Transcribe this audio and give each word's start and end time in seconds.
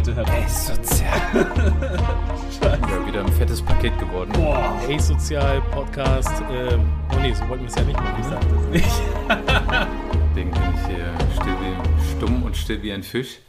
bitte 0.00 0.16
heraus. 0.16 0.66
Sozial. 0.66 1.20
ja, 2.62 3.06
wieder 3.06 3.20
ein 3.20 3.32
fettes 3.32 3.60
Paket 3.60 3.98
geworden. 3.98 4.32
Boah. 4.32 4.80
Sozial 4.98 5.60
Podcast. 5.72 6.42
Ähm, 6.50 6.90
oh 7.12 7.20
nee, 7.20 7.34
so 7.34 7.46
wollten 7.48 7.64
wir 7.64 7.68
es 7.68 7.74
ja 7.74 7.82
nicht 7.82 8.00
machen. 8.00 8.18
Ich 8.18 8.26
sag 8.26 8.40
das 8.40 8.66
nicht. 8.70 9.02
Deswegen 10.30 10.50
bin 10.52 10.62
ich 10.74 10.86
hier 10.86 11.14
still 11.34 11.56
wie, 11.60 12.16
stumm 12.16 12.42
und 12.44 12.56
still 12.56 12.82
wie 12.82 12.92
ein 12.92 13.02
Fisch. 13.02 13.40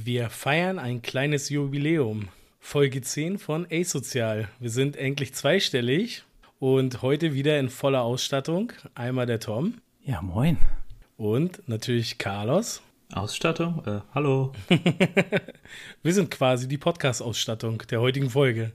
Wir 0.00 0.30
feiern 0.30 0.78
ein 0.78 1.02
kleines 1.02 1.48
Jubiläum. 1.48 2.28
Folge 2.60 3.00
10 3.00 3.38
von 3.38 3.66
Asozial. 3.70 4.48
Wir 4.60 4.70
sind 4.70 4.96
endlich 4.96 5.34
zweistellig 5.34 6.22
und 6.60 7.02
heute 7.02 7.34
wieder 7.34 7.58
in 7.58 7.70
voller 7.70 8.02
Ausstattung. 8.02 8.72
Einmal 8.94 9.26
der 9.26 9.40
Tom. 9.40 9.78
Ja, 10.04 10.22
moin. 10.22 10.58
Und 11.16 11.68
natürlich 11.68 12.18
Carlos. 12.18 12.82
Ausstattung? 13.12 13.82
Äh, 13.86 14.00
hallo. 14.14 14.52
Wir 16.02 16.12
sind 16.12 16.30
quasi 16.30 16.68
die 16.68 16.76
Podcast-Ausstattung 16.76 17.82
der 17.90 18.00
heutigen 18.00 18.30
Folge. 18.30 18.72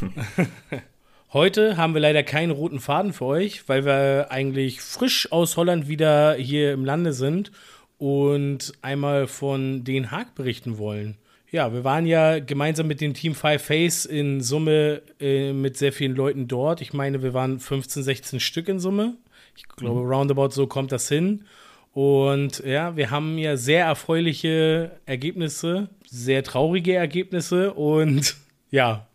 Heute 1.32 1.78
haben 1.78 1.94
wir 1.94 2.00
leider 2.02 2.22
keinen 2.22 2.50
roten 2.50 2.78
Faden 2.78 3.14
für 3.14 3.24
euch, 3.24 3.66
weil 3.66 3.86
wir 3.86 4.26
eigentlich 4.28 4.82
frisch 4.82 5.32
aus 5.32 5.56
Holland 5.56 5.88
wieder 5.88 6.34
hier 6.34 6.74
im 6.74 6.84
Lande 6.84 7.14
sind 7.14 7.52
und 7.96 8.74
einmal 8.82 9.26
von 9.26 9.82
Den 9.82 10.10
Haag 10.10 10.34
berichten 10.34 10.76
wollen. 10.76 11.16
Ja, 11.50 11.72
wir 11.72 11.84
waren 11.84 12.04
ja 12.04 12.38
gemeinsam 12.38 12.86
mit 12.86 13.00
dem 13.00 13.14
Team 13.14 13.34
Five 13.34 13.64
Face 13.64 14.04
in 14.04 14.42
Summe 14.42 15.00
äh, 15.20 15.54
mit 15.54 15.78
sehr 15.78 15.94
vielen 15.94 16.14
Leuten 16.14 16.48
dort. 16.48 16.82
Ich 16.82 16.92
meine, 16.92 17.22
wir 17.22 17.32
waren 17.32 17.58
15, 17.60 18.02
16 18.02 18.38
Stück 18.38 18.68
in 18.68 18.78
Summe. 18.78 19.14
Ich 19.56 19.66
glaube, 19.68 20.00
mhm. 20.00 20.06
roundabout 20.06 20.50
so 20.50 20.66
kommt 20.66 20.92
das 20.92 21.08
hin. 21.08 21.46
Und 21.92 22.60
ja, 22.60 22.96
wir 22.96 23.10
haben 23.10 23.36
ja 23.36 23.56
sehr 23.56 23.84
erfreuliche 23.84 24.92
Ergebnisse, 25.04 25.90
sehr 26.06 26.42
traurige 26.42 26.94
Ergebnisse 26.94 27.74
und 27.74 28.36
ja, 28.70 29.06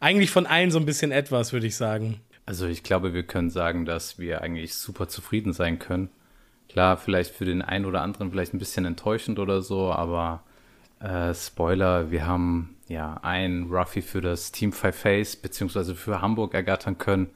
eigentlich 0.00 0.30
von 0.30 0.46
allen 0.46 0.70
so 0.70 0.78
ein 0.78 0.86
bisschen 0.86 1.12
etwas, 1.12 1.52
würde 1.52 1.66
ich 1.66 1.76
sagen. 1.76 2.20
Also 2.44 2.66
ich 2.66 2.82
glaube, 2.82 3.14
wir 3.14 3.22
können 3.22 3.50
sagen, 3.50 3.84
dass 3.84 4.18
wir 4.18 4.42
eigentlich 4.42 4.74
super 4.74 5.08
zufrieden 5.08 5.52
sein 5.52 5.78
können. 5.78 6.10
Klar, 6.68 6.96
vielleicht 6.96 7.32
für 7.32 7.44
den 7.44 7.62
einen 7.62 7.84
oder 7.84 8.02
anderen 8.02 8.30
vielleicht 8.30 8.54
ein 8.54 8.58
bisschen 8.58 8.84
enttäuschend 8.84 9.38
oder 9.38 9.62
so, 9.62 9.92
aber 9.92 10.42
äh, 11.00 11.32
Spoiler, 11.32 12.10
wir 12.10 12.26
haben 12.26 12.76
ja 12.88 13.18
ein 13.22 13.68
Ruffy 13.70 14.02
für 14.02 14.20
das 14.20 14.52
Team 14.52 14.72
Five 14.72 14.96
Face 14.96 15.36
beziehungsweise 15.36 15.94
für 15.94 16.20
Hamburg 16.20 16.54
ergattern 16.54 16.98
können. 16.98 17.30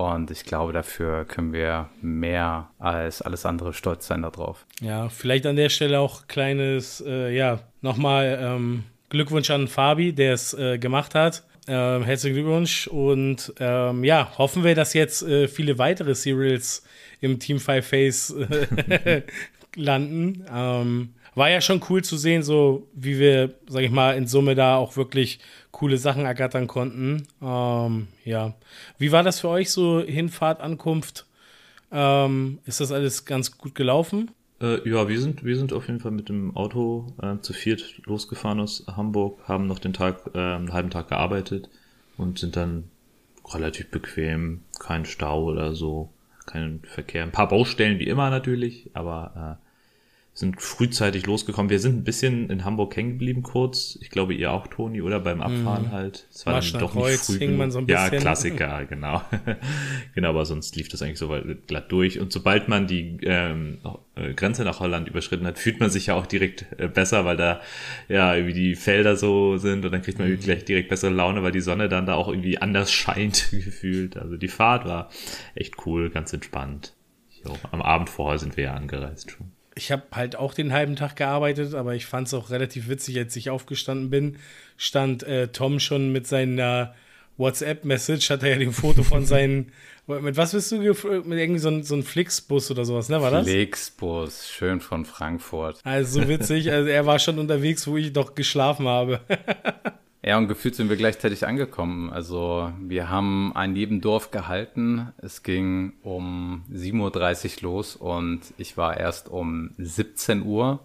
Und 0.00 0.30
ich 0.30 0.44
glaube, 0.44 0.72
dafür 0.72 1.26
können 1.26 1.52
wir 1.52 1.90
mehr 2.00 2.70
als 2.78 3.20
alles 3.20 3.44
andere 3.44 3.74
stolz 3.74 4.06
sein 4.06 4.22
darauf. 4.22 4.64
Ja, 4.80 5.10
vielleicht 5.10 5.44
an 5.44 5.56
der 5.56 5.68
Stelle 5.68 6.00
auch 6.00 6.26
kleines, 6.26 7.04
äh, 7.06 7.36
ja, 7.36 7.60
nochmal 7.82 8.38
ähm, 8.40 8.84
Glückwunsch 9.10 9.50
an 9.50 9.68
Fabi, 9.68 10.14
der 10.14 10.32
es 10.32 10.54
äh, 10.54 10.78
gemacht 10.78 11.14
hat. 11.14 11.42
Ähm, 11.68 12.02
herzlichen 12.02 12.34
Glückwunsch 12.34 12.86
und 12.86 13.52
ähm, 13.60 14.02
ja, 14.02 14.32
hoffen 14.38 14.64
wir, 14.64 14.74
dass 14.74 14.94
jetzt 14.94 15.22
äh, 15.22 15.48
viele 15.48 15.76
weitere 15.76 16.14
Serials 16.14 16.82
im 17.20 17.38
Team 17.38 17.60
Five 17.60 17.86
Face 17.86 18.30
äh, 18.30 19.20
landen. 19.76 20.46
Ähm, 20.50 21.10
war 21.34 21.50
ja 21.50 21.60
schon 21.60 21.82
cool 21.88 22.02
zu 22.02 22.16
sehen, 22.16 22.42
so 22.42 22.88
wie 22.92 23.18
wir, 23.18 23.54
sag 23.68 23.82
ich 23.82 23.90
mal, 23.90 24.16
in 24.16 24.26
Summe 24.26 24.54
da 24.54 24.76
auch 24.76 24.96
wirklich 24.96 25.40
coole 25.70 25.98
Sachen 25.98 26.24
ergattern 26.24 26.66
konnten. 26.66 27.26
Ähm, 27.42 28.08
ja. 28.24 28.54
Wie 28.98 29.12
war 29.12 29.22
das 29.22 29.40
für 29.40 29.48
euch 29.48 29.70
so 29.70 30.00
Hinfahrt, 30.00 30.60
Ankunft? 30.60 31.26
Ähm, 31.92 32.58
ist 32.66 32.80
das 32.80 32.92
alles 32.92 33.24
ganz 33.24 33.58
gut 33.58 33.74
gelaufen? 33.74 34.30
Äh, 34.60 34.88
ja, 34.88 35.08
wir 35.08 35.20
sind, 35.20 35.44
wir 35.44 35.56
sind 35.56 35.72
auf 35.72 35.86
jeden 35.86 36.00
Fall 36.00 36.12
mit 36.12 36.28
dem 36.28 36.56
Auto 36.56 37.14
äh, 37.22 37.38
zu 37.40 37.52
viert 37.52 38.02
losgefahren 38.04 38.60
aus 38.60 38.84
Hamburg, 38.86 39.40
haben 39.48 39.66
noch 39.66 39.78
den 39.78 39.92
Tag, 39.92 40.30
äh, 40.34 40.38
einen 40.38 40.72
halben 40.72 40.90
Tag 40.90 41.08
gearbeitet 41.08 41.70
und 42.18 42.38
sind 42.38 42.56
dann 42.56 42.84
relativ 43.52 43.90
bequem, 43.90 44.60
kein 44.78 45.06
Stau 45.06 45.44
oder 45.44 45.74
so, 45.74 46.10
kein 46.46 46.80
Verkehr. 46.84 47.22
Ein 47.22 47.32
paar 47.32 47.48
Baustellen 47.48 47.98
wie 47.98 48.06
immer 48.06 48.30
natürlich, 48.30 48.90
aber 48.92 49.58
äh, 49.58 49.69
sind 50.32 50.62
frühzeitig 50.62 51.26
losgekommen. 51.26 51.70
Wir 51.70 51.80
sind 51.80 51.96
ein 51.96 52.04
bisschen 52.04 52.50
in 52.50 52.64
Hamburg 52.64 52.96
hängen 52.96 53.12
geblieben 53.12 53.42
kurz. 53.42 53.98
Ich 54.00 54.10
glaube, 54.10 54.32
ihr 54.32 54.52
auch, 54.52 54.68
Toni, 54.68 55.02
oder? 55.02 55.18
Beim 55.18 55.40
Abfahren 55.40 55.88
mm. 55.88 55.92
halt. 55.92 56.26
Es 56.30 56.46
war 56.46 56.60
dann 56.60 56.80
doch 56.80 56.94
nicht 56.94 57.18
früh 57.18 57.38
hing 57.38 57.56
man 57.56 57.72
so 57.72 57.78
ein 57.78 57.86
bisschen. 57.86 58.12
Ja, 58.12 58.18
Klassiker, 58.18 58.84
genau. 58.88 59.22
genau, 60.14 60.28
aber 60.28 60.44
sonst 60.44 60.76
lief 60.76 60.88
das 60.88 61.02
eigentlich 61.02 61.18
so 61.18 61.36
glatt 61.66 61.90
durch. 61.90 62.20
Und 62.20 62.32
sobald 62.32 62.68
man 62.68 62.86
die 62.86 63.18
ähm, 63.22 63.78
äh, 64.14 64.32
Grenze 64.32 64.62
nach 64.64 64.78
Holland 64.78 65.08
überschritten 65.08 65.46
hat, 65.46 65.58
fühlt 65.58 65.80
man 65.80 65.90
sich 65.90 66.06
ja 66.06 66.14
auch 66.14 66.26
direkt 66.26 66.64
äh, 66.78 66.86
besser, 66.86 67.24
weil 67.24 67.36
da 67.36 67.60
ja 68.08 68.34
irgendwie 68.34 68.54
die 68.54 68.74
Felder 68.76 69.16
so 69.16 69.56
sind 69.56 69.84
und 69.84 69.90
dann 69.90 70.02
kriegt 70.02 70.20
man 70.20 70.32
mm. 70.32 70.38
gleich 70.38 70.64
direkt 70.64 70.88
bessere 70.88 71.10
Laune, 71.10 71.42
weil 71.42 71.52
die 71.52 71.60
Sonne 71.60 71.88
dann 71.88 72.06
da 72.06 72.14
auch 72.14 72.28
irgendwie 72.28 72.56
anders 72.58 72.92
scheint 72.92 73.50
gefühlt. 73.50 74.16
Also 74.16 74.36
die 74.36 74.48
Fahrt 74.48 74.86
war 74.86 75.10
echt 75.56 75.74
cool, 75.86 76.08
ganz 76.08 76.32
entspannt. 76.32 76.94
Jo, 77.44 77.56
am 77.72 77.82
Abend 77.82 78.08
vorher 78.08 78.38
sind 78.38 78.56
wir 78.56 78.64
ja 78.64 78.74
angereist 78.74 79.32
schon 79.32 79.49
ich 79.74 79.92
habe 79.92 80.02
halt 80.12 80.36
auch 80.36 80.54
den 80.54 80.72
halben 80.72 80.96
Tag 80.96 81.16
gearbeitet, 81.16 81.74
aber 81.74 81.94
ich 81.94 82.06
fand 82.06 82.26
es 82.26 82.34
auch 82.34 82.50
relativ 82.50 82.88
witzig, 82.88 83.18
als 83.18 83.36
ich 83.36 83.50
aufgestanden 83.50 84.10
bin, 84.10 84.38
stand 84.76 85.22
äh, 85.22 85.48
Tom 85.48 85.80
schon 85.80 86.12
mit 86.12 86.26
seiner 86.26 86.94
WhatsApp-Message, 87.36 88.30
hat 88.30 88.42
er 88.42 88.50
ja 88.50 88.58
den 88.58 88.72
Foto 88.72 89.02
von 89.02 89.26
seinen, 89.26 89.72
mit 90.06 90.36
was 90.36 90.52
bist 90.52 90.72
du, 90.72 90.78
mit 90.78 91.38
irgendwie 91.38 91.58
so 91.58 91.68
ein, 91.68 91.82
so 91.82 91.94
ein 91.94 92.02
Flixbus 92.02 92.70
oder 92.70 92.84
sowas, 92.84 93.08
ne, 93.08 93.20
war 93.22 93.30
das? 93.30 93.46
Flixbus, 93.46 94.50
schön 94.50 94.80
von 94.80 95.04
Frankfurt. 95.04 95.80
Also 95.84 96.20
so 96.20 96.28
witzig, 96.28 96.70
also 96.70 96.88
er 96.88 97.06
war 97.06 97.18
schon 97.18 97.38
unterwegs, 97.38 97.86
wo 97.86 97.96
ich 97.96 98.12
doch 98.12 98.34
geschlafen 98.34 98.86
habe. 98.86 99.20
Ja, 100.30 100.38
und 100.38 100.46
gefühlt 100.46 100.76
sind 100.76 100.88
wir 100.88 100.96
gleichzeitig 100.96 101.44
angekommen. 101.44 102.08
Also 102.12 102.72
wir 102.78 103.10
haben 103.10 103.50
ein 103.56 103.72
Nebendorf 103.72 104.30
gehalten. 104.30 105.12
Es 105.18 105.42
ging 105.42 105.94
um 106.04 106.62
7.30 106.72 107.56
Uhr 107.56 107.62
los 107.62 107.96
und 107.96 108.42
ich 108.56 108.76
war 108.76 108.96
erst 108.96 109.28
um 109.28 109.72
17 109.78 110.44
Uhr 110.44 110.78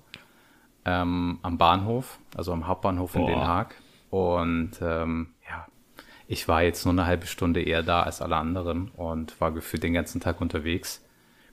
ähm, 0.83 1.38
am 1.44 1.59
Bahnhof, 1.59 2.17
also 2.35 2.53
am 2.53 2.66
Hauptbahnhof 2.66 3.13
Boah. 3.13 3.19
in 3.19 3.28
Den 3.28 3.47
Haag. 3.47 3.75
Und 4.09 4.72
ähm, 4.81 5.28
ja, 5.47 5.67
ich 6.27 6.47
war 6.47 6.63
jetzt 6.63 6.83
nur 6.83 6.95
eine 6.95 7.06
halbe 7.06 7.27
Stunde 7.27 7.62
eher 7.62 7.83
da 7.83 8.01
als 8.01 8.23
alle 8.23 8.38
anderen 8.38 8.89
und 8.97 9.39
war 9.39 9.51
gefühlt 9.51 9.83
den 9.83 9.94
ganzen 9.94 10.22
Tag 10.22 10.41
unterwegs. 10.41 11.06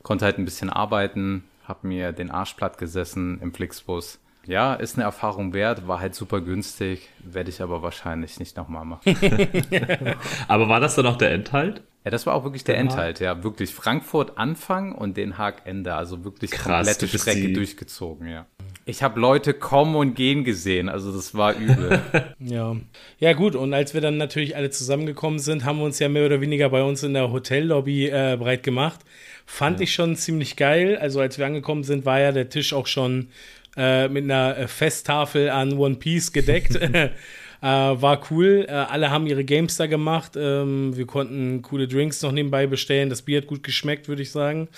Konnte 0.03 0.25
halt 0.25 0.39
ein 0.39 0.47
bisschen 0.47 0.71
arbeiten, 0.71 1.45
hab 1.69 1.85
mir 1.85 2.13
den 2.13 2.31
Arsch 2.31 2.55
platt 2.55 2.79
gesessen 2.79 3.39
im 3.43 3.53
Flixbus 3.53 4.19
ja, 4.47 4.75
ist 4.75 4.97
eine 4.97 5.05
Erfahrung 5.05 5.53
wert, 5.53 5.87
war 5.87 6.01
halt 6.01 6.15
super 6.15 6.41
günstig, 6.41 7.09
werde 7.19 7.51
ich 7.51 7.63
aber 7.63 7.83
wahrscheinlich 7.83 8.39
nicht 8.39 8.57
nochmal 8.57 8.85
machen. 8.85 9.17
aber 10.49 10.69
war 10.69 10.81
das 10.81 10.95
dann 10.97 11.07
auch 11.07 11.17
der 11.17 11.33
Endhalt? 11.33 11.83
Ja, 12.05 12.11
das 12.11 12.27
war 12.27 12.35
auch 12.35 12.43
wirklich 12.43 12.65
der, 12.65 12.75
der 12.75 12.81
Endhalt, 12.81 13.21
ja. 13.21 13.45
Wirklich 13.45 13.73
Frankfurt 13.73 14.37
Anfang 14.37 14.93
und 14.93 15.17
Den 15.17 15.39
Haag 15.39 15.63
Ende. 15.67 15.95
Also 15.95 16.25
wirklich 16.25 16.51
Krass, 16.51 16.89
komplette 16.89 17.07
Strecke 17.07 17.53
durchgezogen, 17.53 18.29
ja. 18.29 18.47
Ich 18.85 19.05
habe 19.05 19.21
Leute 19.21 19.55
kommen 19.55 19.95
und 19.95 20.15
gehen 20.15 20.43
gesehen, 20.43 20.89
also 20.89 21.13
das 21.13 21.37
war 21.37 21.55
übel. 21.55 22.01
ja. 22.41 22.75
Ja, 23.21 23.33
gut, 23.35 23.55
und 23.55 23.73
als 23.73 23.95
wir 23.95 24.01
dann 24.01 24.17
natürlich 24.17 24.57
alle 24.57 24.71
zusammengekommen 24.71 25.39
sind, 25.39 25.65
haben 25.65 25.79
wir 25.79 25.85
uns 25.85 26.01
ja 26.01 26.09
mehr 26.09 26.27
oder 26.27 26.41
weniger 26.41 26.69
bei 26.71 26.83
uns 26.83 27.05
in 27.05 27.15
der 27.15 27.31
Hotellobby 27.31 28.09
äh, 28.09 28.37
breit 28.37 28.65
gemacht. 28.65 28.99
Fand 29.47 29.79
ja. 29.79 29.85
ich 29.85 29.95
schon 29.95 30.17
ziemlich 30.17 30.57
geil. 30.57 30.99
Also 31.01 31.21
als 31.21 31.39
wir 31.39 31.47
angekommen 31.47 31.85
sind, 31.85 32.05
war 32.05 32.19
ja 32.19 32.33
der 32.33 32.49
Tisch 32.49 32.73
auch 32.73 32.89
schon 32.89 33.29
äh, 33.77 34.09
mit 34.09 34.25
einer 34.25 34.57
äh, 34.57 34.69
Festtafel 34.69 35.51
an 35.51 35.73
One 35.75 35.97
Piece 35.97 36.33
gedeckt. 36.33 36.77
äh, 36.77 37.13
war 37.61 38.21
cool. 38.31 38.67
Äh, 38.69 38.73
alle 38.73 39.11
haben 39.11 39.27
ihre 39.27 39.45
Games 39.45 39.77
da 39.77 39.87
gemacht. 39.87 40.33
Ähm, 40.37 40.97
wir 40.97 41.07
konnten 41.07 41.63
coole 41.63 41.89
Drinks 41.89 42.21
noch 42.23 42.33
nebenbei 42.33 42.67
bestellen. 42.67 43.09
Das 43.09 43.23
Bier 43.23 43.39
hat 43.39 43.47
gut 43.47 43.63
geschmeckt, 43.63 44.09
würde 44.09 44.23
ich 44.23 44.31
sagen. 44.31 44.69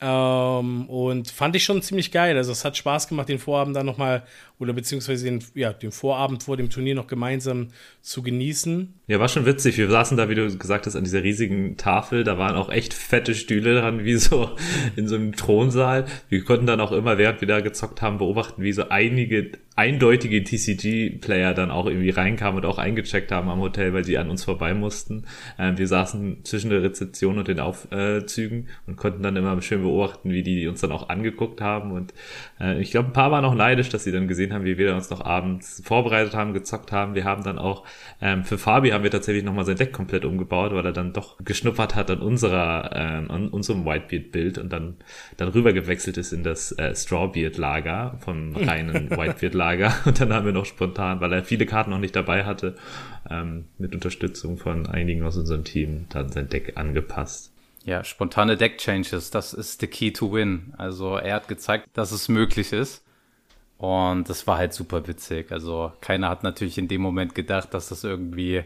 Ähm, 0.00 0.88
und 0.90 1.30
fand 1.30 1.56
ich 1.56 1.64
schon 1.64 1.80
ziemlich 1.80 2.12
geil. 2.12 2.36
Also 2.36 2.52
es 2.52 2.64
hat 2.64 2.76
Spaß 2.76 3.08
gemacht, 3.08 3.28
den 3.28 3.38
Vorabend 3.38 3.76
dann 3.76 3.86
nochmal, 3.86 4.24
oder 4.58 4.72
beziehungsweise 4.72 5.24
den, 5.26 5.44
ja, 5.54 5.72
den 5.72 5.92
Vorabend 5.92 6.42
vor 6.42 6.56
dem 6.56 6.70
Turnier 6.70 6.94
noch 6.94 7.06
gemeinsam 7.06 7.68
zu 8.00 8.22
genießen. 8.22 8.94
Ja, 9.06 9.20
war 9.20 9.28
schon 9.28 9.44
witzig. 9.44 9.76
Wir 9.76 9.90
saßen 9.90 10.16
da, 10.16 10.28
wie 10.30 10.34
du 10.34 10.56
gesagt 10.56 10.86
hast, 10.86 10.96
an 10.96 11.04
dieser 11.04 11.22
riesigen 11.22 11.76
Tafel. 11.76 12.24
Da 12.24 12.38
waren 12.38 12.56
auch 12.56 12.70
echt 12.70 12.94
fette 12.94 13.34
Stühle 13.34 13.80
dran, 13.80 14.04
wie 14.04 14.16
so 14.16 14.56
in 14.96 15.08
so 15.08 15.16
einem 15.16 15.36
Thronsaal. 15.36 16.06
Wir 16.28 16.42
konnten 16.44 16.66
dann 16.66 16.80
auch 16.80 16.92
immer, 16.92 17.18
während 17.18 17.40
wir 17.40 17.48
da 17.48 17.60
gezockt 17.60 18.00
haben, 18.00 18.18
beobachten, 18.18 18.62
wie 18.62 18.72
so 18.72 18.88
einige 18.88 19.52
eindeutige 19.76 20.42
TCG-Player 20.42 21.52
dann 21.52 21.70
auch 21.70 21.86
irgendwie 21.86 22.08
reinkamen 22.08 22.64
und 22.64 22.66
auch 22.66 22.78
eingecheckt 22.78 23.30
haben 23.30 23.50
am 23.50 23.60
Hotel, 23.60 23.92
weil 23.92 24.04
sie 24.04 24.16
an 24.16 24.30
uns 24.30 24.42
vorbei 24.42 24.72
mussten. 24.72 25.26
Ähm, 25.58 25.76
wir 25.76 25.86
saßen 25.86 26.44
zwischen 26.44 26.70
der 26.70 26.82
Rezeption 26.82 27.38
und 27.38 27.46
den 27.46 27.60
Aufzügen 27.60 28.68
und 28.86 28.96
konnten 28.96 29.22
dann 29.22 29.36
immer 29.36 29.60
schön 29.60 29.82
beobachten, 29.82 30.30
wie 30.30 30.42
die 30.42 30.66
uns 30.66 30.80
dann 30.80 30.92
auch 30.92 31.10
angeguckt 31.10 31.60
haben. 31.60 31.92
Und 31.92 32.14
äh, 32.58 32.80
ich 32.80 32.90
glaube, 32.90 33.10
ein 33.10 33.12
paar 33.12 33.30
waren 33.30 33.44
auch 33.44 33.54
neidisch, 33.54 33.90
dass 33.90 34.04
sie 34.04 34.12
dann 34.12 34.28
gesehen 34.28 34.45
haben, 34.52 34.64
wie 34.64 34.78
wir 34.78 34.94
uns 34.94 35.10
noch 35.10 35.24
abends 35.24 35.82
vorbereitet 35.84 36.34
haben, 36.34 36.54
gezockt 36.54 36.92
haben. 36.92 37.14
Wir 37.14 37.24
haben 37.24 37.42
dann 37.44 37.58
auch, 37.58 37.84
ähm, 38.20 38.44
für 38.44 38.58
Fabi 38.58 38.90
haben 38.90 39.04
wir 39.04 39.10
tatsächlich 39.10 39.44
nochmal 39.44 39.64
sein 39.64 39.76
Deck 39.76 39.92
komplett 39.92 40.24
umgebaut, 40.24 40.72
weil 40.72 40.84
er 40.84 40.92
dann 40.92 41.12
doch 41.12 41.38
geschnuppert 41.44 41.94
hat 41.94 42.10
an 42.10 42.20
unserer, 42.20 42.92
äh, 42.92 43.32
an 43.32 43.48
unserem 43.48 43.84
Whitebeard-Bild 43.84 44.58
und 44.58 44.72
dann, 44.72 44.96
dann 45.36 45.48
rüber 45.48 45.72
gewechselt 45.72 46.16
ist 46.16 46.32
in 46.32 46.42
das 46.42 46.72
äh, 46.72 46.94
Strawbeard-Lager 46.94 48.18
vom 48.20 48.56
reinen 48.56 49.10
Whitebeard-Lager 49.16 49.66
Lager 49.66 49.94
und 50.04 50.20
dann 50.20 50.32
haben 50.32 50.46
wir 50.46 50.52
noch 50.52 50.64
spontan, 50.64 51.20
weil 51.20 51.32
er 51.32 51.44
viele 51.44 51.66
Karten 51.66 51.90
noch 51.90 51.98
nicht 51.98 52.14
dabei 52.14 52.44
hatte, 52.44 52.76
ähm, 53.28 53.64
mit 53.78 53.94
Unterstützung 53.94 54.58
von 54.58 54.86
einigen 54.86 55.24
aus 55.24 55.36
unserem 55.36 55.64
Team 55.64 56.06
dann 56.10 56.30
sein 56.30 56.48
Deck 56.48 56.76
angepasst. 56.76 57.52
Ja, 57.84 58.02
spontane 58.02 58.56
Deck-Changes, 58.56 59.30
das 59.30 59.54
ist 59.54 59.80
the 59.80 59.86
key 59.86 60.12
to 60.12 60.32
win. 60.32 60.74
Also 60.76 61.16
er 61.16 61.36
hat 61.36 61.48
gezeigt, 61.48 61.88
dass 61.92 62.10
es 62.10 62.28
möglich 62.28 62.72
ist. 62.72 63.05
Und 63.78 64.28
das 64.28 64.46
war 64.46 64.58
halt 64.58 64.72
super 64.72 65.06
witzig. 65.06 65.52
Also 65.52 65.92
keiner 66.00 66.28
hat 66.28 66.42
natürlich 66.42 66.78
in 66.78 66.88
dem 66.88 67.02
Moment 67.02 67.34
gedacht, 67.34 67.74
dass 67.74 67.88
das 67.88 68.04
irgendwie 68.04 68.64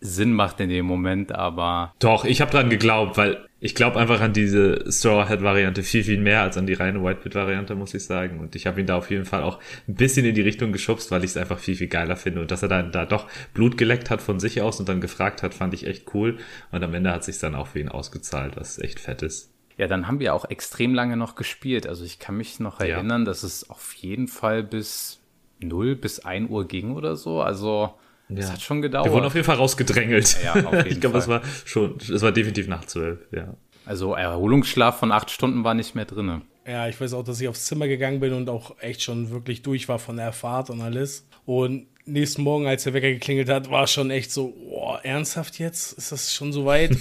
Sinn 0.00 0.32
macht 0.32 0.60
in 0.60 0.68
dem 0.68 0.86
Moment, 0.86 1.32
aber. 1.32 1.92
Doch, 1.98 2.24
ich 2.24 2.40
habe 2.40 2.50
dran 2.50 2.70
geglaubt, 2.70 3.16
weil 3.16 3.48
ich 3.60 3.74
glaube 3.74 3.98
einfach 3.98 4.20
an 4.20 4.32
diese 4.32 4.84
Straw 4.90 5.28
Hat 5.28 5.42
Variante 5.42 5.82
viel, 5.82 6.04
viel 6.04 6.20
mehr 6.20 6.42
als 6.42 6.56
an 6.56 6.66
die 6.66 6.74
reine 6.74 7.02
Whitebit 7.02 7.34
Variante, 7.34 7.74
muss 7.74 7.94
ich 7.94 8.04
sagen. 8.04 8.38
Und 8.38 8.54
ich 8.54 8.66
habe 8.66 8.80
ihn 8.80 8.86
da 8.86 8.96
auf 8.96 9.10
jeden 9.10 9.24
Fall 9.24 9.42
auch 9.42 9.58
ein 9.88 9.94
bisschen 9.94 10.24
in 10.24 10.34
die 10.34 10.42
Richtung 10.42 10.70
geschubst, 10.72 11.10
weil 11.10 11.24
ich 11.24 11.30
es 11.30 11.36
einfach 11.36 11.58
viel, 11.58 11.74
viel 11.74 11.88
geiler 11.88 12.16
finde. 12.16 12.40
Und 12.40 12.50
dass 12.52 12.62
er 12.62 12.68
dann 12.68 12.92
da 12.92 13.06
doch 13.06 13.26
Blut 13.54 13.76
geleckt 13.76 14.10
hat 14.10 14.22
von 14.22 14.38
sich 14.38 14.62
aus 14.62 14.78
und 14.78 14.88
dann 14.88 15.00
gefragt 15.00 15.42
hat, 15.42 15.54
fand 15.54 15.74
ich 15.74 15.86
echt 15.86 16.14
cool. 16.14 16.38
Und 16.70 16.84
am 16.84 16.94
Ende 16.94 17.12
hat 17.12 17.24
sich 17.24 17.38
dann 17.38 17.56
auch 17.56 17.66
für 17.68 17.80
ihn 17.80 17.88
ausgezahlt, 17.88 18.56
was 18.56 18.78
echt 18.78 19.00
fett 19.00 19.22
ist. 19.22 19.50
Ja, 19.78 19.86
dann 19.86 20.08
haben 20.08 20.18
wir 20.18 20.34
auch 20.34 20.44
extrem 20.50 20.94
lange 20.94 21.16
noch 21.16 21.36
gespielt. 21.36 21.86
Also 21.86 22.04
ich 22.04 22.18
kann 22.18 22.36
mich 22.36 22.58
noch 22.60 22.80
erinnern, 22.80 23.22
ja. 23.22 23.26
dass 23.26 23.44
es 23.44 23.70
auf 23.70 23.94
jeden 23.94 24.26
Fall 24.26 24.64
bis 24.64 25.20
0 25.60 25.94
bis 25.94 26.20
1 26.20 26.50
Uhr 26.50 26.66
ging 26.66 26.94
oder 26.94 27.16
so. 27.16 27.40
Also 27.40 27.94
das 28.28 28.46
ja. 28.46 28.52
hat 28.52 28.60
schon 28.60 28.82
gedauert. 28.82 29.06
Wir 29.06 29.12
wurden 29.12 29.24
auf 29.24 29.34
jeden 29.34 29.46
Fall 29.46 29.56
rausgedrängelt. 29.56 30.38
Ja, 30.44 30.54
auf 30.54 30.72
jeden 30.72 30.86
ich 30.86 31.00
glaube, 31.00 31.14
das 31.14 31.28
war 31.28 31.42
schon, 31.64 31.96
es 31.96 32.22
war 32.22 32.32
definitiv 32.32 32.66
nach 32.66 32.84
zwölf, 32.84 33.20
ja. 33.32 33.54
Also 33.86 34.14
Erholungsschlaf 34.14 34.98
von 34.98 35.12
acht 35.12 35.30
Stunden 35.30 35.64
war 35.64 35.74
nicht 35.74 35.94
mehr 35.94 36.04
drin. 36.04 36.42
Ja, 36.66 36.88
ich 36.88 37.00
weiß 37.00 37.14
auch, 37.14 37.24
dass 37.24 37.40
ich 37.40 37.48
aufs 37.48 37.64
Zimmer 37.64 37.88
gegangen 37.88 38.20
bin 38.20 38.34
und 38.34 38.50
auch 38.50 38.76
echt 38.80 39.02
schon 39.02 39.30
wirklich 39.30 39.62
durch 39.62 39.88
war 39.88 39.98
von 39.98 40.16
der 40.18 40.32
Fahrt 40.32 40.68
und 40.68 40.82
alles. 40.82 41.26
Und 41.46 41.86
nächsten 42.04 42.42
Morgen, 42.42 42.66
als 42.66 42.84
der 42.84 42.92
Wecker 42.92 43.10
geklingelt 43.10 43.48
hat, 43.48 43.70
war 43.70 43.86
schon 43.86 44.10
echt 44.10 44.30
so, 44.30 44.54
oh, 44.70 44.96
ernsthaft 45.02 45.58
jetzt? 45.58 45.92
Ist 45.92 46.12
das 46.12 46.34
schon 46.34 46.52
so 46.52 46.66
weit? 46.66 46.90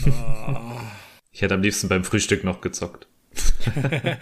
ich 1.37 1.43
hätte 1.43 1.53
am 1.53 1.61
liebsten 1.61 1.87
beim 1.87 2.03
Frühstück 2.03 2.43
noch 2.43 2.61
gezockt. 2.61 3.05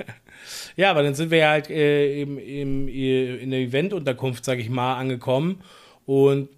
ja, 0.76 0.92
aber 0.92 1.02
dann 1.02 1.16
sind 1.16 1.32
wir 1.32 1.38
ja 1.38 1.50
halt 1.52 1.70
äh, 1.70 2.22
im, 2.22 2.38
im, 2.38 2.90
in 2.90 3.52
der 3.52 3.62
Eventunterkunft, 3.62 4.44
sag 4.44 4.60
ich 4.60 4.70
mal, 4.70 4.96
angekommen. 4.98 5.62
Und 6.06 6.50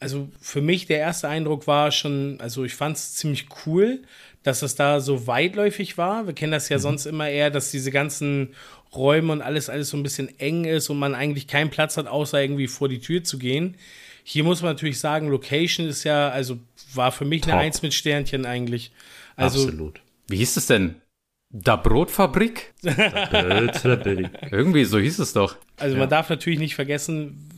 also 0.00 0.30
für 0.40 0.62
mich 0.62 0.86
der 0.86 1.00
erste 1.00 1.28
Eindruck 1.28 1.66
war 1.66 1.92
schon, 1.92 2.40
also 2.40 2.64
ich 2.64 2.72
fand 2.72 2.96
es 2.96 3.14
ziemlich 3.16 3.46
cool, 3.66 4.04
dass 4.42 4.62
es 4.62 4.74
da 4.74 5.00
so 5.00 5.26
weitläufig 5.26 5.98
war. 5.98 6.26
Wir 6.26 6.32
kennen 6.32 6.52
das 6.52 6.70
ja 6.70 6.78
mhm. 6.78 6.82
sonst 6.82 7.04
immer 7.04 7.28
eher, 7.28 7.50
dass 7.50 7.70
diese 7.70 7.90
ganzen 7.90 8.54
Räume 8.94 9.34
und 9.34 9.42
alles, 9.42 9.68
alles 9.68 9.90
so 9.90 9.98
ein 9.98 10.02
bisschen 10.02 10.30
eng 10.38 10.64
ist 10.64 10.88
und 10.88 10.98
man 10.98 11.14
eigentlich 11.14 11.46
keinen 11.46 11.68
Platz 11.68 11.98
hat, 11.98 12.06
außer 12.06 12.40
irgendwie 12.40 12.68
vor 12.68 12.88
die 12.88 13.00
Tür 13.00 13.22
zu 13.22 13.38
gehen. 13.38 13.76
Hier 14.24 14.44
muss 14.44 14.62
man 14.62 14.70
natürlich 14.72 14.98
sagen, 14.98 15.28
Location 15.28 15.86
ist 15.86 16.04
ja, 16.04 16.30
also 16.30 16.56
war 16.94 17.12
für 17.12 17.26
mich 17.26 17.42
Top. 17.42 17.52
eine 17.52 17.60
Eins 17.60 17.82
mit 17.82 17.92
Sternchen 17.92 18.46
eigentlich. 18.46 18.92
Also, 19.36 19.64
Absolut. 19.64 20.00
Wie 20.28 20.36
hieß 20.36 20.56
es 20.56 20.66
denn? 20.66 20.96
Da 21.50 21.76
Brotfabrik? 21.76 22.74
Irgendwie, 24.50 24.84
so 24.84 24.98
hieß 24.98 25.18
es 25.20 25.32
doch. 25.32 25.56
Also 25.76 25.94
ja. 25.94 26.00
man 26.00 26.08
darf 26.08 26.28
natürlich 26.28 26.58
nicht 26.58 26.74
vergessen, 26.74 27.48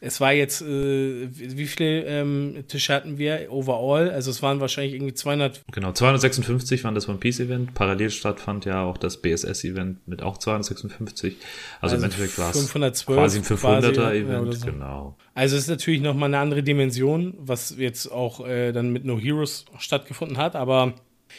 es 0.00 0.20
war 0.20 0.32
jetzt, 0.32 0.62
äh, 0.62 1.28
wie 1.30 1.66
viele 1.66 2.04
ähm, 2.04 2.64
Tische 2.68 2.92
hatten 2.92 3.18
wir 3.18 3.46
overall? 3.50 4.10
Also 4.10 4.30
es 4.30 4.42
waren 4.42 4.60
wahrscheinlich 4.60 4.94
irgendwie 4.94 5.14
200. 5.14 5.62
Genau, 5.72 5.92
256 5.92 6.84
waren 6.84 6.94
das 6.94 7.08
One 7.08 7.18
Piece 7.18 7.40
Event. 7.40 7.74
Parallel 7.74 8.10
stattfand 8.10 8.64
ja 8.64 8.82
auch 8.82 8.98
das 8.98 9.20
BSS 9.22 9.64
Event 9.64 10.06
mit 10.06 10.22
auch 10.22 10.38
256. 10.38 11.36
Also, 11.80 11.94
also 11.94 11.96
im 11.96 12.04
Endeffekt 12.04 12.38
war 12.38 12.50
es 12.50 13.06
quasi 13.06 13.38
ein 13.38 13.44
500er 13.44 14.12
Event. 14.12 14.54
So. 14.54 14.66
Genau. 14.66 15.16
Also 15.34 15.56
es 15.56 15.62
ist 15.62 15.68
natürlich 15.68 16.00
nochmal 16.00 16.30
eine 16.30 16.38
andere 16.38 16.62
Dimension, 16.62 17.34
was 17.38 17.74
jetzt 17.76 18.10
auch 18.10 18.46
äh, 18.46 18.72
dann 18.72 18.90
mit 18.90 19.04
No 19.04 19.18
Heroes 19.18 19.66
stattgefunden 19.78 20.36
hat. 20.38 20.56
Aber 20.56 20.94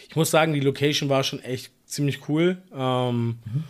ich 0.09 0.15
muss 0.15 0.31
sagen, 0.31 0.53
die 0.53 0.59
Location 0.59 1.09
war 1.09 1.23
schon 1.23 1.41
echt 1.41 1.71
ziemlich 1.85 2.27
cool. 2.29 2.57
Ähm, 2.73 3.39
mhm. 3.45 3.63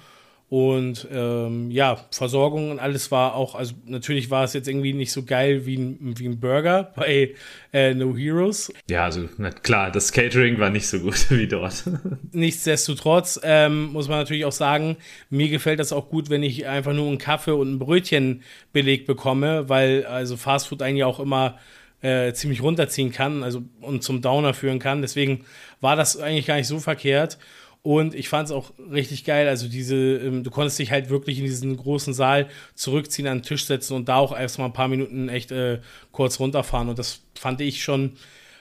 Und 0.50 1.06
ähm, 1.12 1.72
ja, 1.72 2.06
Versorgung 2.10 2.72
und 2.72 2.80
alles 2.80 3.12
war 3.12 3.36
auch, 3.36 3.54
also 3.54 3.74
natürlich 3.86 4.30
war 4.30 4.46
es 4.46 4.54
jetzt 4.54 4.70
irgendwie 4.70 4.94
nicht 4.94 5.12
so 5.12 5.24
geil 5.24 5.66
wie 5.66 5.76
ein, 5.76 5.98
wie 6.18 6.26
ein 6.26 6.40
Burger 6.40 6.84
bei 6.96 7.34
äh, 7.74 7.94
No 7.94 8.16
Heroes. 8.16 8.72
Ja, 8.90 9.04
also 9.04 9.28
na 9.38 9.52
klar, 9.52 9.92
das 9.92 10.14
Catering 10.14 10.58
war 10.58 10.70
nicht 10.70 10.88
so 10.88 11.00
gut 11.00 11.30
wie 11.32 11.50
dort. 11.50 11.84
Nichtsdestotrotz 12.32 13.42
ähm, 13.44 13.88
muss 13.88 14.08
man 14.08 14.20
natürlich 14.20 14.46
auch 14.46 14.54
sagen, 14.54 14.96
mir 15.30 15.50
gefällt 15.50 15.82
das 15.82 15.92
auch 15.92 16.08
gut, 16.08 16.30
wenn 16.30 16.44
ich 16.44 16.66
einfach 16.66 16.94
nur 16.94 17.08
einen 17.08 17.18
Kaffee 17.18 17.52
und 17.52 17.74
ein 17.74 17.80
Brötchen 17.80 18.42
belegt 18.72 19.06
bekomme, 19.06 19.68
weil 19.68 20.06
also 20.06 20.38
Fastfood 20.38 20.80
ja 20.80 21.08
auch 21.08 21.20
immer 21.20 21.58
äh, 22.02 22.34
ziemlich 22.34 22.62
runterziehen 22.62 23.12
kann, 23.12 23.44
also 23.44 23.64
und 23.82 24.04
zum 24.04 24.22
Downer 24.22 24.54
führen 24.54 24.80
kann. 24.80 25.02
Deswegen 25.02 25.46
war 25.82 25.96
das 25.96 26.18
eigentlich 26.18 26.46
gar 26.46 26.56
nicht 26.56 26.68
so 26.68 26.80
verkehrt. 26.80 27.38
Und 27.84 28.16
ich 28.16 28.28
fand 28.28 28.50
es 28.50 28.52
auch 28.52 28.74
richtig 28.92 29.24
geil. 29.24 29.48
Also 29.48 29.70
diese, 29.70 29.96
ähm, 29.96 30.44
du 30.44 30.52
konntest 30.52 30.78
dich 30.78 30.92
halt 30.92 31.10
wirklich 31.10 31.40
in 31.40 31.46
diesen 31.46 31.78
großen 31.78 32.14
Saal 32.14 32.50
zurückziehen, 32.76 33.28
an 33.28 33.38
den 33.38 33.44
Tisch 33.44 33.66
setzen 33.66 33.94
und 33.94 34.10
da 34.10 34.18
auch 34.18 34.38
erstmal 34.38 34.68
ein 34.68 34.74
paar 34.74 34.90
Minuten 34.90 35.30
echt 35.30 35.52
äh, 35.52 35.80
kurz 36.12 36.40
runterfahren. 36.40 36.90
Und 36.90 37.00
das 37.00 37.22
fand 37.36 37.62
ich 37.62 37.82
schon, 37.82 38.14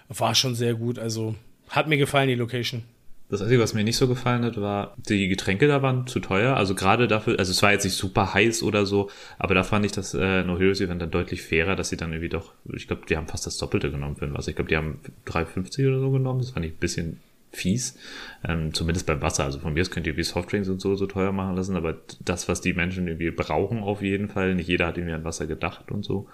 war 0.09 0.35
schon 0.35 0.55
sehr 0.55 0.75
gut. 0.75 0.99
Also 0.99 1.35
hat 1.69 1.88
mir 1.88 1.99
gefallen, 1.99 2.29
die 2.29 2.35
Location. 2.37 2.85
Das 3.28 3.43
Einzige, 3.43 3.61
was 3.61 3.75
mir 3.75 3.82
nicht 3.82 3.96
so 3.96 4.06
gefallen 4.06 4.44
hat, 4.44 4.61
war, 4.61 4.94
die 5.08 5.26
Getränke 5.26 5.67
da 5.67 5.82
waren 5.82 6.06
zu 6.06 6.20
teuer. 6.20 6.56
Also 6.56 6.76
gerade 6.76 7.08
dafür, 7.08 7.38
also 7.38 7.50
es 7.50 7.61
war 7.61 7.73
jetzt 7.73 7.82
nicht 7.82 7.96
super 7.96 8.34
heiß 8.34 8.62
oder 8.62 8.87
so, 8.87 9.11
aber 9.37 9.55
da 9.55 9.64
fand 9.64 9.84
ich 9.84 9.90
das 9.90 10.14
äh, 10.14 10.44
No 10.44 10.58
Heroes 10.58 10.81
Event 10.81 11.02
dann 11.02 11.11
deutlich 11.11 11.43
fairer, 11.43 11.75
dass 11.75 11.88
sie 11.88 11.96
dann 11.96 12.12
irgendwie 12.12 12.28
doch, 12.28 12.52
ich 12.73 12.87
glaube, 12.87 13.02
die 13.08 13.17
haben 13.17 13.26
fast 13.26 13.44
das 13.44 13.58
Doppelte 13.58 13.90
genommen 13.90 14.14
für 14.14 14.32
was. 14.32 14.46
Ich 14.46 14.55
glaube, 14.55 14.69
die 14.69 14.76
haben 14.76 15.00
3,50 15.26 15.88
oder 15.88 15.99
so 15.99 16.11
genommen. 16.12 16.38
Das 16.38 16.50
fand 16.50 16.67
ich 16.67 16.73
ein 16.73 16.78
bisschen 16.78 17.20
fies. 17.50 17.99
Ähm, 18.46 18.73
zumindest 18.75 19.06
beim 19.06 19.20
Wasser. 19.23 19.44
Also 19.44 19.58
von 19.58 19.75
mir 19.75 19.81
aus 19.81 19.90
könnt 19.90 20.06
ihr 20.06 20.17
wie 20.17 20.23
Softdrinks 20.23 20.69
und 20.69 20.81
so 20.81 20.94
so 20.94 21.06
teuer 21.06 21.32
machen 21.32 21.56
lassen, 21.56 21.75
aber 21.75 21.96
das, 22.25 22.49
was 22.49 22.61
die 22.61 22.75
Menschen 22.75 23.08
irgendwie 23.08 23.32
brauchen 23.32 23.81
auf 23.81 24.02
jeden 24.02 24.28
Fall, 24.28 24.55
nicht 24.55 24.69
jeder 24.69 24.87
hat 24.87 24.99
irgendwie 24.99 25.14
an 25.14 25.25
Wasser 25.25 25.49
gedacht 25.49 25.90
und 25.90 26.05
so. 26.05 26.28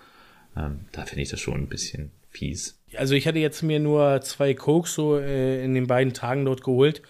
Ähm, 0.56 0.80
da 0.92 1.06
finde 1.06 1.22
ich 1.22 1.30
das 1.30 1.40
schon 1.40 1.54
ein 1.54 1.68
bisschen 1.68 2.10
fies. 2.32 2.78
Also 2.96 3.14
ich 3.14 3.26
hatte 3.26 3.38
jetzt 3.38 3.62
mir 3.62 3.80
nur 3.80 4.20
zwei 4.22 4.54
Cokes 4.54 4.94
so 4.94 5.16
äh, 5.16 5.64
in 5.64 5.74
den 5.74 5.86
beiden 5.86 6.12
Tagen 6.12 6.44
dort 6.44 6.62
geholt 6.62 7.02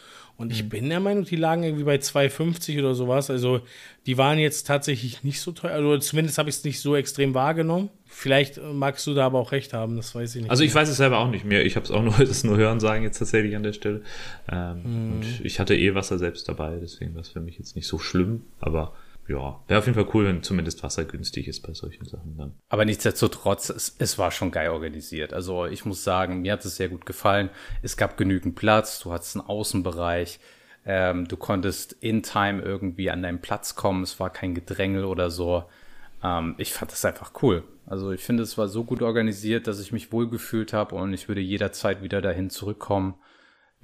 und 0.42 0.50
ich 0.50 0.64
mhm. 0.64 0.68
bin 0.70 0.88
der 0.88 0.98
Meinung, 0.98 1.24
die 1.24 1.36
lagen 1.36 1.62
irgendwie 1.62 1.84
bei 1.84 1.96
2,50 1.96 2.80
oder 2.80 2.94
sowas. 2.96 3.30
Also 3.30 3.60
die 4.06 4.18
waren 4.18 4.38
jetzt 4.38 4.66
tatsächlich 4.66 5.22
nicht 5.22 5.40
so 5.40 5.52
teuer. 5.52 5.74
Also 5.74 5.98
zumindest 5.98 6.36
habe 6.38 6.48
ich 6.48 6.56
es 6.56 6.64
nicht 6.64 6.80
so 6.80 6.96
extrem 6.96 7.34
wahrgenommen. 7.34 7.90
Vielleicht 8.06 8.60
magst 8.60 9.06
du 9.06 9.14
da 9.14 9.26
aber 9.26 9.38
auch 9.38 9.52
recht 9.52 9.72
haben, 9.72 9.96
das 9.96 10.14
weiß 10.14 10.34
ich 10.34 10.42
nicht. 10.42 10.50
Also 10.50 10.64
ich 10.64 10.74
mehr. 10.74 10.82
weiß 10.82 10.88
es 10.88 10.96
selber 10.96 11.18
auch 11.18 11.30
nicht 11.30 11.44
mehr. 11.44 11.64
Ich 11.64 11.76
habe 11.76 11.84
es 11.84 11.92
auch 11.92 12.02
nur, 12.02 12.14
das 12.18 12.42
nur 12.44 12.56
hören 12.56 12.80
sagen 12.80 13.04
jetzt 13.04 13.18
tatsächlich 13.18 13.54
an 13.54 13.62
der 13.62 13.72
Stelle. 13.72 14.02
Ähm, 14.50 14.84
hm. 14.84 15.12
Und 15.12 15.44
ich 15.44 15.60
hatte 15.60 15.76
eh 15.76 15.94
Wasser 15.94 16.18
selbst 16.18 16.48
dabei, 16.48 16.76
deswegen 16.80 17.14
war 17.14 17.20
es 17.20 17.28
für 17.28 17.40
mich 17.40 17.58
jetzt 17.58 17.76
nicht 17.76 17.86
so 17.86 17.98
schlimm. 17.98 18.42
Aber 18.58 18.94
ja, 19.28 19.60
wäre 19.68 19.78
auf 19.78 19.86
jeden 19.86 19.94
Fall 19.94 20.08
cool, 20.14 20.26
wenn 20.26 20.42
zumindest 20.42 20.82
Wasser 20.82 21.04
günstig 21.04 21.46
ist 21.46 21.60
bei 21.60 21.72
solchen 21.72 22.04
Sachen 22.04 22.36
dann. 22.36 22.54
Aber 22.68 22.84
nichtsdestotrotz, 22.84 23.70
es, 23.70 23.94
es 23.98 24.18
war 24.18 24.30
schon 24.30 24.50
geil 24.50 24.70
organisiert. 24.70 25.32
Also 25.32 25.66
ich 25.66 25.84
muss 25.84 26.02
sagen, 26.02 26.42
mir 26.42 26.52
hat 26.52 26.64
es 26.64 26.76
sehr 26.76 26.88
gut 26.88 27.06
gefallen. 27.06 27.50
Es 27.82 27.96
gab 27.96 28.16
genügend 28.16 28.56
Platz, 28.56 28.98
du 29.00 29.12
hattest 29.12 29.36
einen 29.36 29.46
Außenbereich. 29.46 30.40
Ähm, 30.84 31.28
du 31.28 31.36
konntest 31.36 31.92
in 31.92 32.24
Time 32.24 32.60
irgendwie 32.62 33.10
an 33.10 33.22
deinen 33.22 33.40
Platz 33.40 33.76
kommen. 33.76 34.02
Es 34.02 34.18
war 34.18 34.30
kein 34.30 34.54
Gedrängel 34.54 35.04
oder 35.04 35.30
so. 35.30 35.64
Ähm, 36.22 36.56
ich 36.58 36.72
fand 36.72 36.90
das 36.90 37.04
einfach 37.04 37.32
cool. 37.42 37.62
Also 37.86 38.10
ich 38.10 38.22
finde, 38.22 38.42
es 38.42 38.58
war 38.58 38.68
so 38.68 38.84
gut 38.84 39.02
organisiert, 39.02 39.66
dass 39.66 39.80
ich 39.80 39.92
mich 39.92 40.12
wohlgefühlt 40.12 40.72
habe 40.72 40.94
und 40.94 41.12
ich 41.12 41.28
würde 41.28 41.40
jederzeit 41.40 42.02
wieder 42.02 42.20
dahin 42.20 42.50
zurückkommen. 42.50 43.14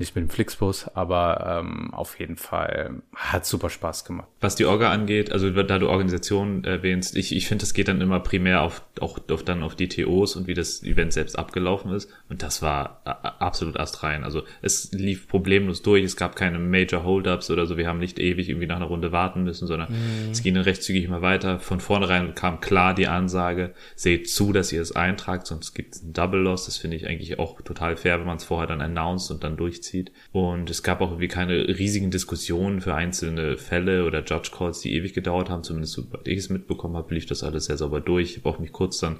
Nicht 0.00 0.14
mit 0.14 0.23
dem 0.23 0.31
Flixbus, 0.31 0.87
aber 0.95 1.59
ähm, 1.61 1.93
auf 1.93 2.21
jeden 2.21 2.37
Fall 2.37 3.02
hat 3.17 3.45
super 3.45 3.69
Spaß 3.69 4.05
gemacht. 4.05 4.28
Was 4.40 4.55
die 4.55 4.64
Orga 4.64 4.93
angeht, 4.93 5.33
also 5.33 5.50
da 5.50 5.76
du 5.81 5.88
Organisation 5.88 6.62
erwähnst, 6.62 7.17
ich, 7.17 7.35
ich 7.35 7.49
finde, 7.49 7.62
das 7.62 7.75
geht 7.75 7.88
dann 7.88 8.00
immer 8.00 8.21
primär 8.21 8.62
auf, 8.62 8.85
auch 9.00 9.19
auf, 9.28 9.43
dann 9.43 9.64
auf 9.64 9.75
die 9.75 9.88
TOs 9.88 10.37
und 10.37 10.47
wie 10.47 10.55
das 10.55 10.85
Event 10.85 11.12
selbst 11.12 11.37
abgelaufen 11.37 11.90
ist. 11.90 12.09
Und 12.28 12.45
das 12.45 12.62
war 12.62 13.00
absolut 13.40 13.76
astrein. 13.76 14.23
Also 14.23 14.45
es 14.62 14.93
lief 14.93 15.26
problemlos 15.26 15.83
durch, 15.83 16.05
es 16.05 16.14
gab 16.14 16.37
keine 16.37 16.61
Major 16.61 17.02
Holdups 17.02 17.50
oder 17.50 17.67
so, 17.67 17.76
wir 17.76 17.88
haben 17.88 17.99
nicht 17.99 18.21
ewig 18.21 18.49
irgendwie 18.49 18.69
nach 18.69 18.76
einer 18.76 18.87
Runde 18.87 19.11
warten 19.11 19.43
müssen, 19.43 19.67
sondern 19.67 19.90
mhm. 19.90 20.31
es 20.31 20.45
ging 20.45 20.55
dann 20.55 20.62
recht 20.62 20.85
zügig 20.85 21.07
immer 21.07 21.23
weiter. 21.23 21.59
Von 21.59 21.81
vornherein 21.81 22.37
kam 22.37 22.61
klar 22.61 22.95
die 22.95 23.09
Ansage, 23.09 23.75
seht 23.97 24.31
zu, 24.31 24.52
dass 24.52 24.71
ihr 24.73 24.81
es 24.81 24.95
eintragt, 24.95 25.49
sonst 25.49 25.75
gibt 25.75 25.97
es 25.97 26.05
einen 26.05 26.12
Double 26.12 26.38
Loss. 26.38 26.67
Das 26.67 26.76
finde 26.76 26.97
ich 26.97 27.09
eigentlich 27.09 27.40
auch 27.40 27.61
total 27.62 27.97
fair, 27.97 28.21
wenn 28.21 28.26
man 28.28 28.37
es 28.37 28.45
vorher 28.45 28.69
dann 28.69 28.81
announced 28.81 29.33
und 29.33 29.43
dann 29.43 29.57
durchzieht 29.57 29.88
durchzieht. 29.88 30.12
Und 30.33 30.71
es 30.71 30.83
gab 30.83 31.00
auch 31.00 31.11
irgendwie 31.11 31.28
keine 31.28 31.68
riesigen 31.68 32.11
Diskussionen 32.11 32.80
für 32.80 32.95
einzelne 32.95 33.57
Fälle 33.57 34.04
oder 34.04 34.23
Judge 34.25 34.50
Calls, 34.57 34.80
die 34.80 34.95
ewig 34.95 35.14
gedauert 35.14 35.50
haben. 35.50 35.64
Zumindest 35.64 35.95
sobald 35.95 36.26
ich 36.28 36.38
es 36.38 36.50
mitbekommen 36.50 36.97
habe, 36.97 37.14
lief 37.14 37.26
das 37.26 37.42
alles 37.42 37.66
sehr 37.66 37.76
sauber 37.76 38.00
durch. 38.00 38.30
Ich 38.30 38.37
habe 38.38 38.49
auch 38.49 38.59
mich 38.59 38.73
kurz 38.73 38.99
dann 38.99 39.16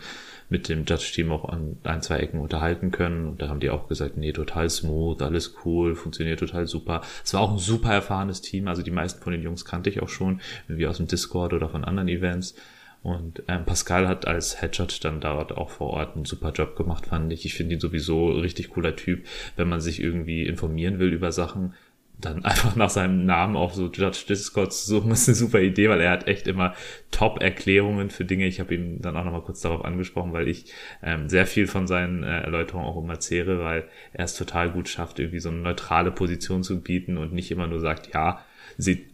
mit 0.48 0.68
dem 0.68 0.84
Judge-Team 0.87 1.30
auch 1.30 1.48
an 1.48 1.76
ein, 1.84 2.02
zwei 2.02 2.18
Ecken 2.18 2.40
unterhalten 2.40 2.90
können. 2.90 3.26
Und 3.28 3.42
da 3.42 3.48
haben 3.48 3.60
die 3.60 3.70
auch 3.70 3.88
gesagt, 3.88 4.16
nee, 4.16 4.32
total 4.32 4.70
smooth, 4.70 5.20
alles 5.22 5.54
cool, 5.64 5.94
funktioniert 5.94 6.40
total 6.40 6.66
super. 6.66 7.02
Es 7.25 7.34
war 7.34 7.40
auch 7.40 7.52
ein 7.52 7.58
super 7.58 7.92
erfahrenes 7.92 8.40
Team. 8.40 8.68
Also 8.68 8.82
die 8.82 8.90
meisten 8.90 9.22
von 9.22 9.32
den 9.32 9.42
Jungs 9.42 9.64
kannte 9.64 9.90
ich 9.90 10.02
auch 10.02 10.08
schon, 10.08 10.40
wie 10.68 10.87
aus 10.87 10.98
dem 10.98 11.06
Discord 11.06 11.52
oder 11.52 11.68
von 11.68 11.84
anderen 11.84 12.08
Events. 12.08 12.54
Und 13.02 13.43
ähm, 13.49 13.64
Pascal 13.64 14.09
hat 14.09 14.26
als 14.26 14.61
Headshot 14.61 15.05
dann 15.05 15.21
dort 15.21 15.52
auch 15.52 15.71
vor 15.71 15.90
Ort 15.90 16.17
einen 16.17 16.25
super 16.25 16.52
Job 16.52 16.76
gemacht, 16.76 17.07
fand 17.07 17.33
ich. 17.33 17.45
Ich 17.45 17.55
finde 17.55 17.75
ihn 17.75 17.81
sowieso 17.81 18.31
richtig 18.31 18.71
cooler 18.71 18.97
Typ, 18.97 19.25
wenn 19.57 19.69
man 19.69 19.81
sich 19.81 20.02
irgendwie 20.02 20.47
informieren 20.47 20.99
will 20.99 21.12
über 21.12 21.33
Sachen 21.33 21.75
dann 22.21 22.45
einfach 22.45 22.76
nach 22.76 22.90
seinem 22.90 23.25
Namen 23.25 23.57
auf 23.57 23.75
so 23.75 23.87
Judge 23.90 24.25
Discord 24.28 24.73
zu 24.73 24.87
suchen, 24.87 25.11
ist 25.11 25.28
eine 25.28 25.35
super 25.35 25.61
Idee, 25.61 25.88
weil 25.88 26.00
er 26.00 26.11
hat 26.11 26.26
echt 26.26 26.47
immer 26.47 26.75
Top-Erklärungen 27.11 28.11
für 28.11 28.25
Dinge. 28.25 28.47
Ich 28.47 28.61
habe 28.61 28.75
ihn 28.75 29.00
dann 29.00 29.17
auch 29.17 29.25
nochmal 29.25 29.43
kurz 29.43 29.61
darauf 29.61 29.85
angesprochen, 29.85 30.33
weil 30.33 30.49
ich 30.49 30.73
ähm, 31.02 31.28
sehr 31.28 31.47
viel 31.47 31.67
von 31.67 31.87
seinen 31.87 32.23
äh, 32.23 32.40
Erläuterungen 32.43 32.87
auch 32.87 33.02
immer 33.02 33.21
zehre, 33.21 33.61
weil 33.61 33.88
er 34.12 34.25
es 34.25 34.35
total 34.35 34.71
gut 34.71 34.88
schafft, 34.88 35.19
irgendwie 35.19 35.40
so 35.40 35.49
eine 35.49 35.59
neutrale 35.59 36.11
Position 36.11 36.62
zu 36.62 36.81
bieten 36.81 37.17
und 37.17 37.33
nicht 37.33 37.50
immer 37.50 37.67
nur 37.67 37.81
sagt, 37.81 38.12
ja, 38.12 38.45
sie 38.78 39.06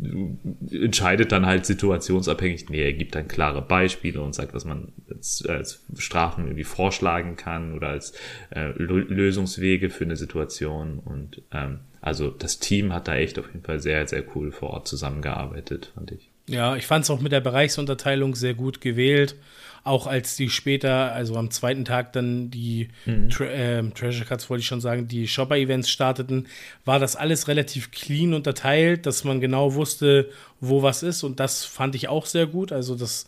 entscheidet 0.71 1.33
dann 1.33 1.47
halt 1.47 1.65
situationsabhängig. 1.65 2.69
Nee, 2.69 2.85
er 2.85 2.93
gibt 2.93 3.15
dann 3.15 3.27
klare 3.27 3.63
Beispiele 3.63 4.21
und 4.21 4.35
sagt, 4.35 4.53
was 4.53 4.67
man 4.67 4.93
als, 5.11 5.45
als 5.49 5.85
Strafen 5.97 6.45
irgendwie 6.45 6.65
vorschlagen 6.65 7.37
kann 7.37 7.75
oder 7.75 7.89
als 7.89 8.13
äh, 8.51 8.69
Lösungswege 8.77 9.89
für 9.89 10.05
eine 10.05 10.17
Situation 10.17 10.99
und 10.99 11.43
ähm, 11.51 11.81
also 12.03 12.29
das 12.29 12.59
Team 12.59 12.93
hat 12.93 13.09
da 13.09 13.17
echt 13.17 13.39
auf 13.39 13.47
jeden 13.47 13.65
Fall 13.65 13.81
sehr, 13.81 14.07
sehr 14.07 14.23
cool 14.37 14.53
vor 14.53 14.71
Ort 14.71 14.87
zusammengearbeitet, 14.87 15.93
fand 15.95 16.13
ich. 16.13 16.31
Ja, 16.47 16.77
ich 16.77 16.87
fand 16.87 17.05
es 17.05 17.11
auch 17.11 17.21
mit 17.21 17.33
der 17.33 17.41
Bereichsunterteilung 17.41 18.35
sehr 18.35 18.53
gut 18.53 18.83
gewählt. 18.83 19.37
Auch 19.85 20.07
als 20.07 20.35
die 20.37 20.49
später, 20.49 21.13
also 21.13 21.37
am 21.37 21.51
zweiten 21.51 21.85
Tag 21.85 22.13
dann 22.15 22.51
die 22.51 22.89
mhm. 23.05 23.29
Tra 23.29 23.45
äh, 23.45 23.83
Treasure 23.91 24.25
Cards, 24.25 24.51
wollte 24.51 24.63
ich 24.63 24.67
schon 24.67 24.81
sagen, 24.81 25.09
die 25.09 25.29
Shopper-Events 25.29 25.91
starteten, 25.91 26.49
war 26.85 26.99
das 26.99 27.17
alles 27.17 27.49
relativ 27.49 27.91
clean 27.91 28.35
unterteilt, 28.35 29.07
dass 29.07 29.25
man 29.25 29.41
genau 29.41 29.75
wusste, 29.75 30.31
wo 30.61 30.83
was 30.83 31.03
ist. 31.03 31.23
Und 31.23 31.39
das 31.39 31.65
fand 31.65 31.95
ich 31.95 32.09
auch 32.09 32.27
sehr 32.27 32.47
gut. 32.47 32.73
Also 32.73 32.97
das 32.97 33.27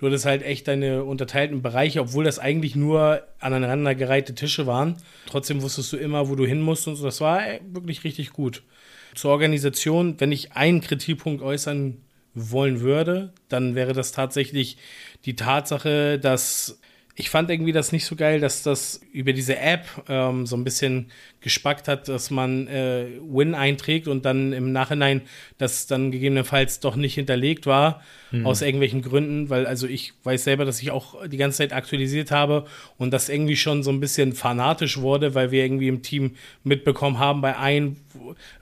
Du 0.00 0.06
hattest 0.06 0.24
halt 0.24 0.42
echt 0.42 0.66
deine 0.66 1.04
unterteilten 1.04 1.60
Bereiche, 1.60 2.00
obwohl 2.00 2.24
das 2.24 2.38
eigentlich 2.38 2.74
nur 2.74 3.22
aneinandergereihte 3.38 4.34
Tische 4.34 4.66
waren. 4.66 4.96
Trotzdem 5.26 5.60
wusstest 5.60 5.92
du 5.92 5.98
immer, 5.98 6.30
wo 6.30 6.36
du 6.36 6.46
hin 6.46 6.62
musst 6.62 6.88
und 6.88 6.96
so. 6.96 7.04
Das 7.04 7.20
war 7.20 7.42
wirklich 7.70 8.02
richtig 8.02 8.30
gut. 8.30 8.62
Zur 9.14 9.30
Organisation, 9.30 10.18
wenn 10.18 10.32
ich 10.32 10.52
einen 10.52 10.80
Kritikpunkt 10.80 11.42
äußern 11.42 11.98
wollen 12.34 12.80
würde, 12.80 13.32
dann 13.48 13.74
wäre 13.74 13.92
das 13.92 14.12
tatsächlich 14.12 14.76
die 15.24 15.36
Tatsache, 15.36 16.18
dass 16.18 16.78
ich 17.20 17.28
fand 17.28 17.50
irgendwie 17.50 17.72
das 17.72 17.92
nicht 17.92 18.06
so 18.06 18.16
geil, 18.16 18.40
dass 18.40 18.62
das 18.62 19.00
über 19.12 19.34
diese 19.34 19.58
App 19.58 19.84
ähm, 20.08 20.46
so 20.46 20.56
ein 20.56 20.64
bisschen 20.64 21.10
gespackt 21.42 21.86
hat, 21.86 22.08
dass 22.08 22.30
man 22.30 22.66
äh, 22.66 23.08
Win 23.20 23.54
einträgt 23.54 24.08
und 24.08 24.24
dann 24.24 24.54
im 24.54 24.72
Nachhinein 24.72 25.20
das 25.58 25.86
dann 25.86 26.12
gegebenenfalls 26.12 26.80
doch 26.80 26.96
nicht 26.96 27.14
hinterlegt 27.14 27.66
war, 27.66 28.02
mhm. 28.30 28.46
aus 28.46 28.62
irgendwelchen 28.62 29.02
Gründen, 29.02 29.50
weil 29.50 29.66
also 29.66 29.86
ich 29.86 30.14
weiß 30.24 30.44
selber, 30.44 30.64
dass 30.64 30.80
ich 30.80 30.92
auch 30.92 31.26
die 31.26 31.36
ganze 31.36 31.58
Zeit 31.58 31.74
aktualisiert 31.74 32.30
habe 32.30 32.64
und 32.96 33.10
das 33.10 33.28
irgendwie 33.28 33.56
schon 33.56 33.82
so 33.82 33.90
ein 33.90 34.00
bisschen 34.00 34.32
fanatisch 34.32 34.98
wurde, 34.98 35.34
weil 35.34 35.50
wir 35.50 35.62
irgendwie 35.62 35.88
im 35.88 36.02
Team 36.02 36.36
mitbekommen 36.64 37.18
haben, 37.18 37.42
bei 37.42 37.58
einem 37.58 37.96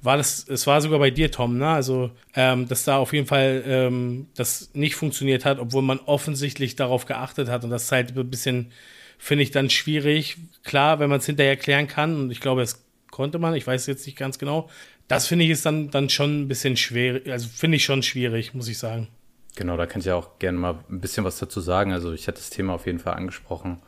war 0.03 0.17
das, 0.17 0.47
es 0.49 0.67
war 0.67 0.81
sogar 0.81 0.99
bei 0.99 1.11
dir, 1.11 1.31
Tom, 1.31 1.59
ne? 1.59 1.69
Also, 1.69 2.11
ähm, 2.35 2.69
dass 2.69 2.85
da 2.85 2.99
auf 2.99 3.13
jeden 3.13 3.27
Fall 3.27 3.63
ähm, 3.67 4.27
das 4.35 4.71
nicht 4.75 4.95
funktioniert 4.95 5.45
hat, 5.45 5.59
obwohl 5.59 5.83
man 5.83 5.99
offensichtlich 6.01 6.77
darauf 6.77 7.07
geachtet 7.07 7.49
hat 7.49 7.65
und 7.65 7.71
das 7.71 7.85
ist 7.85 7.93
halt 7.93 8.17
ein 8.17 8.31
bisschen 8.31 8.73
finde 9.19 9.43
ich 9.43 9.51
dann 9.51 9.69
schwierig. 9.69 10.37
Klar, 10.63 11.01
wenn 11.01 11.11
man 11.11 11.19
es 11.19 11.27
hinterher 11.27 11.57
klären 11.57 11.89
kann, 11.89 12.17
und 12.17 12.31
ich 12.31 12.41
glaube, 12.41 12.63
es 12.63 12.85
konnte 13.11 13.39
man, 13.39 13.55
ich 13.55 13.67
weiß 13.67 13.87
jetzt 13.87 14.07
nicht 14.07 14.17
ganz 14.17 14.39
genau. 14.39 14.71
Das 15.09 15.27
finde 15.27 15.45
ich 15.45 15.51
ist 15.51 15.67
dann, 15.67 15.91
dann 15.91 16.09
schon 16.09 16.43
ein 16.43 16.49
bisschen 16.49 16.77
schwer, 16.77 17.21
also 17.27 17.49
finde 17.49 17.77
ich 17.77 17.85
schon 17.85 18.03
schwierig, 18.03 18.55
muss 18.55 18.69
ich 18.69 18.79
sagen. 18.79 19.09
Genau, 19.57 19.77
da 19.77 19.87
kann 19.87 20.01
ich 20.01 20.11
auch 20.11 20.39
gerne 20.39 20.57
mal 20.57 20.79
ein 20.89 21.01
bisschen 21.01 21.25
was 21.25 21.39
dazu 21.39 21.61
sagen. 21.61 21.93
Also 21.93 22.13
ich 22.13 22.29
hatte 22.29 22.39
das 22.39 22.51
Thema 22.51 22.75
auf 22.75 22.87
jeden 22.87 23.01
Fall 23.01 23.15
angesprochen. 23.15 23.79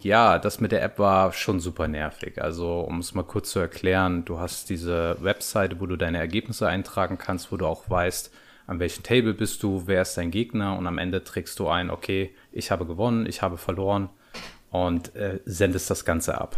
Ja, 0.00 0.38
das 0.38 0.60
mit 0.60 0.70
der 0.70 0.82
App 0.82 0.98
war 0.98 1.32
schon 1.32 1.58
super 1.58 1.88
nervig. 1.88 2.40
Also, 2.40 2.80
um 2.80 3.00
es 3.00 3.14
mal 3.14 3.24
kurz 3.24 3.50
zu 3.50 3.58
erklären, 3.58 4.24
du 4.24 4.38
hast 4.38 4.70
diese 4.70 5.16
Webseite, 5.20 5.80
wo 5.80 5.86
du 5.86 5.96
deine 5.96 6.18
Ergebnisse 6.18 6.68
eintragen 6.68 7.18
kannst, 7.18 7.50
wo 7.50 7.56
du 7.56 7.66
auch 7.66 7.90
weißt, 7.90 8.32
an 8.68 8.78
welchem 8.78 9.02
Table 9.02 9.34
bist 9.34 9.62
du, 9.62 9.84
wer 9.86 10.02
ist 10.02 10.16
dein 10.16 10.30
Gegner 10.30 10.76
und 10.78 10.86
am 10.86 10.98
Ende 10.98 11.24
trägst 11.24 11.58
du 11.58 11.68
ein, 11.68 11.90
okay, 11.90 12.34
ich 12.52 12.70
habe 12.70 12.86
gewonnen, 12.86 13.26
ich 13.26 13.42
habe 13.42 13.56
verloren 13.56 14.10
und 14.70 15.16
äh, 15.16 15.40
sendest 15.46 15.90
das 15.90 16.04
Ganze 16.04 16.38
ab. 16.38 16.56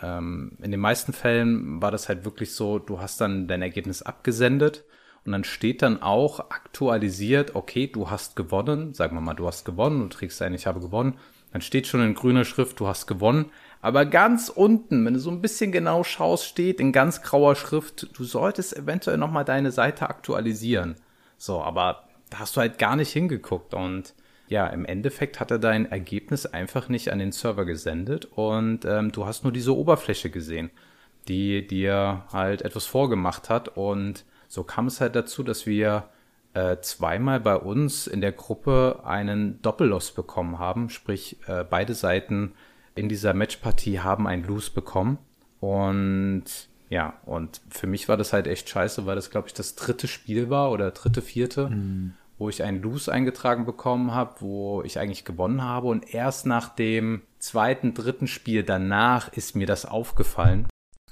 Ähm, 0.00 0.56
in 0.62 0.70
den 0.70 0.80
meisten 0.80 1.12
Fällen 1.12 1.82
war 1.82 1.90
das 1.90 2.08
halt 2.08 2.24
wirklich 2.24 2.54
so, 2.54 2.78
du 2.78 3.00
hast 3.00 3.20
dann 3.20 3.48
dein 3.48 3.62
Ergebnis 3.62 4.00
abgesendet 4.02 4.84
und 5.26 5.32
dann 5.32 5.44
steht 5.44 5.82
dann 5.82 6.00
auch 6.00 6.38
aktualisiert, 6.38 7.54
okay, 7.56 7.88
du 7.88 8.10
hast 8.10 8.36
gewonnen, 8.36 8.94
sagen 8.94 9.16
wir 9.16 9.20
mal, 9.20 9.34
du 9.34 9.46
hast 9.46 9.64
gewonnen, 9.64 10.00
du 10.00 10.08
trägst 10.08 10.40
ein, 10.42 10.54
ich 10.54 10.66
habe 10.66 10.80
gewonnen, 10.80 11.18
dann 11.52 11.62
steht 11.62 11.86
schon 11.86 12.02
in 12.02 12.14
grüner 12.14 12.44
Schrift, 12.44 12.80
du 12.80 12.86
hast 12.86 13.06
gewonnen, 13.06 13.50
aber 13.82 14.04
ganz 14.04 14.50
unten, 14.50 15.04
wenn 15.04 15.14
du 15.14 15.20
so 15.20 15.30
ein 15.30 15.40
bisschen 15.40 15.72
genau 15.72 16.04
schaust, 16.04 16.44
steht 16.44 16.80
in 16.80 16.92
ganz 16.92 17.22
grauer 17.22 17.56
Schrift, 17.56 18.08
du 18.16 18.24
solltest 18.24 18.76
eventuell 18.76 19.16
nochmal 19.16 19.44
deine 19.44 19.72
Seite 19.72 20.08
aktualisieren. 20.08 20.96
So, 21.38 21.62
aber 21.62 22.04
da 22.28 22.40
hast 22.40 22.56
du 22.56 22.60
halt 22.60 22.78
gar 22.78 22.96
nicht 22.96 23.10
hingeguckt. 23.12 23.72
Und 23.72 24.14
ja, 24.48 24.66
im 24.66 24.84
Endeffekt 24.84 25.40
hat 25.40 25.50
er 25.50 25.58
dein 25.58 25.90
Ergebnis 25.90 26.44
einfach 26.44 26.88
nicht 26.88 27.10
an 27.10 27.20
den 27.20 27.32
Server 27.32 27.64
gesendet. 27.64 28.26
Und 28.26 28.84
ähm, 28.84 29.12
du 29.12 29.24
hast 29.24 29.44
nur 29.44 29.52
diese 29.52 29.74
Oberfläche 29.74 30.28
gesehen, 30.28 30.70
die 31.28 31.66
dir 31.66 32.24
halt 32.32 32.60
etwas 32.62 32.84
vorgemacht 32.84 33.48
hat. 33.48 33.76
Und 33.78 34.26
so 34.46 34.62
kam 34.62 34.88
es 34.88 35.00
halt 35.00 35.16
dazu, 35.16 35.42
dass 35.42 35.64
wir 35.64 36.10
äh, 36.54 36.78
zweimal 36.80 37.40
bei 37.40 37.56
uns 37.56 38.06
in 38.06 38.20
der 38.20 38.32
Gruppe 38.32 39.00
einen 39.04 39.60
Doppelloss 39.62 40.12
bekommen 40.12 40.58
haben, 40.58 40.90
sprich 40.90 41.36
äh, 41.46 41.64
beide 41.64 41.94
Seiten 41.94 42.52
in 42.94 43.08
dieser 43.08 43.34
Matchpartie 43.34 44.00
haben 44.00 44.26
ein 44.26 44.44
Lose 44.44 44.70
bekommen 44.70 45.18
und 45.60 46.44
ja, 46.88 47.14
und 47.24 47.60
für 47.70 47.86
mich 47.86 48.08
war 48.08 48.16
das 48.16 48.32
halt 48.32 48.48
echt 48.48 48.68
scheiße, 48.68 49.06
weil 49.06 49.14
das, 49.14 49.30
glaube 49.30 49.46
ich, 49.46 49.54
das 49.54 49.76
dritte 49.76 50.08
Spiel 50.08 50.50
war 50.50 50.72
oder 50.72 50.90
dritte, 50.90 51.22
vierte. 51.22 51.68
Mhm 51.68 52.14
wo 52.40 52.48
ich 52.48 52.62
einen 52.62 52.80
Lose 52.80 53.12
eingetragen 53.12 53.66
bekommen 53.66 54.14
habe, 54.14 54.40
wo 54.40 54.82
ich 54.82 54.98
eigentlich 54.98 55.26
gewonnen 55.26 55.62
habe. 55.62 55.88
Und 55.88 56.14
erst 56.14 56.46
nach 56.46 56.70
dem 56.70 57.20
zweiten, 57.38 57.92
dritten 57.92 58.26
Spiel 58.26 58.62
danach 58.62 59.30
ist 59.30 59.54
mir 59.54 59.66
das 59.66 59.84
aufgefallen. 59.84 60.66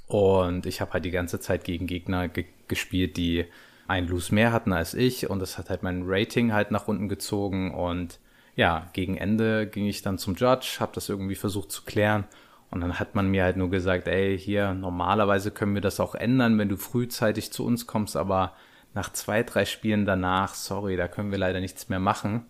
Und 0.07 0.65
ich 0.65 0.81
habe 0.81 0.95
halt 0.95 1.05
die 1.05 1.11
ganze 1.11 1.39
Zeit 1.39 1.65
gegen 1.65 1.87
Gegner 1.87 2.29
ge 2.29 2.47
gespielt, 2.67 3.19
die 3.19 3.45
einen 3.89 4.07
Lose 4.07 4.33
mehr 4.33 4.53
hatten 4.53 4.73
als 4.73 4.95
ich. 4.95 5.29
Und 5.29 5.41
das 5.41 5.59
hat 5.59 5.71
halt 5.71 5.83
mein 5.83 6.05
Rating 6.07 6.53
halt 6.53 6.71
nach 6.71 6.87
unten 6.87 7.09
gezogen. 7.09 7.75
Und 7.75 8.21
ja, 8.55 8.89
gegen 8.93 9.17
Ende 9.17 9.67
ging 9.67 9.87
ich 9.87 10.03
dann 10.03 10.19
zum 10.19 10.37
Judge, 10.37 10.77
habe 10.79 10.93
das 10.95 11.09
irgendwie 11.09 11.35
versucht 11.35 11.73
zu 11.73 11.83
klären. 11.83 12.25
Und 12.71 12.83
dann 12.83 12.99
hat 12.99 13.15
man 13.15 13.29
mir 13.29 13.45
halt 13.45 13.57
nur 13.57 13.71
gesagt, 13.71 14.09
ey, 14.09 14.39
hier, 14.39 14.75
normalerweise 14.75 15.51
können 15.51 15.75
wir 15.75 15.81
das 15.81 16.01
auch 16.01 16.15
ändern, 16.15 16.59
wenn 16.59 16.69
du 16.69 16.77
frühzeitig 16.77 17.51
zu 17.51 17.65
uns 17.65 17.87
kommst, 17.87 18.15
aber 18.15 18.53
nach 18.95 19.13
zwei, 19.13 19.43
drei 19.43 19.65
Spielen 19.65 20.05
danach, 20.05 20.55
sorry, 20.55 20.97
da 20.97 21.09
können 21.09 21.31
wir 21.31 21.39
leider 21.39 21.61
nichts 21.61 21.89
mehr 21.89 22.01
machen. 22.01 22.45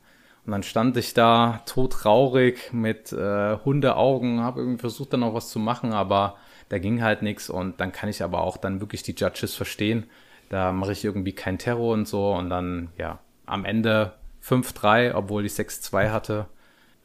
Und 0.44 0.52
dann 0.52 0.62
stand 0.62 0.96
ich 0.96 1.14
da 1.14 1.62
todtraurig 1.66 2.72
mit 2.72 3.12
äh, 3.12 3.58
Hundeaugen, 3.64 4.40
habe 4.40 4.60
irgendwie 4.60 4.80
versucht 4.80 5.12
dann 5.12 5.22
auch 5.22 5.34
was 5.34 5.50
zu 5.50 5.58
machen, 5.58 5.92
aber 5.92 6.36
da 6.68 6.78
ging 6.78 7.02
halt 7.02 7.22
nichts 7.22 7.48
und 7.50 7.80
dann 7.80 7.92
kann 7.92 8.08
ich 8.08 8.22
aber 8.22 8.40
auch 8.40 8.56
dann 8.56 8.80
wirklich 8.80 9.02
die 9.02 9.14
Judges 9.14 9.54
verstehen. 9.54 10.06
Da 10.48 10.72
mache 10.72 10.92
ich 10.92 11.04
irgendwie 11.04 11.34
keinen 11.34 11.58
Terror 11.58 11.92
und 11.92 12.08
so 12.08 12.32
und 12.34 12.50
dann, 12.50 12.90
ja, 12.96 13.18
am 13.46 13.64
Ende 13.64 14.14
5-3, 14.42 15.14
obwohl 15.14 15.44
ich 15.44 15.52
6-2 15.52 16.10
hatte. 16.10 16.46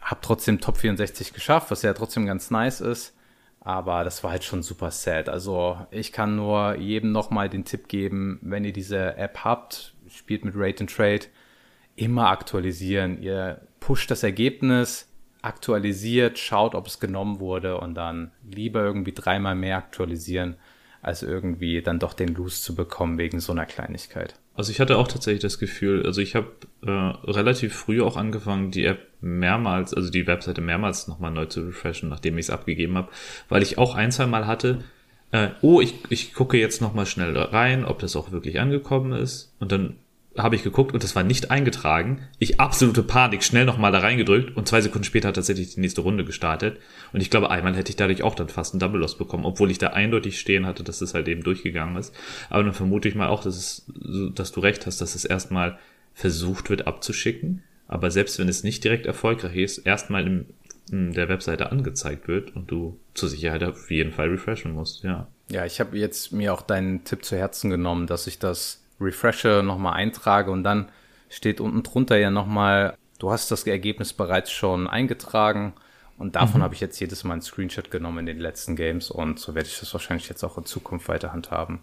Hab 0.01 0.21
trotzdem 0.21 0.59
Top 0.59 0.77
64 0.77 1.33
geschafft, 1.33 1.71
was 1.71 1.81
ja 1.81 1.93
trotzdem 1.93 2.25
ganz 2.25 2.51
nice 2.51 2.81
ist. 2.81 3.15
Aber 3.61 4.03
das 4.03 4.23
war 4.23 4.31
halt 4.31 4.43
schon 4.43 4.61
super 4.61 4.91
sad. 4.91 5.29
Also 5.29 5.77
ich 5.89 6.11
kann 6.11 6.35
nur 6.35 6.75
jedem 6.75 7.13
nochmal 7.13 7.49
den 7.49 7.63
Tipp 7.63 7.87
geben, 7.87 8.39
wenn 8.41 8.65
ihr 8.65 8.73
diese 8.73 9.15
App 9.15 9.45
habt, 9.45 9.95
spielt 10.09 10.43
mit 10.43 10.55
Rate 10.57 10.81
and 10.81 10.93
Trade, 10.93 11.25
immer 11.95 12.27
aktualisieren. 12.27 13.21
Ihr 13.21 13.61
pusht 13.79 14.11
das 14.11 14.23
Ergebnis, 14.23 15.09
aktualisiert, 15.41 16.39
schaut, 16.39 16.75
ob 16.75 16.87
es 16.87 16.99
genommen 16.99 17.39
wurde 17.39 17.77
und 17.77 17.95
dann 17.95 18.31
lieber 18.49 18.81
irgendwie 18.81 19.13
dreimal 19.13 19.55
mehr 19.55 19.77
aktualisieren, 19.77 20.57
als 21.03 21.21
irgendwie 21.21 21.81
dann 21.81 21.99
doch 21.99 22.13
den 22.13 22.33
Loose 22.33 22.61
zu 22.61 22.75
bekommen 22.75 23.17
wegen 23.17 23.39
so 23.39 23.51
einer 23.51 23.65
Kleinigkeit. 23.65 24.35
Also 24.55 24.71
ich 24.71 24.79
hatte 24.79 24.97
auch 24.97 25.07
tatsächlich 25.07 25.41
das 25.41 25.59
Gefühl, 25.59 26.05
also 26.05 26.21
ich 26.21 26.35
habe 26.35 26.47
äh, 26.85 26.89
relativ 26.89 27.75
früh 27.75 28.01
auch 28.01 28.17
angefangen, 28.17 28.71
die 28.71 28.85
App 28.85 28.99
mehrmals, 29.19 29.93
also 29.93 30.09
die 30.09 30.27
Webseite 30.27 30.61
mehrmals 30.61 31.07
nochmal 31.07 31.31
neu 31.31 31.45
zu 31.45 31.61
refreshen, 31.61 32.09
nachdem 32.09 32.37
ich 32.37 32.45
es 32.45 32.49
abgegeben 32.49 32.95
habe, 32.95 33.09
weil 33.49 33.63
ich 33.63 33.77
auch 33.77 33.95
ein, 33.95 34.11
zwei 34.11 34.27
Mal 34.27 34.47
hatte, 34.47 34.83
äh, 35.31 35.49
oh, 35.61 35.81
ich, 35.81 35.95
ich 36.09 36.33
gucke 36.33 36.57
jetzt 36.57 36.81
nochmal 36.81 37.07
schnell 37.07 37.35
rein, 37.35 37.83
ob 37.83 37.99
das 37.99 38.15
auch 38.15 38.31
wirklich 38.31 38.59
angekommen 38.59 39.11
ist. 39.13 39.53
Und 39.59 39.71
dann 39.71 39.97
habe 40.37 40.55
ich 40.55 40.63
geguckt 40.63 40.93
und 40.93 41.03
das 41.03 41.15
war 41.15 41.23
nicht 41.23 41.51
eingetragen. 41.51 42.27
Ich 42.39 42.59
absolute 42.59 43.03
Panik, 43.03 43.43
schnell 43.43 43.65
nochmal 43.65 43.91
da 43.91 43.99
reingedrückt 43.99 44.57
und 44.57 44.67
zwei 44.67 44.81
Sekunden 44.81 45.05
später 45.05 45.27
hat 45.27 45.35
tatsächlich 45.35 45.75
die 45.75 45.79
nächste 45.79 46.01
Runde 46.01 46.25
gestartet. 46.25 46.79
Und 47.11 47.21
ich 47.21 47.29
glaube, 47.29 47.51
einmal 47.51 47.75
hätte 47.75 47.91
ich 47.91 47.95
dadurch 47.95 48.23
auch 48.23 48.33
dann 48.33 48.49
fast 48.49 48.73
einen 48.73 48.79
Double 48.79 48.99
Loss 48.99 49.17
bekommen, 49.17 49.45
obwohl 49.45 49.69
ich 49.69 49.77
da 49.77 49.87
eindeutig 49.87 50.39
stehen 50.39 50.65
hatte, 50.65 50.83
dass 50.83 51.01
es 51.01 51.13
halt 51.13 51.27
eben 51.27 51.43
durchgegangen 51.43 51.97
ist. 51.97 52.15
Aber 52.49 52.63
dann 52.63 52.73
vermute 52.73 53.07
ich 53.07 53.15
mal 53.15 53.27
auch, 53.27 53.43
dass, 53.43 53.55
es, 53.55 53.91
dass 54.33 54.51
du 54.51 54.59
recht 54.59 54.87
hast, 54.87 55.01
dass 55.01 55.13
es 55.13 55.25
erstmal 55.25 55.77
versucht 56.13 56.69
wird 56.69 56.87
abzuschicken. 56.87 57.63
aber 57.87 58.09
selbst 58.09 58.39
wenn 58.39 58.49
es 58.49 58.63
nicht 58.63 58.83
direkt 58.83 59.05
erfolgreich 59.05 59.55
ist, 59.55 59.77
erstmal 59.79 60.25
im, 60.25 60.45
der 60.91 61.29
Webseite 61.29 61.71
angezeigt 61.71 62.27
wird 62.27 62.55
und 62.55 62.69
du 62.69 62.99
zur 63.13 63.29
Sicherheit 63.29 63.63
auf 63.63 63.89
jeden 63.91 64.11
Fall 64.11 64.29
refreshen 64.29 64.73
musst, 64.73 65.03
ja. 65.03 65.27
Ja, 65.51 65.65
ich 65.65 65.79
habe 65.79 65.97
jetzt 65.97 66.31
mir 66.31 66.53
auch 66.53 66.61
deinen 66.61 67.03
Tipp 67.03 67.23
zu 67.23 67.35
Herzen 67.37 67.69
genommen, 67.69 68.07
dass 68.07 68.27
ich 68.27 68.39
das 68.39 68.82
refreshe, 69.03 69.61
nochmal 69.63 69.93
eintrage 69.93 70.51
und 70.51 70.63
dann 70.63 70.89
steht 71.29 71.59
unten 71.59 71.83
drunter 71.83 72.17
ja 72.17 72.31
nochmal, 72.31 72.97
du 73.19 73.31
hast 73.31 73.51
das 73.51 73.65
Ergebnis 73.65 74.13
bereits 74.13 74.51
schon 74.51 74.87
eingetragen 74.87 75.73
und 76.17 76.35
davon 76.35 76.59
mhm. 76.59 76.63
habe 76.63 76.75
ich 76.75 76.81
jetzt 76.81 76.99
jedes 76.99 77.23
Mal 77.23 77.33
einen 77.33 77.41
Screenshot 77.41 77.91
genommen 77.91 78.19
in 78.19 78.25
den 78.27 78.39
letzten 78.39 78.75
Games 78.75 79.11
und 79.11 79.39
so 79.39 79.55
werde 79.55 79.67
ich 79.67 79.79
das 79.79 79.93
wahrscheinlich 79.93 80.29
jetzt 80.29 80.43
auch 80.43 80.57
in 80.57 80.65
Zukunft 80.65 81.07
weiter 81.07 81.33
handhaben. 81.33 81.79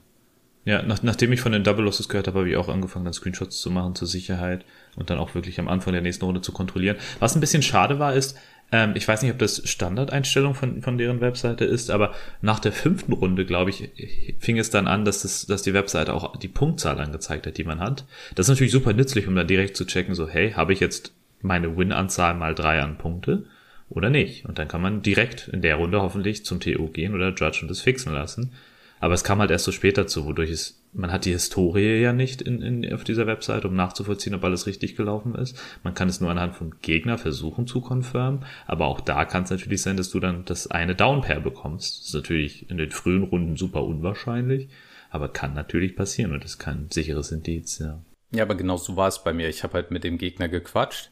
Ja, 0.65 0.83
nach, 0.83 1.03
nachdem 1.03 1.33
ich 1.33 1.41
von 1.41 1.53
den 1.53 1.65
Double 1.65 1.85
Losses 1.85 2.09
gehört 2.09 2.27
habe, 2.27 2.41
habe 2.41 2.51
ich 2.51 2.57
auch 2.57 2.69
angefangen, 2.69 3.05
dann 3.07 3.15
Screenshots 3.15 3.61
zu 3.61 3.71
machen 3.71 3.95
zur 3.95 4.07
Sicherheit 4.07 4.67
und 4.97 5.09
dann 5.09 5.19
auch 5.19 5.35
wirklich 5.35 5.59
am 5.59 5.69
Anfang 5.69 5.95
der 5.95 6.03
nächsten 6.03 6.25
Runde 6.25 6.43
zu 6.43 6.53
kontrollieren. 6.53 6.99
Was 7.19 7.35
ein 7.35 7.41
bisschen 7.41 7.63
schade 7.63 7.99
war, 7.99 8.15
ist, 8.15 8.37
ähm, 8.73 8.93
ich 8.95 9.07
weiß 9.07 9.23
nicht, 9.23 9.33
ob 9.33 9.39
das 9.39 9.69
Standardeinstellung 9.69 10.55
von, 10.55 10.83
von 10.83 10.99
deren 10.99 11.21
Webseite 11.21 11.65
ist, 11.65 11.91
aber 11.91 12.15
nach 12.41 12.61
der 12.61 12.73
fünften 12.73 13.13
Runde, 13.13 13.45
glaube 13.45 13.71
ich, 13.71 13.91
fing 14.39 14.59
es 14.59 14.71
dann 14.71 14.87
an, 14.87 15.05
dass, 15.05 15.23
das, 15.23 15.47
dass 15.47 15.63
die 15.63 15.75
Webseite 15.75 16.15
auch 16.15 16.37
die 16.37 16.49
Punktzahl 16.49 16.99
angezeigt 17.01 17.47
hat, 17.47 17.59
die 17.59 17.65
man 17.65 17.81
hat. 17.81 18.05
Das 18.35 18.47
ist 18.47 18.51
natürlich 18.51 18.73
super 18.73 18.93
nützlich, 18.93 19.27
um 19.27 19.35
dann 19.35 19.47
direkt 19.47 19.77
zu 19.77 19.85
checken, 19.87 20.15
so, 20.15 20.29
hey, 20.29 20.53
habe 20.53 20.73
ich 20.73 20.81
jetzt 20.81 21.13
meine 21.43 21.77
Win-Anzahl 21.77 22.35
mal 22.35 22.55
drei 22.55 22.81
an 22.81 22.99
Punkte 22.99 23.45
oder 23.89 24.11
nicht? 24.11 24.47
Und 24.47 24.59
dann 24.59 24.69
kann 24.69 24.83
man 24.83 25.03
direkt 25.03 25.49
in 25.49 25.63
der 25.63 25.77
Runde 25.77 26.01
hoffentlich 26.01 26.45
zum 26.45 26.61
TO 26.61 26.89
gehen 26.89 27.15
oder 27.15 27.31
Judge 27.31 27.61
und 27.63 27.69
das 27.69 27.81
fixen 27.81 28.13
lassen. 28.13 28.53
Aber 29.01 29.15
es 29.15 29.25
kam 29.25 29.41
halt 29.41 29.51
erst 29.51 29.65
so 29.65 29.73
spät 29.73 29.97
dazu, 29.97 30.27
wodurch 30.27 30.51
es, 30.51 30.85
man 30.93 31.11
hat 31.11 31.25
die 31.25 31.33
Historie 31.33 32.01
ja 32.01 32.13
nicht 32.13 32.43
in, 32.43 32.61
in, 32.61 32.93
auf 32.93 33.03
dieser 33.03 33.27
Website, 33.27 33.65
um 33.65 33.75
nachzuvollziehen, 33.75 34.35
ob 34.35 34.45
alles 34.45 34.67
richtig 34.67 34.95
gelaufen 34.95 35.35
ist. 35.35 35.59
Man 35.83 35.95
kann 35.95 36.09
es 36.09 36.21
nur 36.21 36.31
anhand 36.31 36.55
von 36.55 36.75
Gegner 36.83 37.17
versuchen 37.17 37.67
zu 37.67 37.81
confirmen, 37.81 38.45
aber 38.67 38.87
auch 38.87 39.01
da 39.01 39.25
kann 39.25 39.45
es 39.45 39.51
natürlich 39.51 39.81
sein, 39.81 39.97
dass 39.97 40.11
du 40.11 40.21
dann 40.21 40.45
das 40.45 40.67
eine 40.67 40.95
Downpair 40.95 41.41
bekommst. 41.41 41.99
Das 41.99 42.07
ist 42.09 42.15
natürlich 42.15 42.71
in 42.71 42.77
den 42.77 42.91
frühen 42.91 43.23
Runden 43.23 43.57
super 43.57 43.85
unwahrscheinlich, 43.85 44.69
aber 45.09 45.29
kann 45.29 45.55
natürlich 45.55 45.97
passieren 45.97 46.33
und 46.33 46.45
ist 46.45 46.59
kein 46.59 46.89
sicheres 46.91 47.33
Indiz, 47.33 47.79
ja. 47.79 48.01
Ja, 48.33 48.45
aber 48.45 48.55
genau 48.55 48.77
so 48.77 48.97
war 48.97 49.09
es 49.09 49.25
bei 49.25 49.33
mir. 49.33 49.49
Ich 49.49 49.65
habe 49.65 49.75
halt 49.75 49.91
mit 49.91 50.05
dem 50.05 50.19
Gegner 50.19 50.49
gequatscht. 50.49 51.11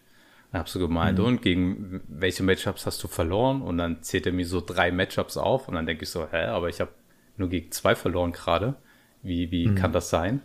Dann 0.53 0.61
hab 0.61 0.69
so 0.69 0.79
gemeint, 0.79 1.19
mhm. 1.19 1.25
und 1.25 1.43
gegen 1.43 2.01
welche 2.07 2.43
Matchups 2.43 2.87
hast 2.87 3.03
du 3.03 3.09
verloren? 3.09 3.61
Und 3.61 3.79
dann 3.79 4.03
zählt 4.03 4.27
er 4.27 4.33
mir 4.33 4.47
so 4.47 4.63
drei 4.65 4.93
Matchups 4.93 5.37
auf 5.37 5.69
und 5.69 5.75
dann 5.75 5.85
denke 5.85 6.05
ich 6.05 6.11
so, 6.11 6.27
hä, 6.31 6.45
aber 6.47 6.69
ich 6.69 6.81
habe 6.81 6.91
nur 7.39 7.49
gegen 7.49 7.71
zwei 7.73 7.95
verloren 7.95 8.33
gerade. 8.33 8.77
Wie, 9.23 9.51
wie 9.51 9.69
mhm. 9.69 9.75
kann 9.75 9.93
das 9.93 10.11
sein? 10.11 10.43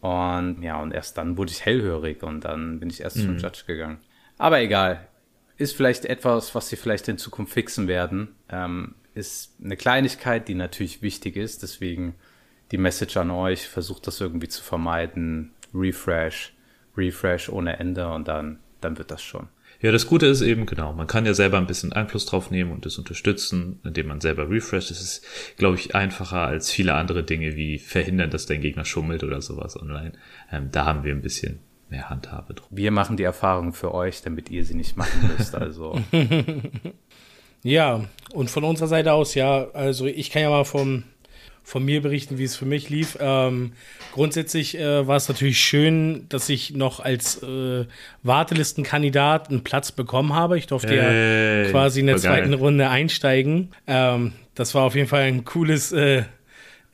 Und 0.00 0.62
ja, 0.62 0.80
und 0.80 0.92
erst 0.92 1.16
dann 1.18 1.36
wurde 1.36 1.50
ich 1.50 1.64
hellhörig 1.64 2.22
und 2.22 2.44
dann 2.44 2.80
bin 2.80 2.90
ich 2.90 3.00
erst 3.00 3.16
mhm. 3.16 3.22
zum 3.22 3.38
Judge 3.38 3.62
gegangen. 3.66 3.98
Aber 4.38 4.60
egal. 4.60 5.08
Ist 5.56 5.76
vielleicht 5.76 6.04
etwas, 6.04 6.54
was 6.54 6.68
sie 6.68 6.76
vielleicht 6.76 7.08
in 7.08 7.16
Zukunft 7.16 7.52
fixen 7.52 7.86
werden. 7.86 8.34
Ähm, 8.48 8.96
ist 9.14 9.54
eine 9.62 9.76
Kleinigkeit, 9.76 10.48
die 10.48 10.54
natürlich 10.54 11.00
wichtig 11.00 11.36
ist. 11.36 11.62
Deswegen 11.62 12.16
die 12.70 12.78
Message 12.78 13.16
an 13.16 13.30
euch, 13.30 13.68
versucht 13.68 14.06
das 14.06 14.20
irgendwie 14.20 14.48
zu 14.48 14.62
vermeiden. 14.62 15.52
Refresh, 15.72 16.54
Refresh 16.96 17.48
ohne 17.48 17.78
Ende 17.78 18.08
und 18.12 18.28
dann, 18.28 18.58
dann 18.80 18.98
wird 18.98 19.10
das 19.10 19.22
schon. 19.22 19.48
Ja, 19.80 19.92
das 19.92 20.06
Gute 20.06 20.26
ist 20.26 20.40
eben, 20.40 20.66
genau, 20.66 20.92
man 20.92 21.06
kann 21.06 21.26
ja 21.26 21.34
selber 21.34 21.58
ein 21.58 21.66
bisschen 21.66 21.92
Einfluss 21.92 22.26
drauf 22.26 22.50
nehmen 22.50 22.72
und 22.72 22.86
das 22.86 22.98
unterstützen, 22.98 23.80
indem 23.84 24.06
man 24.06 24.20
selber 24.20 24.48
refresht. 24.48 24.90
Das 24.90 25.00
ist, 25.00 25.26
glaube 25.56 25.76
ich, 25.76 25.94
einfacher 25.94 26.40
als 26.40 26.70
viele 26.70 26.94
andere 26.94 27.22
Dinge 27.22 27.56
wie 27.56 27.78
verhindern, 27.78 28.30
dass 28.30 28.46
dein 28.46 28.60
Gegner 28.60 28.84
schummelt 28.84 29.24
oder 29.24 29.42
sowas 29.42 29.80
online. 29.80 30.12
Ähm, 30.50 30.68
da 30.72 30.86
haben 30.86 31.04
wir 31.04 31.12
ein 31.12 31.22
bisschen 31.22 31.60
mehr 31.90 32.10
Handhabe 32.10 32.54
drum. 32.54 32.68
Wir 32.70 32.90
machen 32.90 33.16
die 33.16 33.22
Erfahrung 33.22 33.72
für 33.72 33.94
euch, 33.94 34.22
damit 34.22 34.50
ihr 34.50 34.64
sie 34.64 34.74
nicht 34.74 34.96
machen 34.96 35.30
müsst. 35.36 35.54
Also. 35.54 36.00
ja, 37.62 38.04
und 38.32 38.50
von 38.50 38.64
unserer 38.64 38.88
Seite 38.88 39.12
aus, 39.12 39.34
ja, 39.34 39.68
also 39.72 40.06
ich 40.06 40.30
kann 40.30 40.42
ja 40.42 40.50
mal 40.50 40.64
vom 40.64 41.04
von 41.64 41.84
mir 41.84 42.02
berichten, 42.02 42.38
wie 42.38 42.44
es 42.44 42.54
für 42.54 42.66
mich 42.66 42.90
lief. 42.90 43.16
Ähm, 43.20 43.72
grundsätzlich 44.12 44.78
äh, 44.78 45.06
war 45.06 45.16
es 45.16 45.28
natürlich 45.28 45.58
schön, 45.58 46.26
dass 46.28 46.48
ich 46.50 46.74
noch 46.74 47.00
als 47.00 47.42
äh, 47.42 47.86
Wartelistenkandidat 48.22 49.48
einen 49.48 49.64
Platz 49.64 49.90
bekommen 49.90 50.34
habe. 50.34 50.58
Ich 50.58 50.66
durfte 50.66 50.94
hey, 50.94 51.64
ja 51.64 51.70
quasi 51.70 52.00
in 52.00 52.06
der 52.06 52.18
zweiten 52.18 52.50
geil. 52.50 52.60
Runde 52.60 52.90
einsteigen. 52.90 53.70
Ähm, 53.86 54.32
das 54.54 54.74
war 54.74 54.84
auf 54.84 54.94
jeden 54.94 55.08
Fall 55.08 55.22
ein 55.22 55.44
cooles 55.44 55.90
äh, 55.92 56.24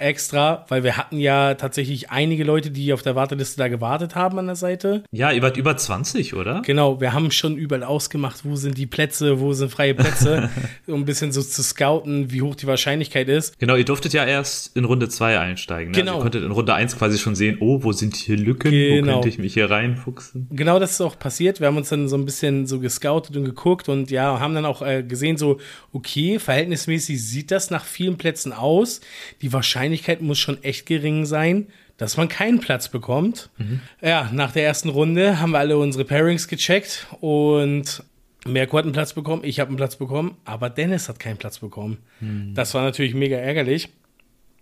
extra, 0.01 0.65
weil 0.69 0.83
wir 0.83 0.97
hatten 0.97 1.19
ja 1.19 1.55
tatsächlich 1.55 2.11
einige 2.11 2.45
Leute, 2.45 2.71
die 2.71 2.93
auf 2.93 3.03
der 3.03 3.15
Warteliste 3.15 3.59
da 3.59 3.69
gewartet 3.69 4.15
haben 4.15 4.39
an 4.39 4.47
der 4.47 4.57
Seite. 4.57 5.05
Ja, 5.13 5.31
ihr 5.31 5.43
wart 5.43 5.57
über 5.57 5.77
20, 5.77 6.35
oder? 6.35 6.63
Genau, 6.65 7.01
wir 7.01 7.13
haben 7.13 7.31
schon 7.31 7.57
überall 7.57 7.85
ausgemacht, 7.85 8.45
wo 8.45 8.57
sind 8.57 8.79
die 8.79 8.87
Plätze, 8.87 9.41
wo 9.41 9.53
sind 9.53 9.71
freie 9.71 9.95
Plätze, 9.95 10.51
um 10.87 11.03
ein 11.03 11.05
bisschen 11.05 11.33
so 11.33 11.43
zu 11.43 11.63
scouten, 11.63 12.33
wie 12.33 12.43
hoch 12.43 12.55
die 12.55 12.67
Wahrscheinlichkeit 12.67 13.29
ist. 13.29 13.59
Genau, 13.59 13.77
ihr 13.77 13.85
durftet 13.85 14.13
ja 14.13 14.25
erst 14.25 14.77
in 14.77 14.85
Runde 14.85 15.09
2 15.09 15.39
einsteigen. 15.39 15.93
Ne? 15.93 15.99
Also 15.99 16.01
genau. 16.01 16.13
Also 16.13 16.21
ihr 16.21 16.23
konntet 16.23 16.45
in 16.45 16.51
Runde 16.51 16.75
1 16.75 16.97
quasi 16.97 17.19
schon 17.19 17.35
sehen, 17.35 17.59
oh, 17.61 17.83
wo 17.83 17.93
sind 17.93 18.17
hier 18.17 18.37
Lücken, 18.37 18.71
genau. 18.71 19.07
wo 19.07 19.13
könnte 19.13 19.29
ich 19.29 19.39
mich 19.39 19.55
hier 19.55 19.71
reinfuchsen? 19.71 20.49
Genau, 20.51 20.79
das 20.79 20.93
ist 20.93 21.01
auch 21.01 21.19
passiert. 21.19 21.61
Wir 21.61 21.67
haben 21.67 21.77
uns 21.77 21.91
dann 21.91 22.09
so 22.09 22.17
ein 22.17 22.25
bisschen 22.25 22.67
so 22.67 22.81
gescoutet 22.81 23.37
und 23.37 23.45
geguckt 23.45 23.89
und 23.89 24.11
ja, 24.11 24.41
haben 24.41 24.55
dann 24.55 24.65
auch 24.65 24.83
äh, 24.83 25.03
gesehen, 25.03 25.37
so, 25.37 25.59
okay, 25.93 26.39
verhältnismäßig 26.39 27.23
sieht 27.23 27.51
das 27.51 27.71
nach 27.71 27.85
vielen 27.85 28.17
Plätzen 28.17 28.53
aus. 28.53 29.01
Die 29.43 29.53
Wahrscheinlichkeit 29.53 29.90
Wahrscheinlichkeit 29.91 30.23
muss 30.23 30.39
schon 30.39 30.63
echt 30.63 30.87
gering 30.87 31.27
sein, 31.27 31.67
dass 31.97 32.17
man 32.17 32.29
keinen 32.29 32.61
Platz 32.61 32.89
bekommt. 32.89 33.51
Mhm. 33.59 33.81
Ja, 34.01 34.31
nach 34.33 34.53
der 34.53 34.65
ersten 34.65 34.89
Runde 34.89 35.41
haben 35.41 35.51
wir 35.51 35.59
alle 35.59 35.79
unsere 35.79 36.05
Pairings 36.05 36.47
gecheckt 36.47 37.09
und 37.21 38.05
Merko 38.47 38.79
hat 38.79 38.85
einen 38.85 38.93
Platz 38.93 39.13
bekommen, 39.13 39.43
ich 39.45 39.59
habe 39.59 39.69
einen 39.69 39.77
Platz 39.77 39.97
bekommen, 39.97 40.37
aber 40.45 40.71
Dennis 40.71 41.09
hat 41.09 41.19
keinen 41.19 41.37
Platz 41.37 41.59
bekommen. 41.59 41.99
Mhm. 42.21 42.55
Das 42.55 42.73
war 42.73 42.83
natürlich 42.83 43.15
mega 43.15 43.37
ärgerlich, 43.37 43.89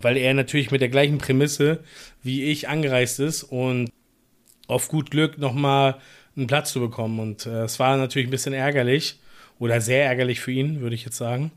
weil 0.01 0.17
er 0.17 0.33
natürlich 0.33 0.71
mit 0.71 0.81
der 0.81 0.89
gleichen 0.89 1.19
Prämisse 1.19 1.81
wie 2.23 2.45
ich 2.45 2.69
angereist 2.69 3.21
ist 3.21 3.45
und 3.45 3.91
auf 4.67 4.89
gut 4.89 5.11
Glück 5.11 5.39
nochmal 5.39 5.97
einen 6.37 6.47
Platz 6.47 6.73
zu 6.73 6.81
bekommen. 6.81 7.21
Und 7.21 7.47
äh, 7.47 7.65
es 7.65 7.79
war 7.79 7.97
natürlich 7.99 8.29
ein 8.29 8.33
bisschen 8.33 8.55
ärgerlich 8.55 9.21
oder 9.59 9.81
sehr 9.81 10.07
ärgerlich 10.07 10.41
für 10.41 10.53
ihn, 10.53 10.81
würde 10.81 10.95
ich 10.95 11.05
jetzt 11.05 11.19
sagen 11.19 11.53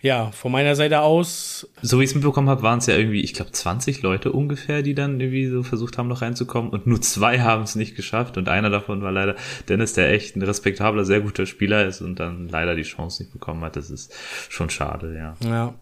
ja, 0.00 0.30
von 0.30 0.52
meiner 0.52 0.74
Seite 0.74 1.00
aus. 1.00 1.68
So 1.82 1.98
wie 1.98 2.04
ich 2.04 2.10
es 2.10 2.14
mitbekommen 2.14 2.48
habe, 2.48 2.62
waren 2.62 2.78
es 2.78 2.86
ja 2.86 2.96
irgendwie, 2.96 3.22
ich 3.22 3.34
glaube, 3.34 3.52
20 3.52 4.02
Leute 4.02 4.32
ungefähr, 4.32 4.82
die 4.82 4.94
dann 4.94 5.20
irgendwie 5.20 5.46
so 5.46 5.62
versucht 5.62 5.98
haben, 5.98 6.08
noch 6.08 6.22
reinzukommen. 6.22 6.70
Und 6.70 6.86
nur 6.86 7.00
zwei 7.00 7.40
haben 7.40 7.62
es 7.62 7.74
nicht 7.74 7.96
geschafft. 7.96 8.36
Und 8.36 8.48
einer 8.48 8.70
davon 8.70 9.02
war 9.02 9.12
leider 9.12 9.36
Dennis, 9.68 9.94
der 9.94 10.10
echt 10.10 10.36
ein 10.36 10.42
respektabler, 10.42 11.04
sehr 11.04 11.20
guter 11.20 11.46
Spieler 11.46 11.86
ist 11.86 12.00
und 12.00 12.20
dann 12.20 12.48
leider 12.48 12.74
die 12.74 12.82
Chance 12.82 13.22
nicht 13.22 13.32
bekommen 13.32 13.62
hat. 13.62 13.76
Das 13.76 13.90
ist 13.90 14.12
schon 14.48 14.70
schade, 14.70 15.14
ja. 15.16 15.36
Ja. 15.48 15.74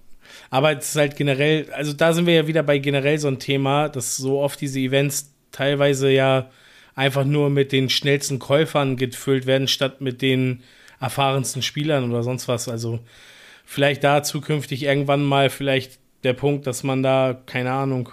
Aber 0.50 0.76
es 0.76 0.90
ist 0.90 0.96
halt 0.96 1.16
generell, 1.16 1.70
also 1.72 1.92
da 1.92 2.12
sind 2.12 2.26
wir 2.26 2.34
ja 2.34 2.46
wieder 2.46 2.62
bei 2.62 2.78
generell 2.78 3.18
so 3.18 3.28
ein 3.28 3.38
Thema, 3.38 3.88
dass 3.88 4.16
so 4.16 4.40
oft 4.40 4.60
diese 4.60 4.80
Events 4.80 5.34
teilweise 5.52 6.10
ja 6.10 6.50
einfach 6.94 7.24
nur 7.24 7.50
mit 7.50 7.72
den 7.72 7.88
schnellsten 7.90 8.38
Käufern 8.38 8.96
gefüllt 8.96 9.46
werden, 9.46 9.68
statt 9.68 10.00
mit 10.00 10.22
den 10.22 10.62
erfahrensten 11.00 11.62
Spielern 11.62 12.10
oder 12.10 12.22
sonst 12.22 12.48
was. 12.48 12.68
Also 12.68 13.00
vielleicht 13.64 14.04
da 14.04 14.22
zukünftig 14.22 14.82
irgendwann 14.82 15.24
mal 15.24 15.50
vielleicht 15.50 15.98
der 16.22 16.32
Punkt, 16.32 16.66
dass 16.66 16.82
man 16.82 17.02
da, 17.02 17.40
keine 17.46 17.72
Ahnung, 17.72 18.10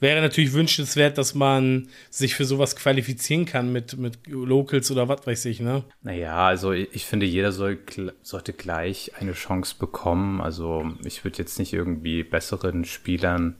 wäre 0.00 0.20
natürlich 0.20 0.52
wünschenswert, 0.52 1.18
dass 1.18 1.34
man 1.34 1.88
sich 2.10 2.34
für 2.34 2.44
sowas 2.44 2.76
qualifizieren 2.76 3.46
kann 3.46 3.72
mit, 3.72 3.96
mit 3.96 4.26
Locals 4.26 4.90
oder 4.90 5.08
was 5.08 5.26
weiß 5.26 5.46
ich, 5.46 5.60
ne? 5.60 5.84
Naja, 6.02 6.46
also 6.46 6.72
ich 6.72 7.06
finde, 7.06 7.26
jeder 7.26 7.52
soll, 7.52 7.78
sollte 8.22 8.52
gleich 8.52 9.12
eine 9.18 9.32
Chance 9.32 9.76
bekommen. 9.78 10.40
Also 10.40 10.92
ich 11.04 11.24
würde 11.24 11.38
jetzt 11.38 11.58
nicht 11.58 11.72
irgendwie 11.72 12.22
besseren 12.22 12.84
Spielern 12.84 13.56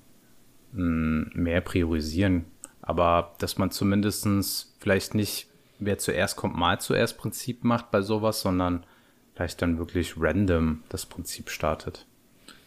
hm, 0.74 1.30
mehr 1.34 1.60
priorisieren, 1.60 2.44
aber 2.82 3.34
dass 3.38 3.56
man 3.56 3.70
zumindestens 3.70 4.76
vielleicht 4.80 5.14
nicht, 5.14 5.46
wer 5.78 5.98
zuerst 5.98 6.36
kommt, 6.36 6.56
mal 6.56 6.80
zuerst 6.80 7.16
Prinzip 7.16 7.64
macht 7.64 7.90
bei 7.90 8.02
sowas, 8.02 8.40
sondern 8.40 8.84
vielleicht 9.34 9.60
dann 9.62 9.78
wirklich 9.78 10.14
random 10.16 10.82
das 10.88 11.06
Prinzip 11.06 11.50
startet. 11.50 12.06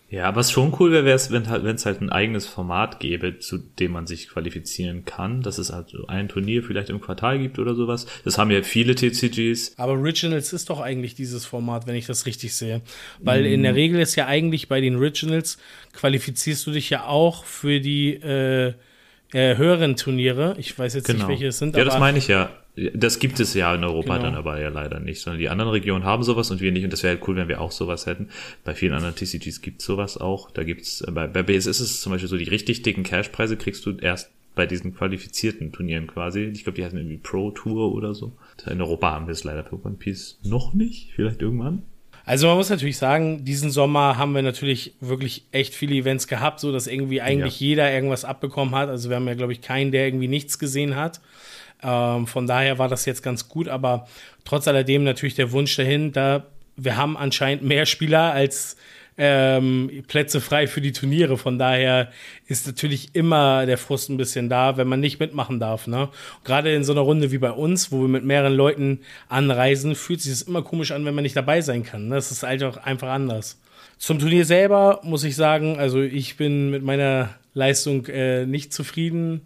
Ja, 0.09 0.33
was 0.37 0.53
schon 0.53 0.73
cool 0.79 0.93
wäre, 0.93 1.03
wäre 1.03 1.17
es, 1.17 1.31
wenn 1.31 1.49
halt, 1.49 1.65
wenn 1.65 1.75
es 1.75 1.85
halt 1.85 1.99
ein 1.99 2.09
eigenes 2.09 2.47
Format 2.47 3.01
gäbe, 3.01 3.39
zu 3.39 3.57
dem 3.57 3.91
man 3.91 4.07
sich 4.07 4.29
qualifizieren 4.29 5.03
kann, 5.03 5.41
dass 5.41 5.57
es 5.57 5.73
halt 5.73 5.93
ein 6.07 6.29
Turnier 6.29 6.63
vielleicht 6.63 6.89
im 6.89 7.01
Quartal 7.01 7.39
gibt 7.39 7.59
oder 7.59 7.75
sowas. 7.75 8.05
Das 8.23 8.37
haben 8.37 8.49
ja 8.49 8.63
viele 8.63 8.95
TCGs. 8.95 9.77
Aber 9.77 9.93
Originals 9.93 10.53
ist 10.53 10.69
doch 10.69 10.79
eigentlich 10.79 11.15
dieses 11.15 11.45
Format, 11.45 11.87
wenn 11.87 11.95
ich 11.95 12.05
das 12.05 12.25
richtig 12.25 12.55
sehe. 12.55 12.81
Weil 13.19 13.43
mm. 13.43 13.53
in 13.53 13.63
der 13.63 13.75
Regel 13.75 13.99
ist 13.99 14.15
ja 14.15 14.27
eigentlich 14.27 14.69
bei 14.69 14.79
den 14.79 14.95
Originals 14.95 15.57
qualifizierst 15.91 16.65
du 16.65 16.71
dich 16.71 16.89
ja 16.89 17.05
auch 17.05 17.43
für 17.43 17.81
die 17.81 18.13
äh, 18.13 18.75
äh, 19.33 19.57
höheren 19.57 19.97
Turniere. 19.97 20.55
Ich 20.57 20.77
weiß 20.79 20.93
jetzt 20.93 21.07
genau. 21.07 21.19
nicht, 21.19 21.27
welche 21.27 21.47
es 21.47 21.57
sind. 21.57 21.75
Ja, 21.75 21.83
das 21.83 21.99
meine 21.99 22.17
ich 22.17 22.29
ja. 22.29 22.49
Das 22.93 23.17
gibt 23.17 23.39
es 23.39 23.55
ja 23.55 23.73
in 23.73 23.83
Europa 23.83 24.17
genau. 24.17 24.25
dann 24.27 24.35
aber 24.35 24.61
ja 24.61 24.69
leider 24.69 24.99
nicht, 24.99 25.19
sondern 25.19 25.39
die 25.39 25.49
anderen 25.49 25.71
Regionen 25.71 26.03
haben 26.03 26.21
sowas 26.21 26.51
und 26.51 26.61
wir 26.61 26.71
nicht. 26.71 26.83
Und 26.83 26.93
das 26.93 27.01
wäre 27.01 27.15
halt 27.15 27.27
cool, 27.27 27.35
wenn 27.35 27.47
wir 27.47 27.59
auch 27.59 27.71
sowas 27.71 28.05
hätten. 28.05 28.29
Bei 28.63 28.75
vielen 28.75 28.93
anderen 28.93 29.15
TCGs 29.15 29.61
gibt 29.61 29.81
es 29.81 29.87
sowas 29.87 30.17
auch. 30.17 30.51
Da 30.51 30.63
gibt's, 30.63 31.01
äh, 31.01 31.11
bei, 31.11 31.27
bei 31.27 31.41
BSS 31.41 31.79
ist 31.79 31.91
es 31.91 32.01
zum 32.01 32.11
Beispiel 32.11 32.29
so, 32.29 32.37
die 32.37 32.43
richtig 32.43 32.83
dicken 32.83 33.03
Cashpreise 33.03 33.57
kriegst 33.57 33.85
du 33.85 33.97
erst 33.97 34.31
bei 34.53 34.65
diesen 34.67 34.93
qualifizierten 34.93 35.71
Turnieren 35.71 36.07
quasi. 36.07 36.41
Ich 36.41 36.63
glaube, 36.63 36.75
die 36.75 36.85
heißen 36.85 36.97
irgendwie 36.97 37.17
Pro 37.17 37.51
Tour 37.51 37.93
oder 37.93 38.13
so. 38.13 38.33
In 38.69 38.81
Europa 38.81 39.11
haben 39.11 39.27
wir 39.27 39.31
es 39.31 39.43
leider 39.43 39.63
für 39.63 39.83
One 39.83 39.95
Piece 39.95 40.39
noch 40.43 40.73
nicht. 40.73 41.11
Vielleicht 41.15 41.41
irgendwann. 41.41 41.83
Also 42.25 42.47
man 42.47 42.57
muss 42.57 42.69
natürlich 42.69 42.97
sagen, 42.97 43.45
diesen 43.45 43.71
Sommer 43.71 44.17
haben 44.17 44.35
wir 44.35 44.41
natürlich 44.41 44.95
wirklich 44.99 45.45
echt 45.53 45.73
viele 45.73 45.95
Events 45.95 46.27
gehabt, 46.27 46.59
so 46.59 46.73
dass 46.73 46.85
irgendwie 46.85 47.21
eigentlich 47.21 47.61
ja. 47.61 47.67
jeder 47.67 47.93
irgendwas 47.93 48.25
abbekommen 48.25 48.75
hat. 48.75 48.89
Also 48.89 49.09
wir 49.09 49.15
haben 49.15 49.27
ja, 49.27 49.33
glaube 49.33 49.53
ich, 49.53 49.61
keinen, 49.61 49.93
der 49.93 50.05
irgendwie 50.05 50.27
nichts 50.27 50.59
gesehen 50.59 50.97
hat. 50.97 51.21
Ähm, 51.83 52.27
von 52.27 52.47
daher 52.47 52.79
war 52.79 52.87
das 52.87 53.05
jetzt 53.05 53.23
ganz 53.23 53.49
gut, 53.49 53.67
aber 53.67 54.07
trotz 54.45 54.67
alledem 54.67 55.03
natürlich 55.03 55.35
der 55.35 55.51
Wunsch 55.51 55.75
dahin, 55.75 56.11
da 56.11 56.45
wir 56.75 56.95
haben 56.95 57.17
anscheinend 57.17 57.63
mehr 57.63 57.85
Spieler 57.85 58.33
als 58.33 58.77
ähm, 59.17 60.03
Plätze 60.07 60.39
frei 60.41 60.67
für 60.67 60.79
die 60.79 60.91
Turniere. 60.91 61.37
Von 61.37 61.57
daher 61.57 62.11
ist 62.45 62.67
natürlich 62.67 63.09
immer 63.13 63.65
der 63.65 63.77
Frust 63.77 64.09
ein 64.09 64.17
bisschen 64.17 64.47
da, 64.47 64.77
wenn 64.77 64.87
man 64.87 64.99
nicht 64.99 65.19
mitmachen 65.19 65.59
darf. 65.59 65.87
Ne? 65.87 66.09
Gerade 66.43 66.73
in 66.73 66.83
so 66.83 66.93
einer 66.93 67.01
Runde 67.01 67.31
wie 67.31 67.39
bei 67.39 67.51
uns, 67.51 67.91
wo 67.91 68.01
wir 68.01 68.07
mit 68.07 68.23
mehreren 68.23 68.53
Leuten 68.53 68.99
anreisen, 69.27 69.95
fühlt 69.95 70.21
sich 70.21 70.31
das 70.31 70.43
immer 70.43 70.61
komisch 70.61 70.91
an, 70.91 71.03
wenn 71.05 71.15
man 71.15 71.23
nicht 71.23 71.35
dabei 71.35 71.61
sein 71.61 71.83
kann. 71.83 72.09
Ne? 72.09 72.15
Das 72.15 72.31
ist 72.31 72.43
einfach, 72.43 72.77
einfach 72.77 73.09
anders. 73.09 73.59
Zum 73.97 74.19
Turnier 74.19 74.45
selber 74.45 74.99
muss 75.03 75.23
ich 75.23 75.35
sagen, 75.35 75.79
also 75.79 76.01
ich 76.01 76.37
bin 76.37 76.69
mit 76.69 76.83
meiner 76.83 77.29
Leistung 77.55 78.05
äh, 78.05 78.45
nicht 78.45 78.71
zufrieden. 78.71 79.41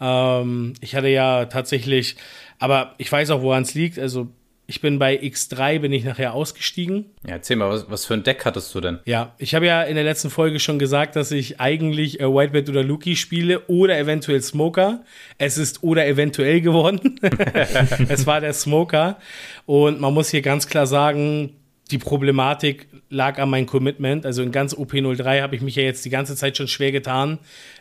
Ähm, 0.00 0.74
ich 0.80 0.94
hatte 0.94 1.08
ja 1.08 1.46
tatsächlich, 1.46 2.16
aber 2.58 2.94
ich 2.98 3.10
weiß 3.10 3.30
auch, 3.30 3.42
woran 3.42 3.62
es 3.62 3.74
liegt. 3.74 3.98
Also 3.98 4.28
ich 4.68 4.80
bin 4.80 4.98
bei 4.98 5.20
X3, 5.20 5.78
bin 5.78 5.92
ich 5.92 6.04
nachher 6.04 6.34
ausgestiegen. 6.34 7.06
Ja, 7.24 7.34
erzähl 7.34 7.56
mal, 7.56 7.70
was, 7.70 7.88
was 7.88 8.04
für 8.04 8.14
ein 8.14 8.24
Deck 8.24 8.44
hattest 8.44 8.74
du 8.74 8.80
denn? 8.80 8.98
Ja, 9.04 9.34
ich 9.38 9.54
habe 9.54 9.66
ja 9.66 9.82
in 9.82 9.94
der 9.94 10.02
letzten 10.02 10.28
Folge 10.28 10.58
schon 10.58 10.78
gesagt, 10.78 11.14
dass 11.14 11.30
ich 11.30 11.60
eigentlich 11.60 12.20
äh, 12.20 12.24
Whitebait 12.24 12.68
oder 12.68 12.82
Luki 12.82 13.14
spiele 13.14 13.60
oder 13.68 13.96
eventuell 13.96 14.42
Smoker. 14.42 15.04
Es 15.38 15.56
ist 15.56 15.84
oder 15.84 16.06
eventuell 16.06 16.60
geworden. 16.60 17.20
es 18.08 18.26
war 18.26 18.40
der 18.40 18.52
Smoker. 18.52 19.18
Und 19.66 20.00
man 20.00 20.12
muss 20.12 20.30
hier 20.30 20.42
ganz 20.42 20.66
klar 20.66 20.86
sagen, 20.86 21.52
die 21.92 21.98
Problematik 21.98 22.88
lag 23.08 23.38
an 23.38 23.50
meinem 23.50 23.66
Commitment. 23.66 24.26
Also 24.26 24.42
in 24.42 24.50
ganz 24.50 24.74
OP03 24.74 25.42
habe 25.42 25.54
ich 25.54 25.62
mich 25.62 25.76
ja 25.76 25.84
jetzt 25.84 26.04
die 26.04 26.10
ganze 26.10 26.34
Zeit 26.34 26.56
schon 26.56 26.66
schwer 26.66 26.90
getan, 26.90 27.38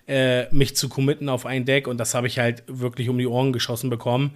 äh, 0.07 0.53
mich 0.53 0.75
zu 0.75 0.89
committen 0.89 1.29
auf 1.29 1.45
ein 1.45 1.65
Deck. 1.65 1.87
Und 1.87 1.97
das 1.97 2.13
habe 2.13 2.27
ich 2.27 2.39
halt 2.39 2.63
wirklich 2.67 3.09
um 3.09 3.17
die 3.17 3.27
Ohren 3.27 3.53
geschossen 3.53 3.89
bekommen 3.89 4.31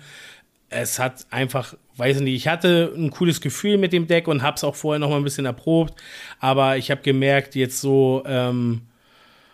es 0.70 1.00
hat 1.00 1.26
einfach, 1.32 1.76
weiß 1.98 2.18
ich 2.18 2.24
nicht, 2.24 2.36
ich 2.36 2.48
hatte 2.48 2.94
ein 2.96 3.10
cooles 3.10 3.42
Gefühl 3.42 3.78
mit 3.78 3.92
dem 3.92 4.08
Deck 4.08 4.28
und 4.28 4.44
habe 4.44 4.56
es 4.56 4.64
auch 4.64 4.76
vorher 4.76 5.00
noch 5.00 5.10
mal 5.10 5.18
ein 5.18 5.24
bisschen 5.24 5.46
erprobt, 5.46 5.96
aber 6.40 6.78
ich 6.78 6.92
habe 6.92 7.02
gemerkt, 7.02 7.56
jetzt 7.56 7.82
so 7.82 8.24
ähm, 8.26 8.82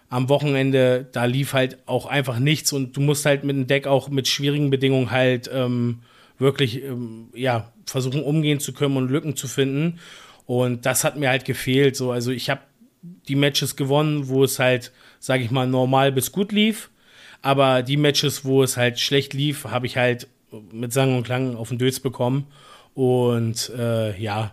am 0.10 0.30
Wochenende, 0.30 1.08
da 1.12 1.25
lief 1.25 1.54
halt 1.54 1.78
auch 1.86 2.06
einfach 2.06 2.39
nichts 2.39 2.73
und 2.73 2.95
du 2.95 3.01
musst 3.01 3.25
halt 3.25 3.43
mit 3.43 3.56
dem 3.56 3.67
Deck 3.67 3.88
auch 3.88 4.10
mit 4.10 4.28
schwierigen 4.28 4.69
Bedingungen 4.69 5.12
halt 5.12 5.49
ähm, 5.51 6.01
wirklich, 6.38 6.84
ähm, 6.84 7.30
ja, 7.34 7.71
versuchen 7.86 8.23
umgehen 8.23 8.60
zu 8.60 8.73
können 8.73 8.97
und 8.97 9.10
Lücken 9.10 9.36
zu 9.36 9.47
finden 9.47 9.99
und 10.45 10.86
das 10.86 11.04
hat 11.04 11.17
mir 11.17 11.30
halt 11.30 11.45
gefehlt, 11.45 11.95
so, 11.95 12.12
also 12.12 12.32
ich 12.32 12.49
habe 12.49 12.62
die 13.28 13.36
Matches 13.36 13.75
gewonnen, 13.75 14.28
wo 14.28 14.43
es 14.43 14.60
halt, 14.60 14.91
sage 15.25 15.43
ich 15.43 15.49
mal, 15.49 15.65
normal 15.65 16.11
bis 16.11 16.31
gut 16.31 16.51
lief, 16.51 16.91
aber 17.41 17.81
die 17.81 17.97
Matches, 17.97 18.45
wo 18.45 18.61
es 18.61 18.77
halt 18.77 18.99
schlecht 18.99 19.33
lief, 19.33 19.65
habe 19.65 19.88
ich 19.88 19.97
halt 19.97 20.27
mit 20.71 20.93
Sang 20.93 21.17
und 21.17 21.23
Klang 21.23 21.55
auf 21.55 21.69
den 21.69 21.79
Dötz 21.79 21.99
bekommen. 21.99 22.45
Und 22.93 23.71
äh, 23.75 24.15
ja, 24.21 24.51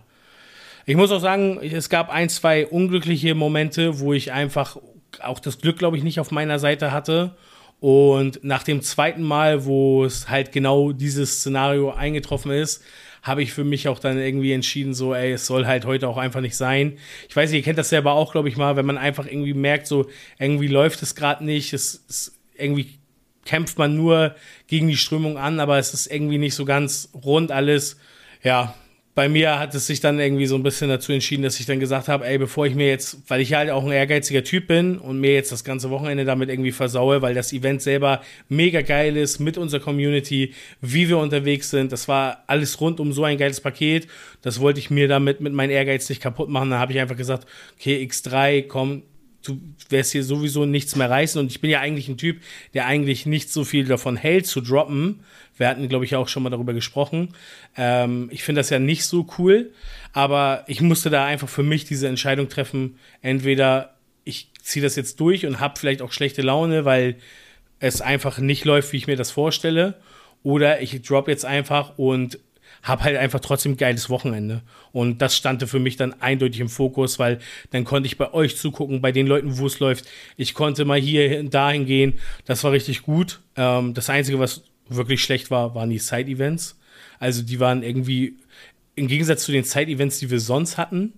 ich 0.87 0.95
muss 0.95 1.11
auch 1.11 1.19
sagen, 1.19 1.59
es 1.61 1.89
gab 1.89 2.09
ein, 2.09 2.27
zwei 2.27 2.65
unglückliche 2.65 3.35
Momente, 3.35 3.99
wo 3.99 4.13
ich 4.13 4.31
einfach 4.31 4.77
auch 5.21 5.39
das 5.39 5.59
Glück, 5.59 5.77
glaube 5.77 5.95
ich, 5.97 6.03
nicht 6.03 6.19
auf 6.19 6.31
meiner 6.31 6.57
Seite 6.57 6.91
hatte. 6.91 7.35
Und 7.79 8.43
nach 8.43 8.63
dem 8.63 8.81
zweiten 8.81 9.21
Mal, 9.21 9.65
wo 9.65 10.05
es 10.05 10.27
halt 10.27 10.51
genau 10.51 10.91
dieses 10.91 11.39
Szenario 11.39 11.91
eingetroffen 11.91 12.51
ist, 12.51 12.83
habe 13.23 13.41
ich 13.41 13.53
für 13.53 13.63
mich 13.63 13.87
auch 13.87 13.99
dann 13.99 14.19
irgendwie 14.19 14.51
entschieden, 14.51 14.93
so, 14.93 15.15
ey, 15.15 15.31
es 15.31 15.47
soll 15.47 15.65
halt 15.65 15.85
heute 15.85 16.09
auch 16.09 16.17
einfach 16.17 16.41
nicht 16.41 16.57
sein. 16.57 16.97
Ich 17.29 17.35
weiß 17.35 17.49
nicht, 17.49 17.61
ihr 17.61 17.63
kennt 17.63 17.79
das 17.79 17.89
selber 17.89 18.11
auch, 18.11 18.33
glaube 18.33 18.49
ich 18.49 18.57
mal, 18.57 18.75
wenn 18.75 18.85
man 18.85 18.97
einfach 18.97 19.25
irgendwie 19.25 19.53
merkt, 19.53 19.87
so, 19.87 20.09
irgendwie 20.37 20.67
läuft 20.67 21.01
es 21.01 21.15
gerade 21.15 21.43
nicht, 21.43 21.71
es, 21.73 22.03
es 22.09 22.37
irgendwie 22.55 22.99
kämpft 23.45 23.77
man 23.77 23.95
nur 23.95 24.35
gegen 24.67 24.89
die 24.89 24.97
Strömung 24.97 25.37
an, 25.37 25.61
aber 25.61 25.79
es 25.79 25.93
ist 25.93 26.07
irgendwie 26.07 26.37
nicht 26.37 26.53
so 26.53 26.65
ganz 26.65 27.09
rund 27.13 27.51
alles. 27.51 27.97
Ja, 28.43 28.75
bei 29.15 29.29
mir 29.29 29.59
hat 29.59 29.75
es 29.75 29.85
sich 29.85 29.99
dann 29.99 30.19
irgendwie 30.19 30.47
so 30.47 30.55
ein 30.55 30.63
bisschen 30.63 30.89
dazu 30.89 31.11
entschieden, 31.11 31.43
dass 31.43 31.59
ich 31.59 31.67
dann 31.67 31.79
gesagt 31.79 32.07
habe, 32.07 32.25
ey, 32.25 32.39
bevor 32.39 32.65
ich 32.65 32.73
mir 32.73 32.87
jetzt, 32.87 33.29
weil 33.29 33.41
ich 33.41 33.53
halt 33.53 33.69
auch 33.69 33.85
ein 33.85 33.91
ehrgeiziger 33.91 34.43
Typ 34.43 34.67
bin 34.67 34.97
und 34.97 35.19
mir 35.19 35.33
jetzt 35.33 35.51
das 35.51 35.63
ganze 35.63 35.91
Wochenende 35.91 36.25
damit 36.25 36.49
irgendwie 36.49 36.71
versaue, 36.71 37.21
weil 37.21 37.35
das 37.35 37.53
Event 37.53 37.83
selber 37.83 38.21
mega 38.49 38.81
geil 38.81 39.15
ist 39.15 39.39
mit 39.39 39.59
unserer 39.59 39.81
Community, 39.81 40.53
wie 40.81 41.09
wir 41.09 41.19
unterwegs 41.19 41.69
sind, 41.69 41.91
das 41.91 42.07
war 42.07 42.43
alles 42.47 42.81
rund 42.81 42.99
um 42.99 43.13
so 43.13 43.23
ein 43.23 43.37
geiles 43.37 43.61
Paket. 43.61 44.07
Das 44.41 44.59
wollte 44.59 44.79
ich 44.79 44.89
mir 44.89 45.07
damit 45.07 45.41
mit 45.41 45.53
meinem 45.53 45.69
Ehrgeiz 45.69 46.09
nicht 46.09 46.21
kaputt 46.21 46.49
machen. 46.49 46.71
Da 46.71 46.79
habe 46.79 46.91
ich 46.91 46.99
einfach 46.99 47.15
gesagt, 47.17 47.47
okay, 47.77 48.03
X3, 48.03 48.67
komm, 48.67 49.03
du 49.43 49.61
wirst 49.89 50.11
hier 50.11 50.23
sowieso 50.23 50.65
nichts 50.65 50.95
mehr 50.95 51.09
reißen. 51.09 51.39
Und 51.39 51.51
ich 51.51 51.61
bin 51.61 51.69
ja 51.69 51.79
eigentlich 51.79 52.07
ein 52.07 52.17
Typ, 52.17 52.41
der 52.73 52.85
eigentlich 52.85 53.25
nicht 53.25 53.51
so 53.51 53.63
viel 53.63 53.85
davon 53.85 54.15
hält 54.15 54.47
zu 54.47 54.61
droppen. 54.61 55.21
Wir 55.57 55.67
hatten, 55.67 55.87
glaube 55.87 56.05
ich, 56.05 56.15
auch 56.15 56.27
schon 56.27 56.43
mal 56.43 56.49
darüber 56.49 56.73
gesprochen. 56.73 57.29
Ähm, 57.77 58.29
ich 58.31 58.43
finde 58.43 58.59
das 58.59 58.69
ja 58.69 58.79
nicht 58.79 59.05
so 59.05 59.27
cool, 59.37 59.71
aber 60.13 60.63
ich 60.67 60.81
musste 60.81 61.09
da 61.09 61.25
einfach 61.25 61.49
für 61.49 61.63
mich 61.63 61.85
diese 61.85 62.07
Entscheidung 62.07 62.49
treffen. 62.49 62.97
Entweder 63.21 63.93
ich 64.23 64.49
ziehe 64.61 64.83
das 64.83 64.95
jetzt 64.95 65.19
durch 65.19 65.45
und 65.45 65.59
habe 65.59 65.79
vielleicht 65.79 66.01
auch 66.01 66.11
schlechte 66.11 66.41
Laune, 66.41 66.85
weil 66.85 67.17
es 67.79 68.01
einfach 68.01 68.39
nicht 68.39 68.65
läuft, 68.65 68.93
wie 68.93 68.97
ich 68.97 69.07
mir 69.07 69.17
das 69.17 69.31
vorstelle. 69.31 69.95
Oder 70.41 70.81
ich 70.81 71.01
drop 71.01 71.27
jetzt 71.27 71.45
einfach 71.45 71.97
und 71.97 72.39
habe 72.83 73.03
halt 73.03 73.17
einfach 73.17 73.39
trotzdem 73.39 73.73
ein 73.73 73.77
geiles 73.77 74.09
Wochenende. 74.09 74.61
Und 74.91 75.21
das 75.21 75.35
stand 75.35 75.63
für 75.63 75.79
mich 75.79 75.95
dann 75.95 76.21
eindeutig 76.21 76.59
im 76.59 76.69
Fokus, 76.69 77.17
weil 77.17 77.39
dann 77.71 77.85
konnte 77.85 78.07
ich 78.07 78.17
bei 78.17 78.33
euch 78.33 78.57
zugucken, 78.57 79.01
bei 79.01 79.13
den 79.13 79.25
Leuten, 79.25 79.57
wo 79.57 79.65
es 79.65 79.79
läuft. 79.79 80.05
Ich 80.35 80.53
konnte 80.53 80.83
mal 80.83 80.99
hier 80.99 81.39
und 81.39 81.53
dahin 81.53 81.85
gehen. 81.85 82.19
Das 82.45 82.63
war 82.63 82.73
richtig 82.73 83.03
gut. 83.03 83.39
Ähm, 83.55 83.93
das 83.93 84.09
Einzige, 84.09 84.37
was 84.37 84.63
wirklich 84.89 85.23
schlecht 85.23 85.49
war, 85.49 85.73
waren 85.75 85.89
die 85.89 85.97
Side-Events. 85.97 86.77
Also 87.19 87.41
die 87.41 87.61
waren 87.61 87.83
irgendwie 87.83 88.35
im 88.95 89.07
Gegensatz 89.07 89.45
zu 89.45 89.53
den 89.53 89.63
Side-Events, 89.63 90.19
die 90.19 90.29
wir 90.29 90.41
sonst 90.41 90.77
hatten, 90.77 91.13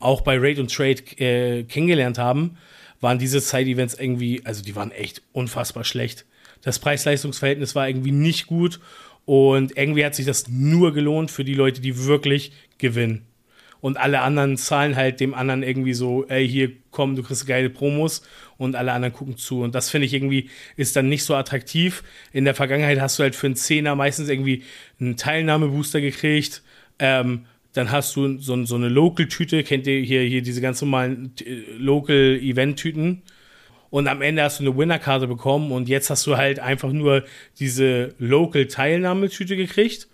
auch 0.00 0.22
bei 0.22 0.38
Raid 0.38 0.58
und 0.58 0.74
Trade 0.74 1.02
äh, 1.18 1.64
kennengelernt 1.64 2.18
haben, 2.18 2.56
waren 3.00 3.18
diese 3.18 3.40
Side-Events 3.40 3.94
irgendwie, 3.94 4.40
also 4.44 4.62
die 4.62 4.74
waren 4.74 4.90
echt 4.90 5.22
unfassbar 5.32 5.84
schlecht. 5.84 6.24
Das 6.62 6.78
Preis-Leistungs-Verhältnis 6.78 7.74
war 7.74 7.88
irgendwie 7.88 8.10
nicht 8.10 8.46
gut 8.46 8.80
und 9.24 9.76
irgendwie 9.76 10.04
hat 10.04 10.14
sich 10.14 10.26
das 10.26 10.48
nur 10.48 10.92
gelohnt 10.92 11.30
für 11.30 11.44
die 11.44 11.54
Leute, 11.54 11.80
die 11.80 12.04
wirklich 12.04 12.52
gewinnen. 12.78 13.26
Und 13.80 13.98
alle 13.98 14.22
anderen 14.22 14.56
zahlen 14.56 14.96
halt 14.96 15.20
dem 15.20 15.34
anderen 15.34 15.62
irgendwie 15.62 15.92
so, 15.92 16.24
ey, 16.28 16.48
hier 16.48 16.72
komm, 16.90 17.16
du 17.16 17.22
kriegst 17.22 17.46
geile 17.46 17.68
Promos 17.68 18.22
und 18.56 18.76
alle 18.76 18.92
anderen 18.92 19.12
gucken 19.12 19.36
zu. 19.36 19.60
Und 19.60 19.74
das 19.74 19.90
finde 19.90 20.06
ich 20.06 20.14
irgendwie 20.14 20.48
ist 20.76 20.96
dann 20.96 21.10
nicht 21.10 21.24
so 21.24 21.34
attraktiv. 21.34 22.02
In 22.32 22.46
der 22.46 22.54
Vergangenheit 22.54 22.98
hast 22.98 23.18
du 23.18 23.24
halt 23.24 23.34
für 23.34 23.46
einen 23.46 23.56
Zehner 23.56 23.94
meistens 23.94 24.30
irgendwie 24.30 24.62
einen 24.98 25.18
Teilnahmebooster 25.18 26.00
gekriegt. 26.00 26.62
Ähm, 26.98 27.44
dann 27.74 27.90
hast 27.90 28.16
du 28.16 28.38
so, 28.38 28.64
so 28.64 28.74
eine 28.76 28.88
Local-Tüte, 28.88 29.64
kennt 29.64 29.86
ihr 29.86 30.00
hier, 30.00 30.22
hier 30.22 30.40
diese 30.40 30.62
ganz 30.62 30.80
normalen 30.80 31.34
äh, 31.44 31.76
Local-Event-Tüten 31.76 33.20
und 33.94 34.08
am 34.08 34.22
Ende 34.22 34.42
hast 34.42 34.58
du 34.58 34.64
eine 34.64 34.76
Winnerkarte 34.76 35.28
bekommen 35.28 35.70
und 35.70 35.88
jetzt 35.88 36.10
hast 36.10 36.26
du 36.26 36.36
halt 36.36 36.58
einfach 36.58 36.90
nur 36.90 37.22
diese 37.60 38.12
Local-Teilnahmetüte 38.18 39.54
gekriegt 39.56 40.08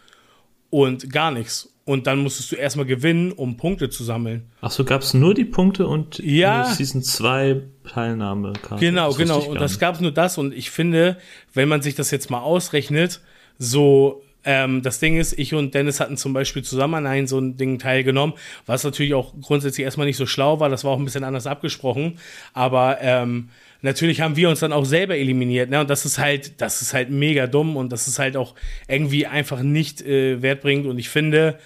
und 0.69 1.11
gar 1.11 1.31
nichts. 1.31 1.73
Und 1.87 2.07
dann 2.07 2.19
musstest 2.19 2.53
du 2.53 2.57
erstmal 2.57 2.85
gewinnen, 2.85 3.33
um 3.33 3.57
Punkte 3.57 3.89
zu 3.89 4.05
sammeln. 4.05 4.51
Ach 4.61 4.71
so, 4.71 4.85
gab 4.85 5.01
es 5.01 5.15
nur 5.15 5.33
die 5.33 5.47
Punkte 5.47 5.87
und 5.87 6.19
ja, 6.19 6.67
Season 6.67 7.03
2 7.03 7.63
Teilnahmekarten. 7.91 8.81
Genau, 8.81 9.15
genau. 9.15 9.39
Und 9.39 9.59
das 9.59 9.79
gab 9.79 9.95
es 9.95 10.03
nur 10.03 10.13
das. 10.13 10.37
Und 10.37 10.53
ich 10.53 10.71
finde, 10.71 11.17
wenn 11.55 11.71
man 11.71 11.81
sich 11.81 11.95
das 11.95 12.11
jetzt 12.11 12.29
mal 12.29 12.41
ausrechnet, 12.41 13.23
so 13.57 14.23
ähm, 14.45 14.83
das 14.83 15.01
Ding 15.01 15.19
ist, 15.19 15.39
ich 15.39 15.55
und 15.55 15.75
Dennis 15.75 16.01
hatten 16.01 16.17
zum 16.17 16.33
Beispiel 16.33 16.63
zusammen 16.63 16.95
an 16.95 17.07
einem 17.07 17.27
so 17.27 17.39
ein 17.39 17.57
Ding 17.57 17.79
teilgenommen, 17.79 18.35
was 18.67 18.85
natürlich 18.85 19.15
auch 19.15 19.33
grundsätzlich 19.41 19.85
erstmal 19.85 20.07
nicht 20.07 20.17
so 20.17 20.27
schlau 20.27 20.61
war. 20.61 20.69
Das 20.69 20.85
war 20.85 20.93
auch 20.93 20.99
ein 20.99 21.05
bisschen 21.05 21.25
anders 21.25 21.47
abgesprochen. 21.47 22.19
Aber 22.53 22.99
ähm, 23.01 23.49
natürlich 23.83 24.21
haben 24.21 24.37
wir 24.37 24.49
uns 24.49 24.61
dann 24.61 24.73
auch 24.73 24.85
selber 24.85 25.17
eliminiert, 25.17 25.71
ne? 25.71 25.81
Und 25.81 25.91
das 25.91 26.05
ist 26.05 26.19
halt, 26.19 26.61
das 26.61 26.83
ist 26.83 26.95
halt 26.95 27.11
mega 27.11 27.47
dumm 27.47 27.77
und 27.77 27.91
das 27.91 28.09
ist 28.09 28.19
halt 28.19 28.37
auch 28.37 28.55
irgendwie 28.89 29.27
einfach 29.27 29.63
nicht 29.63 30.03
äh, 30.03 30.43
wertbringend. 30.43 30.87
Und 30.87 30.99
ich 30.99 31.09
finde, 31.09 31.59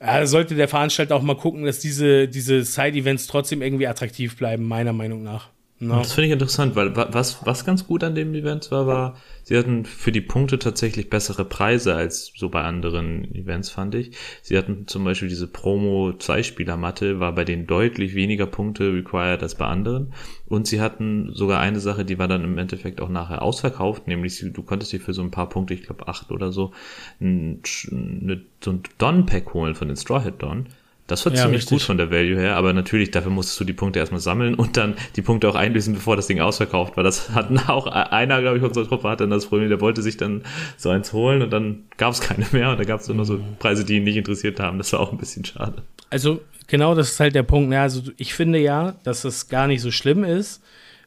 äh, 0.00 0.26
sollte 0.26 0.54
der 0.54 0.68
Veranstalter 0.68 1.16
auch 1.16 1.22
mal 1.22 1.36
gucken, 1.36 1.64
dass 1.64 1.78
diese, 1.78 2.28
diese 2.28 2.62
Side-Events 2.64 3.26
trotzdem 3.26 3.62
irgendwie 3.62 3.86
attraktiv 3.86 4.36
bleiben, 4.36 4.64
meiner 4.64 4.92
Meinung 4.92 5.22
nach. 5.22 5.50
No. 5.78 5.98
Das 5.98 6.14
finde 6.14 6.28
ich 6.28 6.32
interessant, 6.32 6.74
weil 6.74 6.96
was, 6.96 7.44
was 7.44 7.66
ganz 7.66 7.86
gut 7.86 8.02
an 8.02 8.14
dem 8.14 8.34
Event 8.34 8.70
war, 8.70 8.86
war, 8.86 9.16
sie 9.42 9.58
hatten 9.58 9.84
für 9.84 10.10
die 10.10 10.22
Punkte 10.22 10.58
tatsächlich 10.58 11.10
bessere 11.10 11.44
Preise 11.44 11.94
als 11.94 12.32
so 12.34 12.48
bei 12.48 12.62
anderen 12.62 13.34
Events, 13.34 13.68
fand 13.68 13.94
ich. 13.94 14.16
Sie 14.40 14.56
hatten 14.56 14.86
zum 14.86 15.04
Beispiel 15.04 15.28
diese 15.28 15.46
Promo 15.46 16.14
Zweispieler-Matte, 16.18 17.20
war 17.20 17.34
bei 17.34 17.44
denen 17.44 17.66
deutlich 17.66 18.14
weniger 18.14 18.46
Punkte 18.46 18.90
required 18.90 19.42
als 19.42 19.54
bei 19.54 19.66
anderen. 19.66 20.14
Und 20.46 20.66
sie 20.66 20.80
hatten 20.80 21.34
sogar 21.34 21.60
eine 21.60 21.80
Sache, 21.80 22.06
die 22.06 22.18
war 22.18 22.28
dann 22.28 22.44
im 22.44 22.56
Endeffekt 22.56 23.02
auch 23.02 23.10
nachher 23.10 23.42
ausverkauft, 23.42 24.08
nämlich 24.08 24.42
du 24.50 24.62
konntest 24.62 24.94
dir 24.94 25.00
für 25.00 25.12
so 25.12 25.20
ein 25.20 25.30
paar 25.30 25.50
Punkte, 25.50 25.74
ich 25.74 25.82
glaube 25.82 26.08
acht 26.08 26.30
oder 26.30 26.52
so, 26.52 26.72
ein, 27.20 27.60
eine, 27.90 28.40
so 28.64 28.70
ein 28.70 28.82
Don-Pack 28.96 29.52
holen 29.52 29.74
von 29.74 29.88
den 29.88 29.98
Straw 29.98 30.24
Hat 30.24 30.42
Don 30.42 30.68
das 31.06 31.24
war 31.24 31.32
ja, 31.32 31.42
ziemlich 31.42 31.62
richtig. 31.62 31.78
gut 31.78 31.82
von 31.82 31.98
der 31.98 32.10
Value 32.10 32.36
her, 32.36 32.56
aber 32.56 32.72
natürlich, 32.72 33.12
dafür 33.12 33.30
musstest 33.30 33.60
du 33.60 33.64
die 33.64 33.72
Punkte 33.72 34.00
erstmal 34.00 34.20
sammeln 34.20 34.54
und 34.54 34.76
dann 34.76 34.94
die 35.14 35.22
Punkte 35.22 35.48
auch 35.48 35.54
einlösen, 35.54 35.94
bevor 35.94 36.16
das 36.16 36.26
Ding 36.26 36.40
ausverkauft 36.40 36.96
war. 36.96 37.04
Das 37.04 37.30
hatten 37.30 37.58
auch 37.68 37.86
einer, 37.86 38.40
glaube 38.40 38.58
ich, 38.58 38.64
unserer 38.64 38.86
Truppe 38.86 39.08
hatte 39.08 39.24
dann 39.24 39.30
das 39.30 39.46
Problem, 39.46 39.68
der 39.68 39.80
wollte 39.80 40.02
sich 40.02 40.16
dann 40.16 40.42
so 40.76 40.90
eins 40.90 41.12
holen 41.12 41.42
und 41.42 41.50
dann 41.50 41.84
gab 41.96 42.12
es 42.12 42.20
keine 42.20 42.46
mehr 42.52 42.70
und 42.70 42.78
da 42.78 42.84
gab 42.84 43.00
es 43.00 43.08
nur 43.08 43.24
so 43.24 43.34
mhm. 43.34 43.56
Preise, 43.58 43.84
die 43.84 43.96
ihn 43.96 44.04
nicht 44.04 44.16
interessiert 44.16 44.58
haben. 44.58 44.78
Das 44.78 44.92
war 44.92 45.00
auch 45.00 45.12
ein 45.12 45.18
bisschen 45.18 45.44
schade. 45.44 45.82
Also, 46.10 46.40
genau 46.66 46.94
das 46.94 47.12
ist 47.12 47.20
halt 47.20 47.34
der 47.34 47.44
Punkt. 47.44 47.70
Ne? 47.70 47.80
Also, 47.80 48.02
ich 48.16 48.34
finde 48.34 48.58
ja, 48.58 48.96
dass 49.04 49.24
es 49.24 49.48
gar 49.48 49.68
nicht 49.68 49.82
so 49.82 49.92
schlimm 49.92 50.24
ist, 50.24 50.62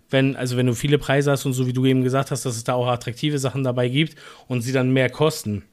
wenn, 0.09 0.35
also 0.35 0.57
wenn 0.57 0.65
du 0.65 0.73
viele 0.73 0.97
Preise 0.97 1.31
hast 1.31 1.45
und 1.45 1.53
so 1.53 1.67
wie 1.67 1.73
du 1.73 1.85
eben 1.85 2.03
gesagt 2.03 2.31
hast, 2.31 2.45
dass 2.45 2.55
es 2.55 2.63
da 2.63 2.73
auch 2.73 2.87
attraktive 2.87 3.37
Sachen 3.37 3.63
dabei 3.63 3.89
gibt 3.89 4.15
und 4.47 4.61
sie 4.61 4.71
dann 4.71 4.91
mehr 4.91 5.09
kosten 5.09 5.63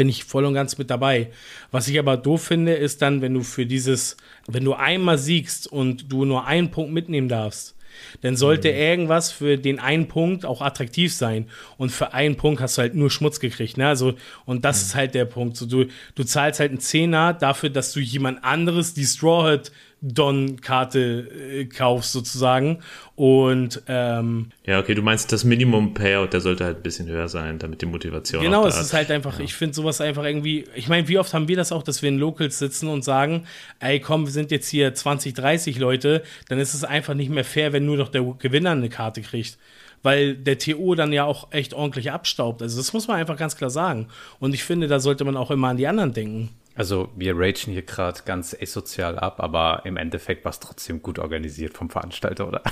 bin 0.00 0.08
ich 0.08 0.24
voll 0.24 0.46
und 0.46 0.54
ganz 0.54 0.78
mit 0.78 0.88
dabei. 0.88 1.28
Was 1.72 1.86
ich 1.86 1.98
aber 1.98 2.16
doof 2.16 2.44
finde, 2.44 2.72
ist 2.72 3.02
dann, 3.02 3.20
wenn 3.20 3.34
du 3.34 3.42
für 3.42 3.66
dieses, 3.66 4.16
wenn 4.46 4.64
du 4.64 4.72
einmal 4.72 5.18
siegst 5.18 5.70
und 5.70 6.10
du 6.10 6.24
nur 6.24 6.46
einen 6.46 6.70
Punkt 6.70 6.90
mitnehmen 6.90 7.28
darfst, 7.28 7.76
dann 8.22 8.34
sollte 8.34 8.70
mhm. 8.70 8.78
irgendwas 8.78 9.30
für 9.30 9.58
den 9.58 9.78
einen 9.78 10.08
Punkt 10.08 10.46
auch 10.46 10.62
attraktiv 10.62 11.12
sein. 11.12 11.50
Und 11.76 11.90
für 11.90 12.14
einen 12.14 12.36
Punkt 12.36 12.62
hast 12.62 12.78
du 12.78 12.80
halt 12.80 12.94
nur 12.94 13.10
Schmutz 13.10 13.40
gekriegt. 13.40 13.76
Ne? 13.76 13.88
Also, 13.88 14.14
und 14.46 14.64
das 14.64 14.80
mhm. 14.80 14.86
ist 14.86 14.94
halt 14.94 15.14
der 15.14 15.26
Punkt. 15.26 15.58
So, 15.58 15.66
du, 15.66 15.84
du 16.14 16.24
zahlst 16.24 16.60
halt 16.60 16.70
einen 16.70 16.80
Zehner 16.80 17.34
dafür, 17.34 17.68
dass 17.68 17.92
du 17.92 18.00
jemand 18.00 18.42
anderes 18.42 18.94
die 18.94 19.04
Straw 19.04 19.52
Hat 19.52 19.70
Don-Karte 20.02 21.28
äh, 21.28 21.64
kaufst 21.66 22.12
sozusagen. 22.12 22.78
Und 23.16 23.82
ähm, 23.86 24.50
ja, 24.64 24.80
okay, 24.80 24.94
du 24.94 25.02
meinst 25.02 25.30
das 25.32 25.44
Minimum 25.44 25.92
Payout, 25.92 26.28
der 26.28 26.40
sollte 26.40 26.64
halt 26.64 26.78
ein 26.78 26.82
bisschen 26.82 27.06
höher 27.08 27.28
sein, 27.28 27.58
damit 27.58 27.82
die 27.82 27.86
Motivation. 27.86 28.42
Genau, 28.42 28.66
es 28.66 28.80
ist 28.80 28.94
halt 28.94 29.10
einfach, 29.10 29.38
ja. 29.38 29.44
ich 29.44 29.54
finde 29.54 29.74
sowas 29.74 30.00
einfach 30.00 30.24
irgendwie, 30.24 30.64
ich 30.74 30.88
meine, 30.88 31.06
wie 31.08 31.18
oft 31.18 31.34
haben 31.34 31.48
wir 31.48 31.56
das 31.56 31.70
auch, 31.70 31.82
dass 31.82 32.00
wir 32.00 32.08
in 32.08 32.18
Locals 32.18 32.58
sitzen 32.58 32.88
und 32.88 33.04
sagen, 33.04 33.46
ey 33.78 34.00
komm, 34.00 34.24
wir 34.24 34.32
sind 34.32 34.50
jetzt 34.50 34.68
hier 34.68 34.94
20, 34.94 35.34
30 35.34 35.78
Leute, 35.78 36.22
dann 36.48 36.58
ist 36.58 36.72
es 36.72 36.82
einfach 36.82 37.14
nicht 37.14 37.30
mehr 37.30 37.44
fair, 37.44 37.72
wenn 37.72 37.84
nur 37.84 37.98
noch 37.98 38.08
der 38.08 38.22
Gewinner 38.38 38.70
eine 38.70 38.88
Karte 38.88 39.20
kriegt 39.20 39.58
weil 40.02 40.34
der 40.34 40.58
TO 40.58 40.94
dann 40.94 41.12
ja 41.12 41.24
auch 41.24 41.48
echt 41.50 41.74
ordentlich 41.74 42.10
abstaubt. 42.10 42.62
Also 42.62 42.78
das 42.78 42.94
muss 42.94 43.06
man 43.06 43.18
einfach 43.18 43.36
ganz 43.36 43.56
klar 43.56 43.68
sagen. 43.68 44.08
Und 44.38 44.54
ich 44.54 44.64
finde, 44.64 44.86
da 44.86 44.98
sollte 44.98 45.24
man 45.24 45.36
auch 45.36 45.50
immer 45.50 45.68
an 45.68 45.76
die 45.76 45.86
anderen 45.86 46.14
denken. 46.14 46.50
Also 46.80 47.10
wir 47.14 47.36
ragen 47.36 47.72
hier 47.74 47.82
gerade 47.82 48.20
ganz 48.24 48.56
asozial 48.58 49.18
ab, 49.18 49.38
aber 49.40 49.82
im 49.84 49.98
Endeffekt 49.98 50.46
war 50.46 50.50
es 50.50 50.60
trotzdem 50.60 51.02
gut 51.02 51.18
organisiert 51.18 51.74
vom 51.76 51.90
Veranstalter, 51.90 52.48
oder? 52.48 52.62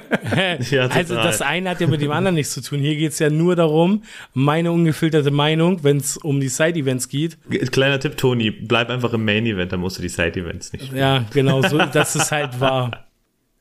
ja, 0.70 0.86
also 0.86 1.16
das 1.16 1.42
eine 1.42 1.70
hat 1.70 1.80
ja 1.80 1.88
mit 1.88 2.00
dem 2.00 2.12
anderen 2.12 2.36
nichts 2.36 2.54
zu 2.54 2.62
tun. 2.62 2.78
Hier 2.78 2.94
geht 2.94 3.10
es 3.10 3.18
ja 3.18 3.30
nur 3.30 3.56
darum, 3.56 4.04
meine 4.32 4.70
ungefilterte 4.70 5.32
Meinung, 5.32 5.82
wenn 5.82 5.96
es 5.96 6.16
um 6.18 6.38
die 6.38 6.46
Side-Events 6.46 7.08
geht. 7.08 7.36
Kleiner 7.72 7.98
Tipp, 7.98 8.16
Toni, 8.16 8.52
bleib 8.52 8.90
einfach 8.90 9.12
im 9.12 9.24
Main-Event, 9.24 9.72
dann 9.72 9.80
musst 9.80 9.98
du 9.98 10.02
die 10.02 10.08
Side-Events 10.08 10.72
nicht 10.72 10.84
spielen. 10.84 11.00
Ja, 11.00 11.24
genau, 11.32 11.60
so, 11.62 11.78
das 11.78 12.14
ist 12.14 12.30
halt 12.30 12.60
wahr. 12.60 13.08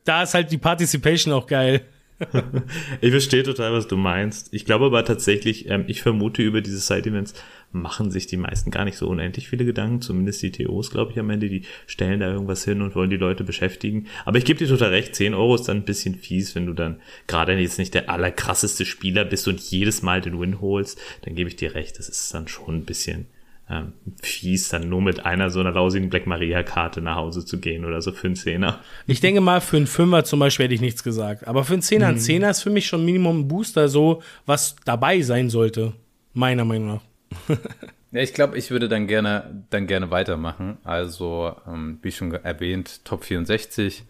Da 0.03 0.21
ist 0.21 0.35
halt 0.35 0.51
die 0.51 0.59
Participation 0.59 1.33
auch 1.33 1.47
geil. 1.47 1.81
ich 3.01 3.11
verstehe 3.11 3.43
total, 3.43 3.73
was 3.73 3.87
du 3.87 3.97
meinst. 3.97 4.53
Ich 4.53 4.65
glaube 4.65 4.85
aber 4.85 5.03
tatsächlich, 5.05 5.69
ähm, 5.69 5.85
ich 5.87 6.03
vermute, 6.03 6.43
über 6.43 6.61
diese 6.61 6.79
Side-Events 6.79 7.33
machen 7.71 8.11
sich 8.11 8.27
die 8.27 8.37
meisten 8.37 8.71
gar 8.71 8.85
nicht 8.85 8.97
so 8.97 9.07
unendlich 9.07 9.49
viele 9.49 9.65
Gedanken. 9.65 10.01
Zumindest 10.01 10.41
die 10.41 10.51
TOs, 10.51 10.91
glaube 10.91 11.11
ich, 11.11 11.19
am 11.19 11.29
Ende, 11.29 11.49
die 11.49 11.63
stellen 11.85 12.19
da 12.19 12.31
irgendwas 12.31 12.63
hin 12.63 12.81
und 12.81 12.95
wollen 12.95 13.09
die 13.09 13.17
Leute 13.17 13.43
beschäftigen. 13.43 14.07
Aber 14.25 14.37
ich 14.37 14.45
gebe 14.45 14.59
dir 14.59 14.67
total 14.67 14.89
recht, 14.89 15.15
10 15.15 15.33
Euro 15.33 15.55
ist 15.55 15.67
dann 15.67 15.77
ein 15.77 15.85
bisschen 15.85 16.15
fies, 16.15 16.55
wenn 16.55 16.65
du 16.65 16.73
dann 16.73 17.01
gerade 17.27 17.53
jetzt 17.53 17.79
nicht 17.79 17.93
der 17.93 18.09
allerkrasseste 18.09 18.85
Spieler 18.85 19.25
bist 19.25 19.47
und 19.47 19.59
jedes 19.59 20.01
Mal 20.01 20.21
den 20.21 20.39
Win 20.39 20.61
holst. 20.61 20.99
Dann 21.21 21.35
gebe 21.35 21.49
ich 21.49 21.55
dir 21.55 21.75
recht, 21.75 21.99
das 21.99 22.09
ist 22.09 22.33
dann 22.33 22.47
schon 22.47 22.75
ein 22.75 22.85
bisschen 22.85 23.27
ähm, 23.69 23.93
fies, 24.21 24.69
dann 24.69 24.87
nur 24.87 25.01
mit 25.01 25.25
einer 25.25 25.49
so 25.49 25.59
einer 25.59 25.71
lausigen 25.71 26.09
Black 26.09 26.25
Maria-Karte 26.25 27.01
nach 27.01 27.17
Hause 27.17 27.43
zu 27.43 27.59
gehen 27.59 27.83
oder 27.83 28.01
so 28.01 28.13
für 28.13 28.27
einen 28.27 28.35
Zehner. 28.35 28.79
Ich 29.07 29.19
denke 29.19 29.41
mal, 29.41 29.59
für 29.59 29.77
einen 29.77 29.87
Fünfer 29.87 30.23
zum 30.23 30.39
Beispiel 30.39 30.65
hätte 30.65 30.75
ich 30.75 30.81
nichts 30.81 31.03
gesagt. 31.03 31.47
Aber 31.47 31.65
für 31.65 31.73
einen 31.73 31.81
Zehner, 31.81 32.07
mhm. 32.07 32.15
ein 32.15 32.19
Zehner 32.19 32.49
ist 32.49 32.61
für 32.61 32.69
mich 32.69 32.87
schon 32.87 33.03
Minimum 33.03 33.41
ein 33.41 33.47
Booster, 33.47 33.89
so 33.89 34.21
was 34.45 34.77
dabei 34.85 35.21
sein 35.21 35.49
sollte. 35.49 35.93
Meiner 36.33 36.65
Meinung 36.65 36.87
nach. 36.87 37.01
ja, 38.11 38.21
ich 38.21 38.33
glaube, 38.33 38.57
ich 38.57 38.71
würde 38.71 38.89
dann 38.89 39.07
gerne, 39.07 39.65
dann 39.69 39.87
gerne 39.87 40.11
weitermachen. 40.11 40.77
Also, 40.83 41.55
ähm, 41.67 41.99
wie 42.01 42.11
schon 42.11 42.31
erwähnt, 42.31 43.05
Top 43.05 43.23
64. 43.23 44.03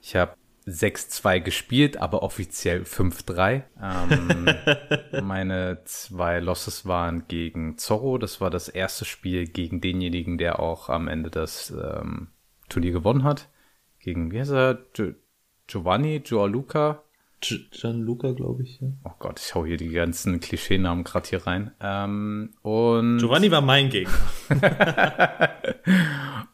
Ich 0.00 0.16
habe 0.16 0.34
6-2 0.66 1.40
gespielt, 1.40 1.96
aber 1.98 2.22
offiziell 2.22 2.82
5-3. 2.82 3.62
Ähm, 3.82 4.48
meine 5.26 5.82
zwei 5.84 6.40
Losses 6.40 6.86
waren 6.86 7.28
gegen 7.28 7.76
Zorro. 7.78 8.18
Das 8.18 8.40
war 8.40 8.50
das 8.50 8.68
erste 8.68 9.04
Spiel 9.04 9.46
gegen 9.46 9.80
denjenigen, 9.80 10.38
der 10.38 10.60
auch 10.60 10.88
am 10.88 11.08
Ende 11.08 11.30
das 11.30 11.70
ähm, 11.70 12.28
Turnier 12.68 12.92
gewonnen 12.92 13.24
hat. 13.24 13.48
Gegen, 13.98 14.32
wie 14.32 14.40
heißt 14.40 14.52
er? 14.52 14.78
Gio 14.92 15.14
Giovanni, 15.66 16.20
Gianluca. 16.20 17.03
Gianluca, 17.70 18.32
glaube 18.32 18.62
ich. 18.62 18.80
Ja. 18.80 18.88
Oh 19.04 19.12
Gott, 19.18 19.40
ich 19.40 19.54
hau 19.54 19.64
hier 19.64 19.76
die 19.76 19.90
ganzen 19.90 20.40
Klischeenamen 20.40 21.04
gerade 21.04 21.28
hier 21.28 21.46
rein. 21.46 21.72
Ähm, 21.80 22.50
und 22.62 23.18
Giovanni 23.18 23.50
war 23.50 23.60
mein 23.60 23.90
Gegner. 23.90 24.12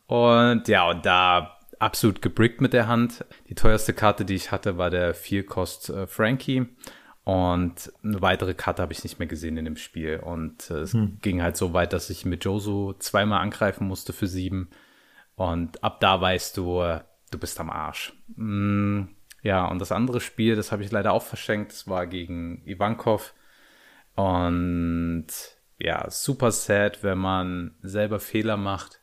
und 0.07 0.69
ja, 0.69 0.91
und 0.91 1.07
da 1.07 1.59
absolut 1.79 2.23
gebrickt 2.23 2.61
mit 2.61 2.73
der 2.73 2.87
Hand. 2.87 3.25
Die 3.49 3.55
teuerste 3.55 3.93
Karte, 3.93 4.25
die 4.25 4.35
ich 4.35 4.53
hatte, 4.53 4.79
war 4.79 4.91
der 4.91 5.15
Vierkost 5.15 5.91
äh, 5.91 6.07
Frankie. 6.07 6.67
Und 7.25 7.93
eine 8.03 8.23
weitere 8.23 8.55
Karte 8.55 8.83
habe 8.83 8.93
ich 8.93 9.03
nicht 9.03 9.19
mehr 9.19 9.29
gesehen 9.29 9.57
in 9.57 9.65
dem 9.65 9.77
Spiel. 9.77 10.21
Und 10.21 10.71
äh, 10.71 10.81
es 10.81 10.93
hm. 10.93 11.19
ging 11.23 11.43
halt 11.43 11.57
so 11.57 11.73
weit, 11.73 11.93
dass 11.93 12.11
ich 12.11 12.25
mit 12.25 12.45
Josu 12.45 12.95
zweimal 12.95 13.41
angreifen 13.41 13.87
musste 13.87 14.13
für 14.13 14.27
sieben. 14.27 14.71
Und 15.37 15.83
ab 15.83 16.01
da 16.01 16.21
weißt 16.21 16.57
du, 16.57 16.83
äh, 16.83 17.01
du 17.31 17.39
bist 17.39 17.61
am 17.61 17.71
Arsch. 17.71 18.13
Mm, 18.37 19.05
ja, 19.43 19.67
und 19.67 19.79
das 19.79 19.93
andere 19.93 20.21
Spiel, 20.21 20.57
das 20.57 20.73
habe 20.73 20.83
ich 20.83 20.91
leider 20.91 21.13
auch 21.13 21.23
verschenkt. 21.23 21.73
Das 21.73 21.89
war 21.89 22.07
gegen 22.07 22.63
Ivankov. 22.67 23.35
Und 24.15 25.27
ja, 25.79 26.11
super 26.11 26.53
sad, 26.53 27.03
wenn 27.03 27.19
man 27.19 27.75
selber 27.83 28.21
Fehler 28.21 28.57
macht 28.57 29.01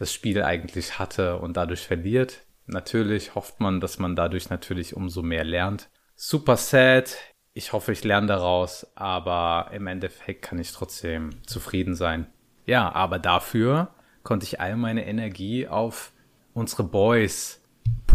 das 0.00 0.14
Spiel 0.14 0.42
eigentlich 0.42 0.98
hatte 0.98 1.36
und 1.36 1.58
dadurch 1.58 1.86
verliert. 1.86 2.46
Natürlich 2.66 3.34
hofft 3.34 3.60
man, 3.60 3.80
dass 3.80 3.98
man 3.98 4.16
dadurch 4.16 4.48
natürlich 4.48 4.96
umso 4.96 5.22
mehr 5.22 5.44
lernt. 5.44 5.90
Super 6.16 6.56
sad. 6.56 7.16
Ich 7.52 7.74
hoffe, 7.74 7.92
ich 7.92 8.02
lerne 8.02 8.28
daraus, 8.28 8.86
aber 8.94 9.70
im 9.72 9.86
Endeffekt 9.86 10.42
kann 10.42 10.58
ich 10.58 10.72
trotzdem 10.72 11.30
zufrieden 11.44 11.94
sein. 11.94 12.26
Ja, 12.64 12.90
aber 12.92 13.18
dafür 13.18 13.94
konnte 14.22 14.46
ich 14.46 14.58
all 14.58 14.76
meine 14.76 15.06
Energie 15.06 15.68
auf 15.68 16.12
unsere 16.54 16.84
Boys 16.84 17.59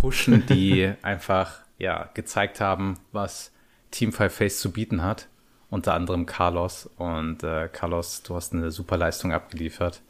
pushen, 0.06 0.46
die 0.46 0.92
einfach 1.02 1.62
ja 1.80 2.10
gezeigt 2.14 2.62
haben, 2.62 3.00
was 3.12 3.52
Team 3.90 4.14
Five 4.14 4.34
Face 4.34 4.60
zu 4.60 4.72
bieten 4.72 5.02
hat. 5.02 5.28
Unter 5.72 5.96
anderem 5.96 6.28
Carlos. 6.28 6.90
Und 6.98 7.44
äh, 7.44 7.68
Carlos, 7.72 8.22
du 8.22 8.36
hast 8.36 8.54
eine 8.54 8.70
super 8.70 8.98
Leistung 8.98 9.34
abgeliefert. 9.34 10.02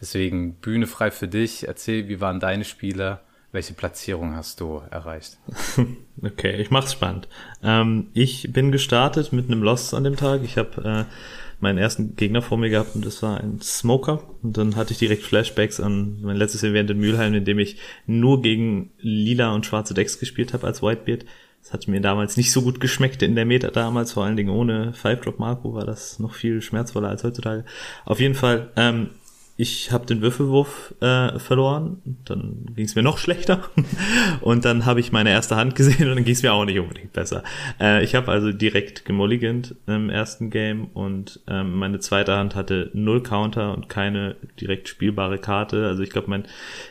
Deswegen 0.00 0.54
Bühne 0.54 0.88
frei 0.88 1.12
für 1.12 1.28
dich. 1.28 1.68
Erzähl, 1.68 2.08
wie 2.08 2.20
waren 2.20 2.40
deine 2.40 2.64
Spiele? 2.64 3.20
Welche 3.52 3.74
Platzierung 3.74 4.34
hast 4.34 4.60
du 4.60 4.82
erreicht? 4.90 5.38
Okay, 6.22 6.54
ich 6.56 6.70
mach's 6.70 6.92
spannend. 6.92 7.28
Ähm, 7.62 8.06
ich 8.14 8.50
bin 8.52 8.72
gestartet 8.72 9.32
mit 9.32 9.46
einem 9.46 9.62
Lost 9.62 9.92
an 9.92 10.04
dem 10.04 10.16
Tag. 10.16 10.42
Ich 10.42 10.56
habe 10.56 11.06
äh, 11.10 11.14
meinen 11.60 11.78
ersten 11.78 12.16
Gegner 12.16 12.42
vor 12.42 12.58
mir 12.58 12.70
gehabt 12.70 12.94
und 12.94 13.04
das 13.04 13.22
war 13.22 13.40
ein 13.40 13.60
Smoker. 13.60 14.22
Und 14.42 14.56
dann 14.56 14.76
hatte 14.76 14.92
ich 14.92 14.98
direkt 14.98 15.22
Flashbacks 15.22 15.80
an 15.80 16.18
mein 16.22 16.36
letztes 16.36 16.62
Event 16.62 16.90
in 16.90 16.98
Mülheim, 16.98 17.34
in 17.34 17.44
dem 17.44 17.58
ich 17.58 17.78
nur 18.06 18.42
gegen 18.42 18.90
lila 18.98 19.54
und 19.54 19.66
schwarze 19.66 19.94
Decks 19.94 20.18
gespielt 20.18 20.52
habe 20.52 20.66
als 20.66 20.82
Whitebeard. 20.82 21.24
Das 21.62 21.72
hat 21.72 21.88
mir 21.88 22.00
damals 22.02 22.36
nicht 22.36 22.52
so 22.52 22.60
gut 22.60 22.78
geschmeckt 22.78 23.22
in 23.22 23.34
der 23.34 23.46
Meta 23.46 23.70
damals, 23.70 24.12
vor 24.12 24.24
allen 24.24 24.36
Dingen 24.36 24.50
ohne 24.50 24.92
Five 24.92 25.22
Drop 25.22 25.38
Marco 25.38 25.72
war 25.72 25.86
das 25.86 26.18
noch 26.18 26.34
viel 26.34 26.60
schmerzvoller 26.60 27.08
als 27.08 27.24
heutzutage. 27.24 27.64
Auf 28.04 28.20
jeden 28.20 28.34
Fall 28.34 28.70
ähm, 28.76 29.10
ich 29.56 29.92
habe 29.92 30.04
den 30.04 30.20
Würfelwurf 30.20 30.94
äh, 31.00 31.38
verloren, 31.38 32.02
dann 32.24 32.66
ging 32.74 32.86
es 32.86 32.96
mir 32.96 33.04
noch 33.04 33.18
schlechter 33.18 33.62
und 34.40 34.64
dann 34.64 34.84
habe 34.84 34.98
ich 34.98 35.12
meine 35.12 35.30
erste 35.30 35.54
Hand 35.54 35.76
gesehen 35.76 36.08
und 36.08 36.16
dann 36.16 36.24
ging 36.24 36.34
es 36.34 36.42
mir 36.42 36.52
auch 36.52 36.64
nicht 36.64 36.80
unbedingt 36.80 37.12
besser. 37.12 37.44
Äh, 37.80 38.02
ich 38.02 38.16
habe 38.16 38.32
also 38.32 38.50
direkt 38.50 39.04
gemulligant 39.04 39.76
im 39.86 40.10
ersten 40.10 40.50
Game 40.50 40.86
und 40.86 41.38
ähm, 41.46 41.74
meine 41.76 42.00
zweite 42.00 42.34
Hand 42.36 42.56
hatte 42.56 42.90
null 42.94 43.22
Counter 43.22 43.74
und 43.74 43.88
keine 43.88 44.34
direkt 44.60 44.88
spielbare 44.88 45.38
Karte. 45.38 45.86
Also 45.86 46.02
ich 46.02 46.10
glaube, 46.10 46.30
mein, 46.30 46.46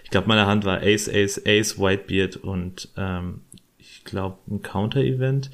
ich 0.05 0.09
glaube, 0.09 0.29
meine 0.29 0.45
Hand 0.45 0.63
war 0.63 0.81
Ace, 0.81 1.09
Ace, 1.09 1.41
Ace, 1.45 1.77
Whitebeard 1.77 2.37
und 2.37 2.89
ähm, 2.95 3.41
ich 3.77 4.05
glaube, 4.05 4.37
ein 4.49 4.61
Counter-Event. 4.61 5.51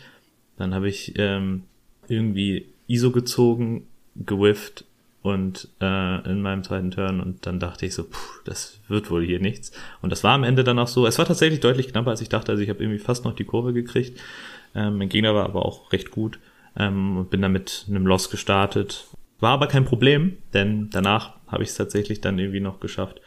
Dann 0.57 0.75
habe 0.75 0.87
ich 0.87 1.13
ähm, 1.17 1.63
irgendwie 2.07 2.67
ISO 2.87 3.09
gezogen, 3.09 3.87
gewifft 4.15 4.85
und 5.21 5.67
äh, 5.81 6.31
in 6.31 6.41
meinem 6.41 6.63
zweiten 6.63 6.91
Turn 6.91 7.19
und 7.19 7.45
dann 7.45 7.59
dachte 7.59 7.85
ich 7.85 7.93
so, 7.93 8.05
puh, 8.05 8.17
das 8.45 8.79
wird 8.87 9.11
wohl 9.11 9.25
hier 9.25 9.39
nichts. 9.39 9.71
Und 10.01 10.11
das 10.11 10.23
war 10.23 10.33
am 10.33 10.43
Ende 10.43 10.63
dann 10.63 10.79
auch 10.79 10.87
so. 10.87 11.05
Es 11.05 11.17
war 11.17 11.25
tatsächlich 11.25 11.59
deutlich 11.59 11.89
knapper, 11.89 12.11
als 12.11 12.21
ich 12.21 12.29
dachte. 12.29 12.51
Also 12.51 12.63
ich 12.63 12.69
habe 12.69 12.81
irgendwie 12.81 12.99
fast 12.99 13.25
noch 13.25 13.33
die 13.33 13.43
Kurve 13.43 13.73
gekriegt. 13.73 14.19
Ähm, 14.75 14.97
mein 14.97 15.09
Gegner 15.09 15.35
war 15.35 15.45
aber 15.45 15.65
auch 15.65 15.91
recht 15.91 16.11
gut 16.11 16.39
ähm, 16.77 17.17
und 17.17 17.29
bin 17.29 17.41
dann 17.41 17.51
mit 17.51 17.85
einem 17.89 18.07
Loss 18.07 18.29
gestartet. 18.29 19.07
War 19.39 19.51
aber 19.51 19.67
kein 19.67 19.85
Problem, 19.85 20.37
denn 20.53 20.89
danach 20.89 21.33
habe 21.47 21.63
ich 21.63 21.69
es 21.69 21.75
tatsächlich 21.75 22.21
dann 22.21 22.39
irgendwie 22.39 22.59
noch 22.59 22.79
geschafft, 22.79 23.21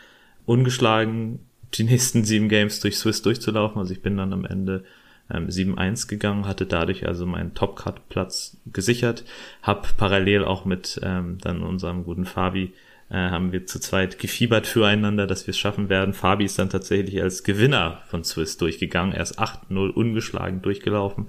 ungeschlagen 0.47 1.41
die 1.75 1.85
nächsten 1.85 2.25
sieben 2.25 2.49
Games 2.49 2.81
durch 2.81 2.99
Swiss 2.99 3.23
durchzulaufen. 3.23 3.79
Also 3.79 3.93
ich 3.93 4.03
bin 4.03 4.17
dann 4.17 4.33
am 4.33 4.45
Ende 4.45 4.85
ähm, 5.33 5.49
7-1 5.49 6.09
gegangen, 6.09 6.47
hatte 6.47 6.67
dadurch 6.67 7.07
also 7.07 7.27
meinen 7.27 7.55
Top-Cut-Platz 7.55 8.59
gesichert, 8.67 9.25
hab 9.63 9.97
parallel 9.97 10.45
auch 10.45 10.65
mit 10.65 11.01
ähm, 11.03 11.39
dann 11.41 11.63
unserem 11.63 12.05
guten 12.05 12.25
Fabi 12.25 12.73
äh, 13.13 13.17
haben 13.17 13.53
wir 13.53 13.67
zu 13.67 13.79
zweit 13.79 14.19
gefiebert 14.19 14.67
füreinander, 14.67 15.27
dass 15.27 15.47
wir 15.47 15.53
es 15.53 15.59
schaffen 15.59 15.91
werden. 15.91 16.15
Fabi 16.15 16.47
ist 16.47 16.59
dann 16.59 16.71
tatsächlich 16.71 17.21
als 17.23 17.45
Gewinner 17.45 18.01
von 18.07 18.25
Swiss 18.25 18.57
durchgegangen. 18.57 19.13
Er 19.13 19.23
ist 19.23 19.39
8-0 19.39 19.91
ungeschlagen 19.91 20.63
durchgelaufen. 20.63 21.29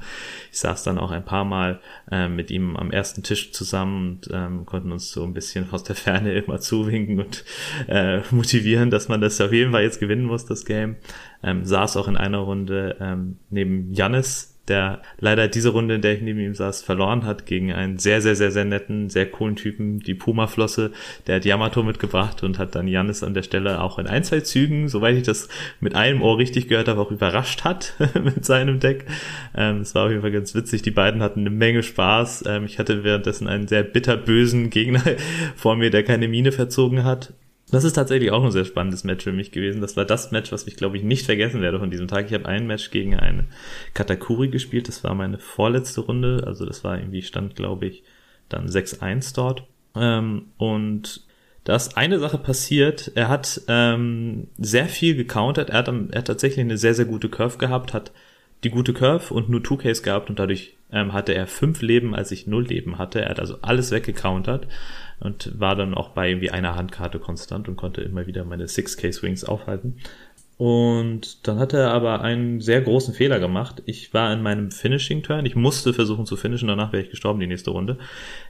Ich 0.50 0.60
saß 0.60 0.84
dann 0.84 0.98
auch 0.98 1.12
ein 1.12 1.26
paar 1.26 1.43
Mal 1.43 1.82
äh, 2.10 2.30
mit 2.30 2.52
ihm 2.52 2.78
am 2.78 2.91
ersten 2.91 3.22
Tisch 3.22 3.52
zusammen 3.52 4.13
und 4.13 4.30
ähm, 4.32 4.65
konnten 4.65 4.93
uns 4.93 5.12
so 5.12 5.26
ein 5.26 5.34
bisschen 5.34 5.69
aus 5.72 5.84
der 5.84 5.98
Ferne 5.98 6.34
immer 6.39 6.60
zuwinken 6.62 7.19
und 7.19 7.43
äh, 7.88 8.22
motivieren, 8.32 8.89
dass 8.89 9.10
man 9.10 9.19
das 9.19 9.41
auf 9.41 9.52
jeden 9.52 9.74
Fall 9.74 9.84
jetzt 9.84 10.00
gewinnen 10.00 10.24
muss, 10.24 10.46
das 10.46 10.63
Game. 10.63 10.96
Ähm, 11.43 11.65
saß 11.65 11.98
auch 11.98 12.08
in 12.08 12.15
einer 12.15 12.38
Runde 12.38 12.96
ähm, 13.02 13.39
neben 13.50 13.91
Jannis, 13.93 14.52
der 14.69 15.02
leider 15.19 15.49
diese 15.49 15.69
Runde, 15.69 15.95
in 15.95 16.02
der 16.02 16.13
ich 16.13 16.21
neben 16.21 16.39
ihm 16.39 16.56
saß, 16.56 16.84
verloren 16.84 17.26
hat 17.26 17.45
gegen 17.45 17.73
einen 17.73 17.97
sehr, 17.97 18.21
sehr, 18.21 18.36
sehr, 18.36 18.52
sehr 18.52 18.63
netten, 18.63 19.10
sehr 19.10 19.30
coolen 19.30 19.58
Typen, 19.58 19.99
die 19.99 20.13
Puma-Flosse. 20.13 20.91
Der 21.28 21.36
hat 21.36 21.45
Yamato 21.45 21.84
mitgebracht 21.84 22.43
und 22.43 22.60
hat 22.60 22.73
dann 22.76 22.88
Janis 22.88 23.23
an 23.23 23.34
der 23.34 23.43
Stelle 23.43 23.82
auch 23.82 23.99
in 23.99 24.08
ein, 24.08 24.23
zwei 24.23 24.39
Zügen, 24.39 24.88
soweit 24.88 25.17
ich 25.17 25.23
das 25.23 25.49
mit 25.82 25.95
einem 25.95 26.21
Ohr 26.21 26.38
richtig 26.38 26.69
gehört 26.69 26.88
habe, 26.88 27.02
auch 27.02 27.12
überrascht 27.12 27.65
hat 27.65 27.93
mit 28.23 28.45
seinem 28.45 28.80
Deck. 28.80 29.06
Ähm, 29.54 29.82
es 29.82 29.95
war 29.95 30.06
auf 30.06 30.10
jeden 30.10 30.21
Fall 30.21 30.32
ganz 30.32 30.56
witzig. 30.56 30.82
Die 30.82 30.91
beiden 30.91 31.21
hatten 31.21 31.41
eine 31.41 31.49
Menge 31.49 31.84
Spaß. 31.84 32.45
Ähm, 32.47 32.65
ich 32.65 32.80
hatte 32.80 33.04
währenddessen 33.04 33.47
einen 33.47 33.67
sehr 33.67 33.84
bitterbösen 33.84 34.69
Gegner 34.69 35.04
vor 35.58 35.76
mir, 35.76 35.89
der 35.89 36.04
keine 36.04 36.30
Mine 36.30 36.54
verzogen 36.54 37.04
hat. 37.04 37.34
Das 37.71 37.84
ist 37.84 37.93
tatsächlich 37.93 38.32
auch 38.32 38.43
ein 38.43 38.52
sehr 38.52 38.65
spannendes 38.65 39.04
Match 39.04 39.23
für 39.23 39.32
mich 39.32 39.52
gewesen. 39.52 39.82
Das 39.82 39.97
war 39.97 40.06
das 40.06 40.32
Match, 40.32 40.52
was 40.52 40.67
ich 40.67 40.76
glaube 40.76 40.97
ich 40.97 41.04
nicht 41.04 41.26
vergessen 41.26 41.62
werde 41.62 41.80
von 41.80 41.89
diesem 41.89 42.08
Tag. 42.08 42.28
Ich 42.28 42.34
habe 42.34 42.45
ein 42.45 42.67
Match 42.67 42.91
gegen 42.91 43.15
eine 43.15 43.45
Katakuri 43.93 44.49
gespielt. 44.49 44.88
Das 44.88 45.04
war 45.04 45.15
meine 45.15 45.39
vorletzte 45.39 46.02
Runde. 46.02 46.43
Also 46.45 46.65
das 46.65 46.84
war 46.84 46.99
irgendwie 46.99 47.21
stand 47.21 47.56
glaube 47.56 47.88
ich 47.88 48.04
dann 48.49 48.67
6-1 48.67 49.34
dort. 49.36 49.65
Ähm, 49.95 50.47
und 50.58 51.26
da 51.63 51.76
ist 51.76 51.97
eine 51.97 52.19
Sache 52.19 52.38
passiert. 52.38 53.12
Er 53.15 53.30
hat 53.30 53.62
ähm, 53.67 54.47
sehr 54.58 54.88
viel 54.88 55.15
gecountert. 55.15 55.69
Er 55.69 55.80
hat, 55.80 55.88
er 55.88 56.17
hat 56.17 56.28
tatsächlich 56.28 56.60
eine 56.60 56.78
sehr, 56.78 56.93
sehr 56.93 57.06
gute 57.06 57.30
Curve 57.30 57.58
gehabt, 57.58 57.93
hat 57.93 58.12
die 58.63 58.69
gute 58.69 58.93
Curve 58.93 59.34
und 59.34 59.49
nur 59.49 59.62
2Ks 59.62 60.04
gehabt 60.04 60.30
und 60.30 60.39
dadurch 60.39 60.76
ähm, 60.91 61.13
hatte 61.13 61.34
er 61.34 61.47
fünf 61.47 61.82
Leben, 61.82 62.15
als 62.15 62.32
ich 62.32 62.47
null 62.47 62.65
Leben 62.65 62.97
hatte. 62.97 63.21
Er 63.21 63.30
hat 63.30 63.39
also 63.39 63.58
alles 63.62 63.91
weggecountert 63.91 64.67
und 65.19 65.60
war 65.60 65.76
dann 65.76 65.93
auch 65.93 66.10
bei 66.10 66.30
irgendwie 66.30 66.52
einer 66.52 66.76
Handkarte 66.76 67.19
konstant 67.19 67.67
und 67.67 67.76
konnte 67.76 68.02
immer 68.02 68.28
wieder 68.28 68.45
meine 68.45 68.65
6K-Swings 68.65 69.43
aufhalten. 69.43 69.97
Und 70.58 71.47
dann 71.47 71.58
hat 71.58 71.73
er 71.73 71.91
aber 71.91 72.21
einen 72.21 72.62
sehr 72.62 72.82
großen 72.82 73.13
Fehler 73.13 73.39
gemacht. 73.39 73.82
Ich 73.86 74.13
war 74.13 74.32
in 74.32 74.43
meinem 74.43 74.69
Finishing-Turn. 74.71 75.45
Ich 75.45 75.56
musste 75.56 75.93
versuchen 75.93 76.26
zu 76.26 76.36
finishen, 76.36 76.67
danach 76.67 76.93
wäre 76.93 77.04
ich 77.04 77.10
gestorben 77.10 77.39
die 77.39 77.47
nächste 77.47 77.71
Runde. 77.71 77.97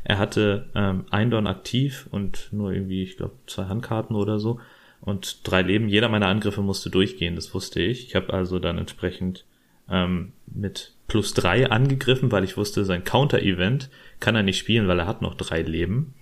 Er 0.04 0.20
hatte 0.20 0.66
ähm, 0.76 1.06
ein 1.12 1.32
Dorn 1.32 1.48
aktiv 1.48 2.08
und 2.12 2.50
nur 2.52 2.74
irgendwie, 2.74 3.04
ich 3.04 3.18
glaube, 3.18 3.34
zwei 3.48 3.66
Handkarten 3.66 4.16
oder 4.16 4.38
so. 4.38 4.60
Und 5.00 5.50
drei 5.50 5.62
Leben. 5.62 5.88
Jeder 5.88 6.10
meiner 6.10 6.28
Angriffe 6.28 6.62
musste 6.62 6.90
durchgehen, 6.90 7.36
das 7.36 7.54
wusste 7.54 7.82
ich. 7.82 8.08
Ich 8.08 8.16
habe 8.16 8.34
also 8.34 8.60
dann 8.60 8.78
entsprechend 8.78 9.46
ähm, 9.90 10.34
mit 10.48 10.94
plus 11.08 11.34
drei 11.34 11.70
angegriffen, 11.70 12.32
weil 12.32 12.44
ich 12.44 12.58
wusste, 12.58 12.86
sein 12.86 13.04
Counter-Event 13.04 13.90
kann 14.20 14.36
er 14.36 14.44
nicht 14.44 14.58
spielen, 14.58 14.88
weil 14.88 15.00
er 15.00 15.08
hat 15.08 15.22
noch 15.22 15.36
drei 15.36 15.62
Leben. 15.62 16.14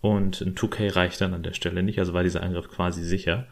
Und 0.00 0.40
ein 0.40 0.54
2K 0.54 0.94
reicht 0.94 1.20
dann 1.20 1.34
an 1.34 1.42
der 1.42 1.54
Stelle 1.54 1.82
nicht, 1.82 1.98
also 1.98 2.12
war 2.12 2.22
dieser 2.22 2.42
Angriff 2.42 2.68
quasi 2.68 3.02
sicher. 3.02 3.46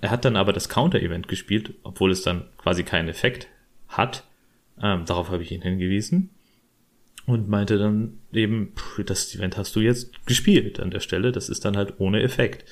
Er 0.00 0.10
hat 0.10 0.24
dann 0.24 0.36
aber 0.36 0.52
das 0.52 0.68
Counter-Event 0.68 1.28
gespielt, 1.28 1.74
obwohl 1.82 2.10
es 2.10 2.22
dann 2.22 2.44
quasi 2.56 2.84
keinen 2.84 3.08
Effekt 3.08 3.48
hat. 3.88 4.24
Ähm, 4.82 5.04
darauf 5.04 5.30
habe 5.30 5.42
ich 5.42 5.52
ihn 5.52 5.62
hingewiesen. 5.62 6.30
Und 7.26 7.48
meinte 7.48 7.78
dann 7.78 8.18
eben, 8.32 8.72
pff, 8.74 9.04
das 9.04 9.34
Event 9.34 9.56
hast 9.56 9.76
du 9.76 9.80
jetzt 9.80 10.26
gespielt 10.26 10.80
an 10.80 10.90
der 10.90 11.00
Stelle, 11.00 11.32
das 11.32 11.48
ist 11.48 11.64
dann 11.64 11.76
halt 11.76 11.94
ohne 11.98 12.22
Effekt. 12.22 12.64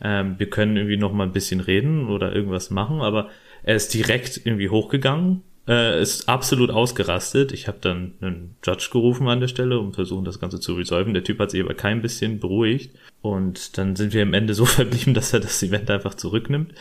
Ähm, 0.00 0.38
wir 0.38 0.48
können 0.48 0.76
irgendwie 0.76 0.96
noch 0.96 1.12
mal 1.12 1.24
ein 1.24 1.32
bisschen 1.32 1.60
reden 1.60 2.08
oder 2.08 2.34
irgendwas 2.34 2.70
machen, 2.70 3.00
aber 3.00 3.30
er 3.62 3.74
ist 3.74 3.92
direkt 3.94 4.40
irgendwie 4.44 4.68
hochgegangen, 4.68 5.42
äh, 5.68 6.00
ist 6.00 6.28
absolut 6.28 6.70
ausgerastet. 6.70 7.52
Ich 7.52 7.68
habe 7.68 7.78
dann 7.80 8.14
einen 8.20 8.56
Judge 8.64 8.88
gerufen 8.92 9.28
an 9.28 9.40
der 9.40 9.48
Stelle, 9.48 9.78
um 9.78 9.92
versuchen, 9.92 10.24
das 10.24 10.40
Ganze 10.40 10.60
zu 10.60 10.74
resolven. 10.74 11.14
Der 11.14 11.24
Typ 11.24 11.38
hat 11.38 11.50
sich 11.50 11.62
aber 11.62 11.74
kein 11.74 12.02
bisschen 12.02 12.38
beruhigt. 12.38 12.96
Und 13.22 13.76
dann 13.78 13.96
sind 13.96 14.12
wir 14.14 14.22
am 14.22 14.34
Ende 14.34 14.54
so 14.54 14.64
verblieben, 14.66 15.14
dass 15.14 15.32
er 15.32 15.40
das 15.40 15.62
Event 15.62 15.90
einfach 15.90 16.14
zurücknimmt 16.14 16.72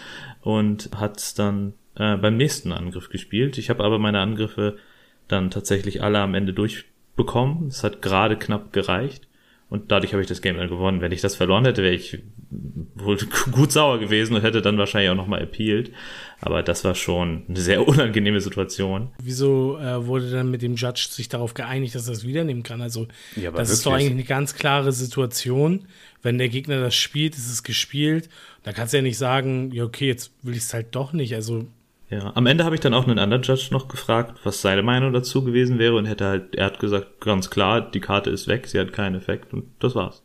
und 0.42 0.90
hat 0.96 1.38
dann 1.40 1.74
äh, 1.96 2.18
beim 2.18 2.38
nächsten 2.38 2.72
Angriff 2.72 3.10
gespielt. 3.10 3.58
Ich 3.58 3.70
habe 3.70 3.84
aber 3.84 4.00
meine 4.00 4.20
Angriffe 4.20 4.78
dann 5.28 5.50
tatsächlich 5.50 6.04
alle 6.04 6.20
am 6.20 6.36
Ende 6.36 6.54
durchbekommen. 6.54 7.68
Es 7.68 7.84
hat 7.84 8.02
gerade 8.02 8.38
knapp 8.38 8.72
gereicht. 8.74 9.28
Und 9.68 9.92
dadurch 9.92 10.14
habe 10.14 10.22
ich 10.22 10.28
das 10.28 10.44
Game 10.44 10.58
dann 10.58 10.70
gewonnen. 10.70 11.02
Wenn 11.02 11.12
ich 11.12 11.22
das 11.22 11.36
verloren 11.36 11.66
hätte, 11.66 11.82
wäre 11.82 11.96
ich 11.96 12.20
wohl 12.96 13.18
gut 13.52 13.72
sauer 13.72 14.00
gewesen 14.00 14.36
und 14.36 14.44
hätte 14.44 14.62
dann 14.62 14.78
wahrscheinlich 14.78 15.10
auch 15.10 15.16
nochmal 15.16 15.42
appealed. 15.42 15.92
Aber 16.46 16.62
das 16.62 16.84
war 16.84 16.94
schon 16.94 17.44
eine 17.50 17.60
sehr 17.60 17.88
unangenehme 17.88 18.40
Situation. 18.40 19.10
Wieso 19.22 19.78
äh, 19.80 20.06
wurde 20.06 20.30
dann 20.30 20.52
mit 20.52 20.62
dem 20.62 20.76
Judge 20.76 21.08
sich 21.10 21.28
darauf 21.28 21.56
geeinigt, 21.56 21.96
dass 21.96 22.08
er 22.08 22.14
es 22.14 22.26
wiedernehmen 22.26 22.64
kann? 22.64 22.82
Also, 22.82 23.08
ja, 23.36 23.50
das 23.50 23.54
wirklich? 23.54 23.70
ist 23.72 23.86
doch 23.86 23.94
eigentlich 23.94 24.12
eine 24.12 24.24
ganz 24.24 24.56
klare 24.56 24.92
Situation. 24.92 25.88
Wenn 26.22 26.38
der 26.38 26.50
Gegner 26.50 26.80
das 26.80 26.96
spielt, 26.96 27.36
ist 27.36 27.52
es 27.52 27.64
gespielt. 27.64 28.30
Da 28.64 28.72
kannst 28.74 28.94
du 28.94 28.98
ja 28.98 29.04
nicht 29.04 29.18
sagen, 29.18 29.72
ja, 29.72 29.84
okay, 29.84 30.08
jetzt 30.08 30.32
will 30.44 30.54
ich 30.54 30.62
es 30.62 30.74
halt 30.74 30.96
doch 30.96 31.14
nicht. 31.14 31.34
Also, 31.34 31.66
ja, 32.10 32.32
am 32.36 32.46
Ende 32.46 32.64
habe 32.64 32.76
ich 32.76 32.82
dann 32.82 32.94
auch 32.94 33.08
einen 33.08 33.18
anderen 33.18 33.42
Judge 33.42 33.70
noch 33.72 33.88
gefragt, 33.88 34.40
was 34.44 34.62
seine 34.62 34.84
Meinung 34.84 35.12
dazu 35.12 35.44
gewesen 35.44 35.80
wäre 35.80 35.96
und 35.96 36.06
hätte 36.06 36.26
halt, 36.26 36.56
er 36.56 36.66
hat 36.66 36.80
gesagt, 36.80 37.20
ganz 37.22 37.50
klar, 37.50 37.82
die 37.82 38.00
Karte 38.00 38.30
ist 38.30 38.48
weg, 38.48 38.68
sie 38.68 38.80
hat 38.80 38.94
keinen 38.94 39.16
Effekt 39.16 39.54
und 39.54 39.66
das 39.80 39.96
war's. 39.96 40.24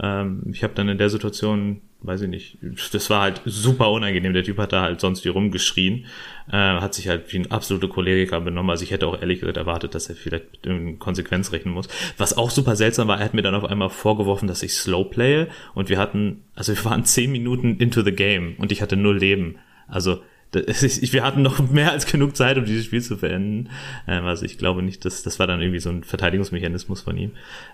Ähm, 0.00 0.44
ich 0.52 0.62
habe 0.62 0.74
dann 0.74 0.88
in 0.88 0.98
der 0.98 1.10
Situation, 1.10 1.80
weiß 2.06 2.22
ich 2.22 2.28
nicht, 2.28 2.58
das 2.92 3.10
war 3.10 3.22
halt 3.22 3.42
super 3.44 3.90
unangenehm. 3.90 4.32
Der 4.32 4.44
Typ 4.44 4.58
hat 4.58 4.72
da 4.72 4.82
halt 4.82 5.00
sonst 5.00 5.24
wie 5.24 5.28
rumgeschrien, 5.28 6.06
äh, 6.48 6.52
hat 6.52 6.94
sich 6.94 7.08
halt 7.08 7.32
wie 7.32 7.38
ein 7.38 7.50
absoluter 7.50 7.88
Choleriker 7.88 8.40
benommen. 8.40 8.70
Also 8.70 8.84
ich 8.84 8.90
hätte 8.90 9.06
auch 9.06 9.20
ehrlich 9.20 9.40
gesagt 9.40 9.56
erwartet, 9.56 9.94
dass 9.94 10.08
er 10.08 10.14
vielleicht 10.14 10.66
mit 10.66 10.98
Konsequenz 10.98 11.52
rechnen 11.52 11.74
muss. 11.74 11.88
Was 12.16 12.36
auch 12.36 12.50
super 12.50 12.76
seltsam 12.76 13.08
war, 13.08 13.18
er 13.18 13.24
hat 13.24 13.34
mir 13.34 13.42
dann 13.42 13.54
auf 13.54 13.64
einmal 13.64 13.90
vorgeworfen, 13.90 14.48
dass 14.48 14.62
ich 14.62 14.74
slow 14.74 15.04
playe 15.04 15.48
und 15.74 15.88
wir 15.88 15.98
hatten, 15.98 16.44
also 16.54 16.74
wir 16.74 16.84
waren 16.84 17.04
zehn 17.04 17.32
Minuten 17.32 17.76
into 17.78 18.02
the 18.02 18.12
game 18.12 18.54
und 18.58 18.72
ich 18.72 18.82
hatte 18.82 18.96
null 18.96 19.18
Leben. 19.18 19.56
Also 19.88 20.20
wir 20.52 21.24
hatten 21.24 21.42
noch 21.42 21.58
mehr 21.70 21.92
als 21.92 22.06
genug 22.06 22.36
Zeit, 22.36 22.56
um 22.56 22.64
dieses 22.64 22.86
Spiel 22.86 23.02
zu 23.02 23.16
beenden. 23.18 23.68
Ähm, 24.06 24.24
also 24.24 24.44
ich 24.44 24.58
glaube 24.58 24.82
nicht, 24.82 25.04
dass 25.04 25.22
das 25.22 25.38
war 25.38 25.46
dann 25.46 25.60
irgendwie 25.60 25.80
so 25.80 25.90
ein 25.90 26.04
Verteidigungsmechanismus 26.04 27.02
von 27.02 27.16
ihm. 27.16 27.32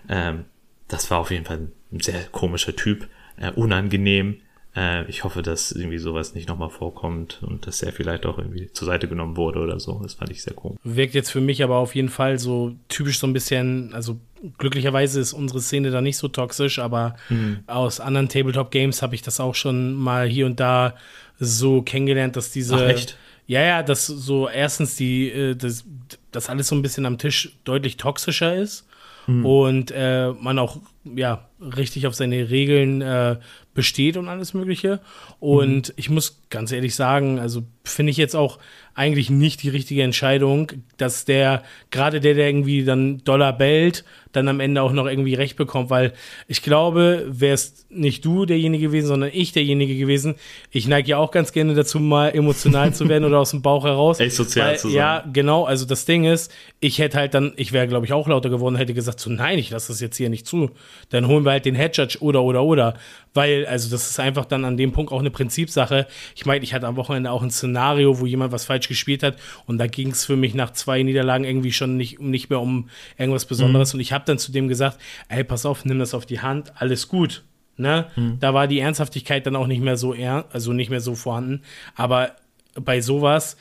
Ähm, 0.08 0.44
das 0.88 1.10
war 1.10 1.18
auf 1.18 1.30
jeden 1.30 1.44
Fall 1.44 1.68
ein 1.92 2.00
sehr 2.00 2.24
komischer 2.32 2.74
Typ, 2.74 3.08
äh, 3.36 3.50
unangenehm. 3.52 4.36
Äh, 4.74 5.08
ich 5.08 5.24
hoffe, 5.24 5.42
dass 5.42 5.72
irgendwie 5.72 5.98
sowas 5.98 6.34
nicht 6.34 6.48
nochmal 6.48 6.70
vorkommt 6.70 7.42
und 7.42 7.66
dass 7.66 7.82
er 7.82 7.92
vielleicht 7.92 8.24
auch 8.24 8.38
irgendwie 8.38 8.70
zur 8.72 8.86
Seite 8.86 9.08
genommen 9.08 9.36
wurde 9.36 9.60
oder 9.60 9.78
so. 9.78 10.00
Das 10.02 10.14
fand 10.14 10.30
ich 10.30 10.42
sehr 10.42 10.54
komisch. 10.54 10.78
Wirkt 10.82 11.14
jetzt 11.14 11.30
für 11.30 11.40
mich 11.40 11.62
aber 11.62 11.76
auf 11.76 11.94
jeden 11.94 12.08
Fall 12.08 12.38
so 12.38 12.74
typisch 12.88 13.18
so 13.18 13.26
ein 13.26 13.32
bisschen, 13.32 13.92
also 13.92 14.18
glücklicherweise 14.58 15.20
ist 15.20 15.32
unsere 15.32 15.60
Szene 15.60 15.90
da 15.90 16.00
nicht 16.00 16.16
so 16.16 16.28
toxisch, 16.28 16.78
aber 16.78 17.16
mhm. 17.28 17.60
aus 17.66 18.00
anderen 18.00 18.28
Tabletop-Games 18.28 19.02
habe 19.02 19.14
ich 19.14 19.22
das 19.22 19.40
auch 19.40 19.54
schon 19.54 19.94
mal 19.94 20.26
hier 20.26 20.46
und 20.46 20.58
da 20.58 20.94
so 21.38 21.82
kennengelernt, 21.82 22.36
dass 22.36 22.50
diese. 22.50 22.76
Ach, 22.76 22.88
echt? 22.88 23.18
Ja, 23.46 23.60
ja, 23.62 23.82
dass 23.82 24.06
so 24.06 24.48
erstens 24.48 24.96
die, 24.96 25.28
äh, 25.28 25.56
das, 25.56 25.84
das 26.30 26.48
alles 26.48 26.68
so 26.68 26.76
ein 26.76 26.82
bisschen 26.82 27.04
am 27.04 27.18
Tisch 27.18 27.56
deutlich 27.64 27.96
toxischer 27.96 28.54
ist 28.54 28.86
mhm. 29.26 29.44
und 29.44 29.90
äh, 29.90 30.32
man 30.32 30.58
auch 30.58 30.78
ja, 31.04 31.48
richtig 31.60 32.06
auf 32.06 32.14
seine 32.14 32.50
Regeln 32.50 33.00
äh, 33.00 33.36
besteht 33.74 34.16
und 34.16 34.28
alles 34.28 34.54
Mögliche. 34.54 35.00
Und 35.40 35.88
mhm. 35.88 35.94
ich 35.96 36.10
muss 36.10 36.42
ganz 36.50 36.72
ehrlich 36.72 36.94
sagen, 36.94 37.38
also 37.38 37.62
finde 37.84 38.10
ich 38.10 38.16
jetzt 38.16 38.36
auch 38.36 38.58
eigentlich 38.94 39.30
nicht 39.30 39.62
die 39.62 39.68
richtige 39.68 40.02
Entscheidung, 40.02 40.70
dass 40.96 41.24
der, 41.24 41.62
gerade 41.90 42.20
der, 42.20 42.34
der 42.34 42.48
irgendwie 42.48 42.84
dann 42.84 43.18
Dollar 43.24 43.56
bellt, 43.56 44.04
dann 44.32 44.48
am 44.48 44.60
Ende 44.60 44.82
auch 44.82 44.92
noch 44.92 45.06
irgendwie 45.06 45.34
recht 45.34 45.56
bekommt, 45.56 45.90
weil 45.90 46.12
ich 46.48 46.62
glaube, 46.62 47.26
wäre 47.28 47.54
es 47.54 47.86
nicht 47.90 48.24
du 48.24 48.46
derjenige 48.46 48.86
gewesen, 48.86 49.08
sondern 49.08 49.30
ich 49.32 49.52
derjenige 49.52 49.96
gewesen. 49.96 50.34
Ich 50.70 50.88
neige 50.88 51.10
ja 51.10 51.18
auch 51.18 51.30
ganz 51.30 51.52
gerne 51.52 51.74
dazu, 51.74 52.00
mal 52.00 52.30
emotional 52.30 52.94
zu 52.94 53.08
werden 53.08 53.24
oder 53.24 53.38
aus 53.38 53.50
dem 53.50 53.62
Bauch 53.62 53.84
heraus. 53.84 54.20
Echt 54.20 54.34
sozial 54.34 54.70
weil, 54.70 54.78
zu 54.78 54.88
sein. 54.88 54.96
Ja, 54.96 55.24
genau. 55.32 55.64
Also 55.64 55.84
das 55.84 56.04
Ding 56.06 56.24
ist, 56.24 56.52
ich 56.80 56.98
hätte 56.98 57.18
halt 57.18 57.34
dann, 57.34 57.52
ich 57.56 57.72
wäre, 57.72 57.86
glaube 57.86 58.06
ich, 58.06 58.12
auch 58.12 58.26
lauter 58.26 58.50
geworden, 58.50 58.76
hätte 58.76 58.94
gesagt, 58.94 59.20
so 59.20 59.30
nein, 59.30 59.58
ich 59.58 59.70
lasse 59.70 59.92
das 59.92 60.00
jetzt 60.00 60.16
hier 60.16 60.30
nicht 60.30 60.46
zu. 60.46 60.70
Dann 61.10 61.26
holen 61.26 61.44
wir 61.44 61.52
halt 61.52 61.66
den 61.66 61.74
Head 61.74 61.96
Judge 61.96 62.18
oder, 62.20 62.42
oder, 62.42 62.62
oder. 62.62 62.94
Weil, 63.34 63.66
also 63.66 63.90
das 63.90 64.10
ist 64.10 64.20
einfach 64.20 64.44
dann 64.44 64.64
an 64.64 64.76
dem 64.76 64.92
Punkt 64.92 65.12
auch 65.12 65.20
eine 65.20 65.30
Prinzipsache. 65.30 66.06
Ich 66.34 66.44
meine, 66.44 66.64
ich 66.64 66.74
hatte 66.74 66.86
am 66.86 66.96
Wochenende 66.96 67.30
auch 67.30 67.42
ein 67.42 67.50
Szenario, 67.50 68.20
wo 68.20 68.26
jemand 68.26 68.52
was 68.52 68.66
falsch 68.66 68.88
gespielt 68.88 69.22
hat 69.22 69.36
und 69.66 69.78
da 69.78 69.86
ging 69.86 70.10
es 70.10 70.24
für 70.24 70.36
mich 70.36 70.54
nach 70.54 70.72
zwei 70.72 71.02
Niederlagen 71.02 71.44
irgendwie 71.44 71.72
schon 71.72 71.96
nicht, 71.96 72.20
nicht 72.20 72.50
mehr 72.50 72.60
um 72.60 72.88
irgendwas 73.16 73.46
Besonderes. 73.46 73.92
Mhm. 73.92 73.98
Und 73.98 74.00
ich 74.00 74.12
habe 74.12 74.21
dann 74.28 74.38
zu 74.38 74.52
dem 74.52 74.68
gesagt, 74.68 74.98
ey, 75.28 75.44
pass 75.44 75.66
auf, 75.66 75.84
nimm 75.84 75.98
das 75.98 76.14
auf 76.14 76.26
die 76.26 76.40
Hand, 76.40 76.72
alles 76.76 77.08
gut. 77.08 77.42
Ne? 77.76 78.06
Mhm. 78.16 78.38
Da 78.40 78.54
war 78.54 78.66
die 78.66 78.80
Ernsthaftigkeit 78.80 79.46
dann 79.46 79.56
auch 79.56 79.66
nicht 79.66 79.82
mehr 79.82 79.96
so 79.96 80.14
er 80.14 80.46
also 80.52 80.72
nicht 80.72 80.90
mehr 80.90 81.00
so 81.00 81.14
vorhanden. 81.14 81.62
Aber 81.94 82.36
bei 82.74 83.00
sowas, 83.00 83.56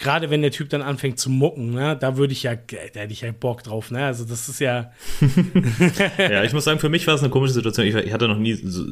gerade 0.00 0.30
wenn 0.30 0.40
der 0.40 0.50
Typ 0.50 0.70
dann 0.70 0.80
anfängt 0.82 1.18
zu 1.18 1.30
mucken, 1.30 1.72
ne, 1.72 1.96
da 1.96 2.16
würde 2.16 2.32
ich 2.32 2.42
ja, 2.42 2.54
da 2.56 3.00
hätte 3.00 3.12
ich 3.12 3.20
ja 3.20 3.30
Bock 3.32 3.62
drauf, 3.62 3.90
ne? 3.90 4.06
Also 4.06 4.24
das 4.24 4.48
ist 4.48 4.58
ja. 4.58 4.92
ja, 6.18 6.42
ich 6.42 6.52
muss 6.54 6.64
sagen, 6.64 6.80
für 6.80 6.88
mich 6.88 7.06
war 7.06 7.14
es 7.14 7.20
eine 7.20 7.30
komische 7.30 7.52
Situation. 7.52 7.86
Ich, 7.86 8.12
hatte 8.12 8.26
noch 8.26 8.38
nie 8.38 8.54
so, 8.54 8.84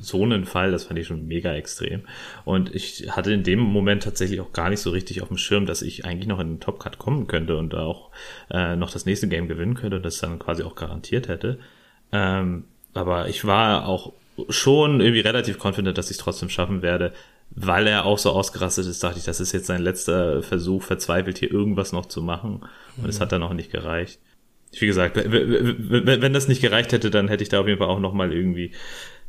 so, 0.00 0.22
einen 0.22 0.44
Fall, 0.44 0.72
das 0.72 0.84
fand 0.84 0.98
ich 0.98 1.06
schon 1.06 1.26
mega 1.26 1.54
extrem. 1.54 2.02
Und 2.44 2.74
ich 2.74 3.06
hatte 3.10 3.32
in 3.32 3.44
dem 3.44 3.60
Moment 3.60 4.02
tatsächlich 4.02 4.40
auch 4.40 4.52
gar 4.52 4.68
nicht 4.68 4.80
so 4.80 4.90
richtig 4.90 5.22
auf 5.22 5.28
dem 5.28 5.38
Schirm, 5.38 5.66
dass 5.66 5.82
ich 5.82 6.04
eigentlich 6.04 6.26
noch 6.26 6.40
in 6.40 6.54
den 6.54 6.60
Top 6.60 6.80
Cut 6.80 6.98
kommen 6.98 7.28
könnte 7.28 7.56
und 7.56 7.74
auch 7.74 8.10
äh, 8.50 8.74
noch 8.74 8.90
das 8.90 9.06
nächste 9.06 9.28
Game 9.28 9.46
gewinnen 9.46 9.74
könnte 9.74 9.96
und 9.96 10.04
das 10.04 10.18
dann 10.18 10.38
quasi 10.40 10.64
auch 10.64 10.74
garantiert 10.74 11.28
hätte. 11.28 11.60
Ähm, 12.12 12.64
aber 12.92 13.28
ich 13.28 13.44
war 13.44 13.86
auch 13.86 14.12
schon 14.48 15.00
irgendwie 15.00 15.20
relativ 15.20 15.64
confident, 15.64 15.96
dass 15.96 16.10
ich 16.10 16.16
es 16.16 16.22
trotzdem 16.22 16.50
schaffen 16.50 16.82
werde, 16.82 17.12
weil 17.50 17.86
er 17.86 18.04
auch 18.04 18.18
so 18.18 18.30
ausgerastet 18.30 18.86
ist, 18.86 19.02
dachte 19.02 19.18
ich, 19.18 19.24
das 19.24 19.40
ist 19.40 19.52
jetzt 19.52 19.66
sein 19.66 19.82
letzter 19.82 20.42
Versuch, 20.42 20.82
verzweifelt 20.82 21.38
hier 21.38 21.50
irgendwas 21.50 21.92
noch 21.92 22.06
zu 22.06 22.22
machen. 22.22 22.60
Und 22.96 23.08
es 23.08 23.18
mhm. 23.18 23.22
hat 23.22 23.32
dann 23.32 23.42
auch 23.42 23.54
nicht 23.54 23.72
gereicht. 23.72 24.20
Wie 24.78 24.86
gesagt, 24.86 25.16
wenn 25.16 26.32
das 26.32 26.48
nicht 26.48 26.60
gereicht 26.60 26.92
hätte, 26.92 27.10
dann 27.10 27.28
hätte 27.28 27.42
ich 27.42 27.48
da 27.48 27.60
auf 27.60 27.66
jeden 27.66 27.78
Fall 27.78 27.88
auch 27.88 28.00
noch 28.00 28.12
mal 28.12 28.32
irgendwie 28.32 28.72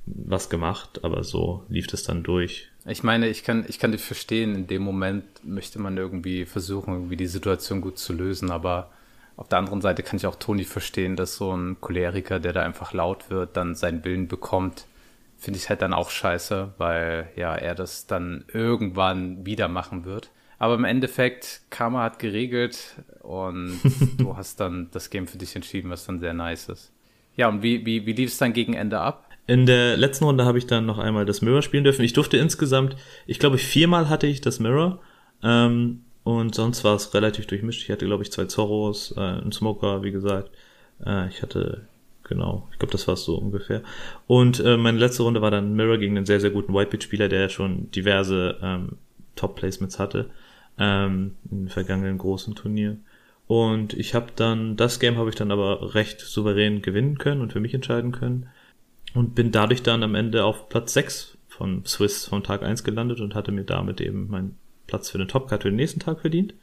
was 0.06 0.50
gemacht, 0.50 1.04
aber 1.04 1.24
so 1.24 1.64
lief 1.70 1.88
das 1.88 2.04
dann 2.04 2.24
durch. 2.24 2.70
Ich 2.86 3.04
meine, 3.04 3.28
ich 3.28 3.44
kann, 3.44 3.66
ich 3.68 3.78
kann 3.78 3.92
dich 3.92 4.02
verstehen, 4.02 4.56
in 4.56 4.68
dem 4.68 4.82
Moment 4.82 5.26
möchte 5.44 5.80
man 5.80 5.98
irgendwie 5.98 6.46
versuchen, 6.46 6.94
irgendwie 6.94 7.18
die 7.18 7.28
Situation 7.28 7.82
gut 7.82 7.98
zu 7.98 8.14
lösen, 8.14 8.50
aber 8.52 8.90
auf 9.36 9.50
der 9.50 9.60
anderen 9.60 9.82
Seite 9.82 10.04
kann 10.04 10.18
ich 10.18 10.26
auch 10.26 10.36
Toni 10.36 10.64
verstehen, 10.64 11.16
dass 11.16 11.36
so 11.36 11.56
ein 11.56 11.80
Choleriker, 11.80 12.40
der 12.40 12.54
da 12.54 12.64
einfach 12.64 12.94
laut 12.94 13.30
wird, 13.30 13.56
dann 13.56 13.76
seinen 13.76 14.04
Willen 14.04 14.28
bekommt 14.28 14.86
finde 15.38 15.60
ich 15.60 15.70
halt 15.70 15.82
dann 15.82 15.94
auch 15.94 16.10
scheiße, 16.10 16.74
weil 16.78 17.30
ja 17.36 17.56
er 17.56 17.76
das 17.76 18.08
dann 18.08 18.46
irgendwann 18.52 19.46
wieder 19.46 19.68
machen 19.68 20.06
wird. 20.06 20.32
Aber 20.60 20.74
im 20.74 20.86
Endeffekt, 20.86 21.62
Karma 21.70 22.04
hat 22.04 22.20
geregelt 22.20 22.96
und 23.22 23.80
du 24.18 24.36
hast 24.36 24.60
dann 24.60 24.90
das 24.92 25.10
Game 25.10 25.28
für 25.28 25.38
dich 25.38 25.56
entschieden, 25.56 25.90
was 25.90 26.06
dann 26.06 26.20
sehr 26.20 26.34
nice 26.34 26.70
ist. 26.70 26.92
Ja, 27.36 27.48
und 27.48 27.62
wie, 27.62 27.86
wie, 27.86 28.06
wie 28.08 28.14
lief 28.14 28.32
es 28.32 28.40
dann 28.40 28.54
gegen 28.54 28.74
Ende 28.74 29.00
ab? 29.00 29.30
In 29.46 29.66
der 29.66 29.96
letzten 29.96 30.26
Runde 30.26 30.44
habe 30.44 30.58
ich 30.58 30.66
dann 30.66 30.86
noch 30.86 30.98
einmal 30.98 31.26
das 31.26 31.42
Mirror 31.42 31.62
spielen 31.62 31.84
dürfen. 31.84 32.04
Ich 32.04 32.14
durfte 32.14 32.38
insgesamt, 32.38 32.98
ich 33.28 33.40
glaube, 33.40 33.60
viermal 33.60 34.10
hatte 34.10 34.28
ich 34.28 34.42
das 34.42 34.60
Mirror. 34.60 35.00
Ähm, 35.44 36.02
und 36.24 36.56
sonst 36.56 36.84
war 36.84 36.96
es 36.96 37.14
relativ 37.14 37.48
durchmischt. 37.48 37.84
Ich 37.84 37.90
hatte, 37.90 38.06
glaube 38.06 38.24
ich, 38.24 38.32
zwei 38.32 38.46
Zorros, 38.46 39.14
äh, 39.16 39.22
einen 39.22 39.54
Smoker, 39.54 40.04
wie 40.04 40.12
gesagt. 40.12 40.52
Äh, 41.06 41.30
ich 41.30 41.42
hatte 41.42 41.88
Genau, 42.28 42.68
ich 42.72 42.80
glaube, 42.80 42.92
das 42.92 43.08
war 43.08 43.14
es 43.14 43.24
so 43.24 43.38
ungefähr. 43.38 43.82
Und 44.28 44.60
äh, 44.60 44.76
meine 44.78 44.98
letzte 44.98 45.24
Runde 45.24 45.42
war 45.42 45.52
dann 45.52 45.76
Mirror 45.76 45.98
gegen 45.98 46.18
einen 46.18 46.26
sehr, 46.26 46.42
sehr 46.42 46.50
guten 46.50 46.74
Whitebeat-Spieler, 46.74 47.30
der 47.30 47.50
schon 47.50 47.90
diverse 47.92 48.58
ähm, 48.62 48.98
Top-Placements 49.36 49.98
hatte 49.98 50.30
ähm, 50.78 51.36
im 51.50 51.70
vergangenen 51.70 52.18
großen 52.18 52.56
Turnier. 52.56 52.98
Und 53.48 53.94
ich 53.94 54.14
habe 54.14 54.28
dann, 54.36 54.76
das 54.76 55.00
Game 55.00 55.18
habe 55.18 55.30
ich 55.30 55.36
dann 55.36 55.52
aber 55.52 55.96
recht 55.96 56.20
souverän 56.20 56.82
gewinnen 56.82 57.18
können 57.18 57.42
und 57.42 57.54
für 57.54 57.62
mich 57.62 57.74
entscheiden 57.74 58.12
können. 58.12 58.50
Und 59.14 59.36
bin 59.36 59.52
dadurch 59.52 59.84
dann 59.84 60.04
am 60.04 60.16
Ende 60.16 60.44
auf 60.44 60.68
Platz 60.68 60.94
6 60.94 61.38
von 61.48 61.86
Swiss 61.86 62.26
von 62.26 62.44
Tag 62.44 62.62
1 62.62 62.84
gelandet 62.84 63.22
und 63.22 63.36
hatte 63.36 63.54
mir 63.54 63.64
damit 63.64 64.02
eben 64.02 64.30
meinen 64.30 64.58
Platz 64.86 65.10
für 65.10 65.18
den 65.18 65.30
Top-Cut 65.30 65.64
für 65.64 65.70
den 65.70 65.78
nächsten 65.78 66.02
Tag 66.02 66.20
verdient 66.20 66.54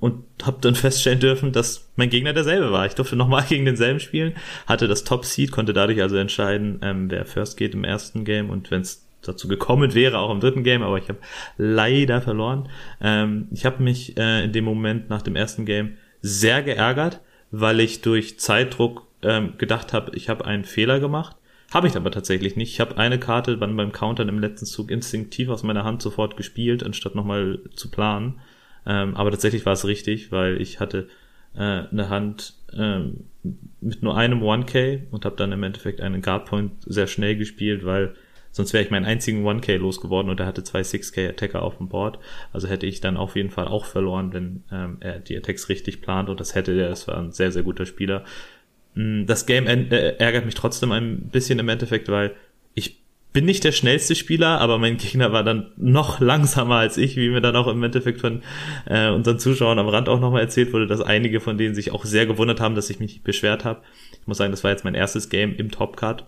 und 0.00 0.24
habe 0.42 0.58
dann 0.60 0.74
feststellen 0.74 1.20
dürfen, 1.20 1.52
dass 1.52 1.88
mein 1.96 2.10
Gegner 2.10 2.32
derselbe 2.32 2.70
war. 2.72 2.86
Ich 2.86 2.94
durfte 2.94 3.16
nochmal 3.16 3.44
gegen 3.48 3.64
denselben 3.64 4.00
spielen, 4.00 4.34
hatte 4.66 4.88
das 4.88 5.04
Top 5.04 5.24
Seed, 5.24 5.52
konnte 5.52 5.72
dadurch 5.72 6.00
also 6.00 6.16
entscheiden, 6.16 6.80
ähm, 6.82 7.10
wer 7.10 7.26
first 7.26 7.56
geht 7.56 7.74
im 7.74 7.84
ersten 7.84 8.24
Game 8.24 8.50
und 8.50 8.70
wenn 8.70 8.82
es 8.82 9.04
dazu 9.22 9.48
gekommen 9.48 9.94
wäre, 9.94 10.18
auch 10.18 10.30
im 10.30 10.40
dritten 10.40 10.62
Game, 10.62 10.82
aber 10.82 10.98
ich 10.98 11.08
habe 11.08 11.18
leider 11.56 12.20
verloren. 12.20 12.68
Ähm, 13.00 13.48
ich 13.50 13.66
habe 13.66 13.82
mich 13.82 14.16
äh, 14.16 14.44
in 14.44 14.52
dem 14.52 14.64
Moment 14.64 15.10
nach 15.10 15.22
dem 15.22 15.36
ersten 15.36 15.66
Game 15.66 15.96
sehr 16.22 16.62
geärgert, 16.62 17.20
weil 17.50 17.80
ich 17.80 18.00
durch 18.00 18.38
Zeitdruck 18.38 19.06
ähm, 19.22 19.54
gedacht 19.58 19.92
habe, 19.92 20.14
ich 20.14 20.28
habe 20.28 20.44
einen 20.44 20.64
Fehler 20.64 21.00
gemacht. 21.00 21.36
Habe 21.72 21.86
ich 21.86 21.96
aber 21.96 22.10
tatsächlich 22.10 22.56
nicht. 22.56 22.72
Ich 22.72 22.80
habe 22.80 22.96
eine 22.96 23.18
Karte 23.18 23.58
dann 23.58 23.76
beim 23.76 23.92
Countern 23.92 24.28
im 24.28 24.38
letzten 24.38 24.64
Zug 24.64 24.90
instinktiv 24.90 25.50
aus 25.50 25.62
meiner 25.62 25.84
Hand 25.84 26.00
sofort 26.00 26.36
gespielt, 26.36 26.82
anstatt 26.82 27.14
nochmal 27.14 27.58
zu 27.74 27.90
planen. 27.90 28.40
Ähm, 28.88 29.14
aber 29.16 29.30
tatsächlich 29.30 29.66
war 29.66 29.74
es 29.74 29.84
richtig, 29.84 30.32
weil 30.32 30.60
ich 30.60 30.80
hatte 30.80 31.08
äh, 31.54 31.60
eine 31.90 32.08
Hand 32.08 32.54
ähm, 32.72 33.24
mit 33.80 34.02
nur 34.02 34.16
einem 34.16 34.42
1K 34.42 35.02
und 35.10 35.24
habe 35.24 35.36
dann 35.36 35.52
im 35.52 35.62
Endeffekt 35.62 36.00
einen 36.00 36.22
Guardpoint 36.22 36.72
sehr 36.86 37.06
schnell 37.06 37.36
gespielt, 37.36 37.84
weil 37.84 38.14
sonst 38.50 38.72
wäre 38.72 38.82
ich 38.82 38.90
meinen 38.90 39.04
einzigen 39.04 39.46
1K 39.46 39.76
losgeworden 39.76 40.30
und 40.30 40.40
er 40.40 40.46
hatte 40.46 40.64
zwei 40.64 40.80
6K 40.80 41.28
Attacker 41.28 41.62
auf 41.62 41.76
dem 41.76 41.88
Board. 41.88 42.18
Also 42.52 42.66
hätte 42.66 42.86
ich 42.86 43.00
dann 43.00 43.18
auf 43.18 43.36
jeden 43.36 43.50
Fall 43.50 43.68
auch 43.68 43.84
verloren, 43.84 44.32
wenn 44.32 44.64
ähm, 44.72 44.96
er 45.00 45.18
die 45.18 45.36
Attacks 45.36 45.68
richtig 45.68 46.00
plant 46.00 46.30
und 46.30 46.40
das 46.40 46.54
hätte 46.54 46.72
er. 46.72 46.90
Es 46.90 47.06
war 47.06 47.18
ein 47.18 47.32
sehr, 47.32 47.52
sehr 47.52 47.62
guter 47.62 47.84
Spieler. 47.84 48.24
Mm, 48.94 49.26
das 49.26 49.44
Game 49.44 49.66
äh, 49.66 50.16
ärgert 50.18 50.46
mich 50.46 50.54
trotzdem 50.54 50.92
ein 50.92 51.28
bisschen 51.28 51.58
im 51.58 51.68
Endeffekt, 51.68 52.08
weil 52.08 52.34
bin 53.32 53.44
nicht 53.44 53.62
der 53.64 53.72
schnellste 53.72 54.14
Spieler, 54.14 54.60
aber 54.60 54.78
mein 54.78 54.96
Gegner 54.96 55.32
war 55.32 55.44
dann 55.44 55.72
noch 55.76 56.20
langsamer 56.20 56.76
als 56.76 56.96
ich, 56.96 57.16
wie 57.16 57.28
mir 57.28 57.40
dann 57.40 57.56
auch 57.56 57.66
im 57.66 57.82
Endeffekt 57.82 58.20
von 58.20 58.42
äh, 58.86 59.10
unseren 59.10 59.38
Zuschauern 59.38 59.78
am 59.78 59.88
Rand 59.88 60.08
auch 60.08 60.20
nochmal 60.20 60.42
erzählt 60.42 60.72
wurde, 60.72 60.86
dass 60.86 61.00
einige 61.00 61.40
von 61.40 61.58
denen 61.58 61.74
sich 61.74 61.92
auch 61.92 62.04
sehr 62.04 62.26
gewundert 62.26 62.60
haben, 62.60 62.74
dass 62.74 62.90
ich 62.90 63.00
mich 63.00 63.12
nicht 63.12 63.24
beschwert 63.24 63.64
habe. 63.64 63.82
Ich 64.20 64.26
muss 64.26 64.38
sagen, 64.38 64.50
das 64.50 64.64
war 64.64 64.70
jetzt 64.70 64.84
mein 64.84 64.94
erstes 64.94 65.28
Game 65.28 65.54
im 65.56 65.70
Topcard 65.70 66.26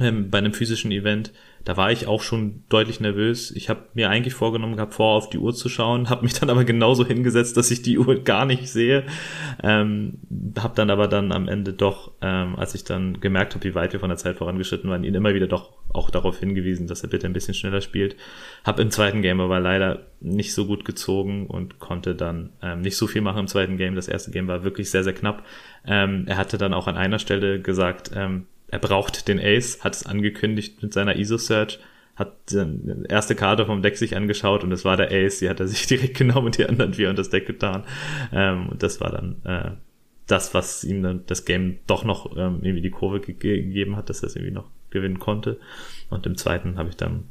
ähm, 0.00 0.30
bei 0.30 0.38
einem 0.38 0.52
physischen 0.52 0.92
Event 0.92 1.32
da 1.64 1.76
war 1.78 1.90
ich 1.90 2.06
auch 2.06 2.22
schon 2.22 2.62
deutlich 2.68 3.00
nervös. 3.00 3.50
Ich 3.50 3.70
habe 3.70 3.84
mir 3.94 4.10
eigentlich 4.10 4.34
vorgenommen 4.34 4.76
gehabt, 4.76 4.94
vor 4.94 5.16
auf 5.16 5.30
die 5.30 5.38
Uhr 5.38 5.54
zu 5.54 5.68
schauen, 5.68 6.10
habe 6.10 6.22
mich 6.22 6.34
dann 6.34 6.50
aber 6.50 6.64
genauso 6.64 7.06
hingesetzt, 7.06 7.56
dass 7.56 7.70
ich 7.70 7.82
die 7.82 7.98
Uhr 7.98 8.16
gar 8.24 8.44
nicht 8.44 8.68
sehe. 8.68 9.04
Ähm, 9.62 10.18
habe 10.58 10.74
dann 10.74 10.90
aber 10.90 11.08
dann 11.08 11.32
am 11.32 11.48
Ende 11.48 11.72
doch, 11.72 12.12
ähm, 12.20 12.56
als 12.56 12.74
ich 12.74 12.84
dann 12.84 13.20
gemerkt 13.20 13.54
habe, 13.54 13.64
wie 13.64 13.74
weit 13.74 13.92
wir 13.92 14.00
von 14.00 14.10
der 14.10 14.18
Zeit 14.18 14.36
vorangeschritten 14.36 14.90
waren, 14.90 15.04
ihn 15.04 15.14
immer 15.14 15.34
wieder 15.34 15.46
doch 15.46 15.72
auch 15.92 16.10
darauf 16.10 16.40
hingewiesen, 16.40 16.86
dass 16.86 17.02
er 17.02 17.08
bitte 17.08 17.26
ein 17.26 17.32
bisschen 17.32 17.54
schneller 17.54 17.80
spielt. 17.80 18.16
Hab 18.64 18.78
im 18.80 18.90
zweiten 18.90 19.22
Game 19.22 19.40
aber 19.40 19.60
leider 19.60 20.06
nicht 20.20 20.52
so 20.52 20.66
gut 20.66 20.84
gezogen 20.84 21.46
und 21.46 21.78
konnte 21.78 22.14
dann 22.14 22.50
ähm, 22.62 22.80
nicht 22.80 22.96
so 22.96 23.06
viel 23.06 23.22
machen 23.22 23.40
im 23.40 23.46
zweiten 23.46 23.76
Game. 23.76 23.94
Das 23.94 24.08
erste 24.08 24.30
Game 24.30 24.48
war 24.48 24.64
wirklich 24.64 24.90
sehr, 24.90 25.04
sehr 25.04 25.12
knapp. 25.12 25.44
Ähm, 25.86 26.24
er 26.26 26.36
hatte 26.36 26.58
dann 26.58 26.74
auch 26.74 26.88
an 26.88 26.96
einer 26.96 27.18
Stelle 27.18 27.60
gesagt, 27.60 28.10
ähm, 28.14 28.46
er 28.74 28.80
braucht 28.80 29.28
den 29.28 29.38
Ace, 29.38 29.84
hat 29.84 29.94
es 29.94 30.04
angekündigt 30.04 30.82
mit 30.82 30.92
seiner 30.92 31.14
ISO-Search, 31.14 31.78
hat 32.16 32.50
die 32.50 33.04
erste 33.08 33.36
Karte 33.36 33.66
vom 33.66 33.82
Deck 33.82 33.96
sich 33.96 34.16
angeschaut 34.16 34.64
und 34.64 34.72
es 34.72 34.84
war 34.84 34.96
der 34.96 35.12
Ace, 35.12 35.38
die 35.38 35.48
hat 35.48 35.60
er 35.60 35.68
sich 35.74 35.86
direkt 35.86 36.16
genommen 36.16 36.46
und 36.46 36.58
die 36.58 36.66
anderen 36.66 36.92
vier 36.92 37.08
und 37.08 37.16
das 37.16 37.30
Deck 37.30 37.46
getan. 37.46 37.84
Ähm, 38.32 38.70
und 38.70 38.82
das 38.82 39.00
war 39.00 39.12
dann 39.12 39.36
äh, 39.44 39.70
das, 40.26 40.54
was 40.54 40.82
ihm 40.82 41.04
dann 41.04 41.22
das 41.26 41.44
Game 41.44 41.78
doch 41.86 42.04
noch 42.04 42.36
ähm, 42.36 42.58
irgendwie 42.62 42.80
die 42.80 42.90
Kurve 42.90 43.20
ge 43.20 43.34
gegeben 43.34 43.94
hat, 43.94 44.10
dass 44.10 44.24
er 44.24 44.26
es 44.26 44.34
irgendwie 44.34 44.54
noch 44.54 44.68
gewinnen 44.90 45.20
konnte. 45.20 45.60
Und 46.10 46.26
im 46.26 46.36
zweiten 46.36 46.76
habe 46.76 46.88
ich 46.88 46.96
dann 46.96 47.28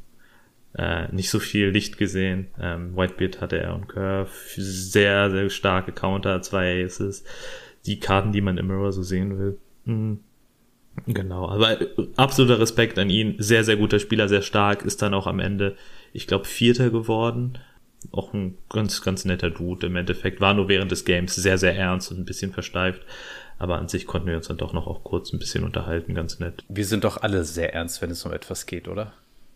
äh, 0.78 1.12
nicht 1.12 1.28
so 1.28 1.40
viel 1.40 1.68
Licht 1.68 1.98
gesehen. 1.98 2.46
Ähm, 2.58 2.96
Whitebeard 2.96 3.42
hatte 3.42 3.58
er 3.58 3.74
und 3.74 3.88
Curve, 3.88 4.30
sehr, 4.56 5.30
sehr 5.30 5.50
starke 5.50 5.92
Counter, 5.92 6.40
zwei 6.40 6.84
Aces, 6.84 7.22
die 7.84 8.00
Karten, 8.00 8.32
die 8.32 8.40
man 8.40 8.56
im 8.56 8.66
Mirror 8.66 8.92
so 8.92 9.02
sehen 9.02 9.38
will. 9.38 9.58
Mhm. 9.84 10.20
Genau, 11.06 11.48
aber 11.48 11.78
absoluter 12.16 12.60
Respekt 12.60 12.98
an 12.98 13.10
ihn. 13.10 13.36
Sehr, 13.38 13.64
sehr 13.64 13.76
guter 13.76 13.98
Spieler, 13.98 14.28
sehr 14.28 14.42
stark, 14.42 14.84
ist 14.84 15.02
dann 15.02 15.14
auch 15.14 15.26
am 15.26 15.40
Ende, 15.40 15.76
ich 16.12 16.26
glaube, 16.26 16.44
Vierter 16.44 16.90
geworden. 16.90 17.58
auch 18.12 18.32
ein 18.32 18.58
ganz, 18.68 19.02
ganz 19.02 19.24
netter 19.24 19.50
Dude 19.50 19.86
im 19.86 19.96
Endeffekt. 19.96 20.40
War 20.40 20.54
nur 20.54 20.68
während 20.68 20.90
des 20.90 21.04
Games 21.04 21.34
sehr, 21.34 21.58
sehr 21.58 21.76
ernst 21.76 22.10
und 22.10 22.18
ein 22.18 22.24
bisschen 22.24 22.52
versteift. 22.52 23.02
Aber 23.58 23.78
an 23.78 23.88
sich 23.88 24.06
konnten 24.06 24.28
wir 24.28 24.36
uns 24.36 24.48
dann 24.48 24.56
doch 24.56 24.72
noch 24.72 24.86
auch 24.86 25.04
kurz 25.04 25.32
ein 25.32 25.38
bisschen 25.38 25.64
unterhalten, 25.64 26.14
ganz 26.14 26.38
nett. 26.40 26.64
Wir 26.68 26.84
sind 26.84 27.04
doch 27.04 27.22
alle 27.22 27.44
sehr 27.44 27.72
ernst, 27.74 28.02
wenn 28.02 28.10
es 28.10 28.24
um 28.24 28.32
etwas 28.32 28.66
geht, 28.66 28.88
oder? 28.88 29.12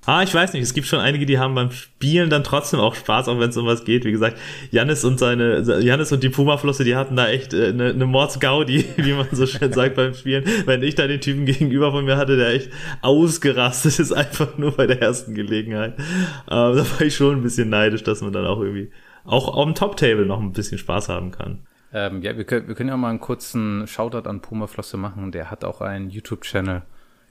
Ah, 0.08 0.22
ich 0.22 0.32
weiß 0.32 0.54
nicht. 0.54 0.62
Es 0.62 0.72
gibt 0.72 0.86
schon 0.86 1.00
einige, 1.00 1.26
die 1.26 1.38
haben 1.38 1.54
beim 1.54 1.70
Spielen 1.70 2.30
dann 2.30 2.42
trotzdem 2.42 2.80
auch 2.80 2.94
Spaß, 2.94 3.28
auch 3.28 3.38
wenn 3.38 3.50
es 3.50 3.56
um 3.58 3.66
was 3.66 3.84
geht. 3.84 4.06
Wie 4.06 4.10
gesagt, 4.10 4.38
Jannis 4.70 5.04
und 5.04 5.18
seine, 5.18 5.60
Jannis 5.82 6.10
und 6.12 6.22
die 6.22 6.30
Puma-Flosse, 6.30 6.82
die 6.82 6.96
hatten 6.96 7.14
da 7.14 7.28
echt 7.28 7.52
äh, 7.52 7.68
eine, 7.68 7.90
eine 7.90 8.06
Mordsgaudi, 8.06 8.86
wie 8.96 9.12
man 9.12 9.26
so 9.32 9.44
schön 9.44 9.70
sagt 9.70 9.96
beim 9.96 10.14
Spielen. 10.14 10.44
Wenn 10.64 10.82
ich 10.82 10.94
da 10.94 11.06
den 11.06 11.20
Typen 11.20 11.44
gegenüber 11.44 11.92
von 11.92 12.06
mir 12.06 12.16
hatte, 12.16 12.38
der 12.38 12.54
echt 12.54 12.70
ausgerastet 13.02 13.98
ist, 13.98 14.12
einfach 14.14 14.56
nur 14.56 14.70
bei 14.70 14.86
der 14.86 15.02
ersten 15.02 15.34
Gelegenheit. 15.34 15.98
Ähm, 15.98 16.06
da 16.46 16.76
war 16.78 17.00
ich 17.02 17.14
schon 17.14 17.36
ein 17.36 17.42
bisschen 17.42 17.68
neidisch, 17.68 18.02
dass 18.02 18.22
man 18.22 18.32
dann 18.32 18.46
auch 18.46 18.60
irgendwie 18.60 18.90
auch 19.26 19.46
auf 19.46 19.64
dem 19.66 19.74
Top-Table 19.74 20.24
noch 20.24 20.40
ein 20.40 20.54
bisschen 20.54 20.78
Spaß 20.78 21.10
haben 21.10 21.32
kann. 21.32 21.66
Ähm, 21.92 22.22
ja, 22.22 22.34
wir 22.34 22.44
können, 22.44 22.66
wir 22.66 22.74
können 22.74 22.88
ja 22.88 22.96
mal 22.96 23.10
einen 23.10 23.20
kurzen 23.20 23.86
Shoutout 23.86 24.26
an 24.26 24.40
Puma 24.40 24.68
Flosse 24.68 24.96
machen. 24.96 25.32
Der 25.32 25.50
hat 25.50 25.64
auch 25.64 25.82
einen 25.82 26.08
YouTube-Channel 26.08 26.80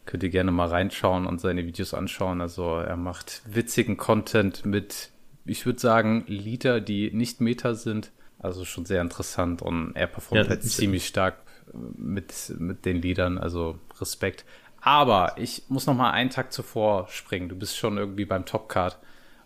Könnt 0.07 0.23
ihr 0.23 0.29
gerne 0.29 0.51
mal 0.51 0.69
reinschauen 0.69 1.27
und 1.27 1.41
seine 1.41 1.65
Videos 1.65 1.93
anschauen. 1.93 2.39
Also 2.39 2.77
er 2.77 2.95
macht 2.95 3.41
witzigen 3.45 3.97
Content 3.97 4.65
mit, 4.65 5.11
ich 5.45 5.65
würde 5.65 5.79
sagen, 5.79 6.23
Lieder, 6.27 6.79
die 6.79 7.11
nicht 7.11 7.41
Meta 7.41 7.75
sind. 7.75 8.11
Also 8.39 8.65
schon 8.65 8.85
sehr 8.85 9.01
interessant 9.01 9.61
und 9.61 9.93
er 9.95 10.07
performt 10.07 10.45
ja, 10.45 10.49
halt 10.49 10.63
ziemlich 10.63 11.07
stark 11.07 11.37
mit, 11.73 12.53
mit 12.57 12.85
den 12.85 13.01
Liedern. 13.01 13.37
Also 13.37 13.79
Respekt. 13.99 14.45
Aber 14.79 15.35
ich 15.37 15.63
muss 15.67 15.87
noch 15.87 15.95
mal 15.95 16.11
einen 16.11 16.29
Tag 16.29 16.53
zuvor 16.53 17.09
springen. 17.09 17.49
Du 17.49 17.57
bist 17.57 17.77
schon 17.77 17.97
irgendwie 17.97 18.25
beim 18.25 18.45
Topcard. 18.45 18.97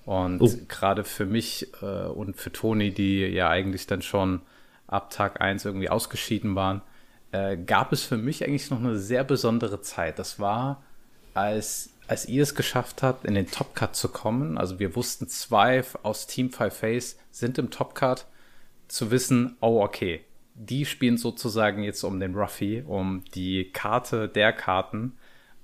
Und 0.05 0.41
oh. 0.41 0.49
gerade 0.67 1.03
für 1.03 1.25
mich 1.25 1.69
äh, 1.81 2.05
und 2.05 2.35
für 2.35 2.51
Toni, 2.51 2.91
die 2.93 3.21
ja 3.21 3.49
eigentlich 3.49 3.87
dann 3.87 4.03
schon 4.03 4.41
ab 4.85 5.09
Tag 5.09 5.41
1 5.41 5.65
irgendwie 5.65 5.89
ausgeschieden 5.89 6.53
waren, 6.55 6.81
äh, 7.31 7.57
gab 7.57 7.93
es 7.93 8.03
für 8.03 8.17
mich 8.17 8.43
eigentlich 8.43 8.69
noch 8.69 8.79
eine 8.79 8.97
sehr 8.97 9.23
besondere 9.23 9.81
Zeit. 9.81 10.19
Das 10.19 10.39
war, 10.39 10.83
als, 11.33 11.91
als 12.07 12.27
ihr 12.27 12.43
es 12.43 12.55
geschafft 12.55 13.03
habt, 13.03 13.25
in 13.25 13.35
den 13.35 13.49
Top 13.49 13.75
Cut 13.75 13.95
zu 13.95 14.09
kommen. 14.09 14.57
Also 14.57 14.79
wir 14.79 14.95
wussten, 14.95 15.27
zwei 15.27 15.83
aus 16.03 16.27
Team 16.27 16.51
Five 16.51 16.75
Face 16.77 17.17
sind 17.31 17.57
im 17.57 17.71
Top 17.71 17.95
Cut. 17.95 18.27
Zu 18.87 19.09
wissen, 19.09 19.55
oh, 19.61 19.81
okay, 19.81 20.21
die 20.55 20.85
spielen 20.85 21.17
sozusagen 21.17 21.83
jetzt 21.83 22.03
um 22.03 22.19
den 22.19 22.35
Ruffy, 22.35 22.83
um 22.85 23.23
die 23.33 23.71
Karte 23.71 24.27
der 24.27 24.51
Karten. 24.51 25.13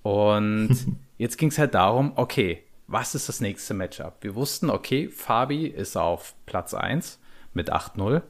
Und 0.01 0.69
jetzt 1.17 1.37
ging 1.37 1.49
es 1.49 1.57
halt 1.57 1.73
darum, 1.73 2.13
okay, 2.15 2.63
was 2.87 3.15
ist 3.15 3.27
das 3.27 3.41
nächste 3.41 3.73
Matchup? 3.73 4.15
Wir 4.21 4.35
wussten, 4.35 4.69
okay, 4.69 5.09
Fabi 5.09 5.67
ist 5.67 5.97
auf 5.97 6.35
Platz 6.45 6.73
1 6.73 7.19
mit 7.53 7.73
8-0. 7.73 8.21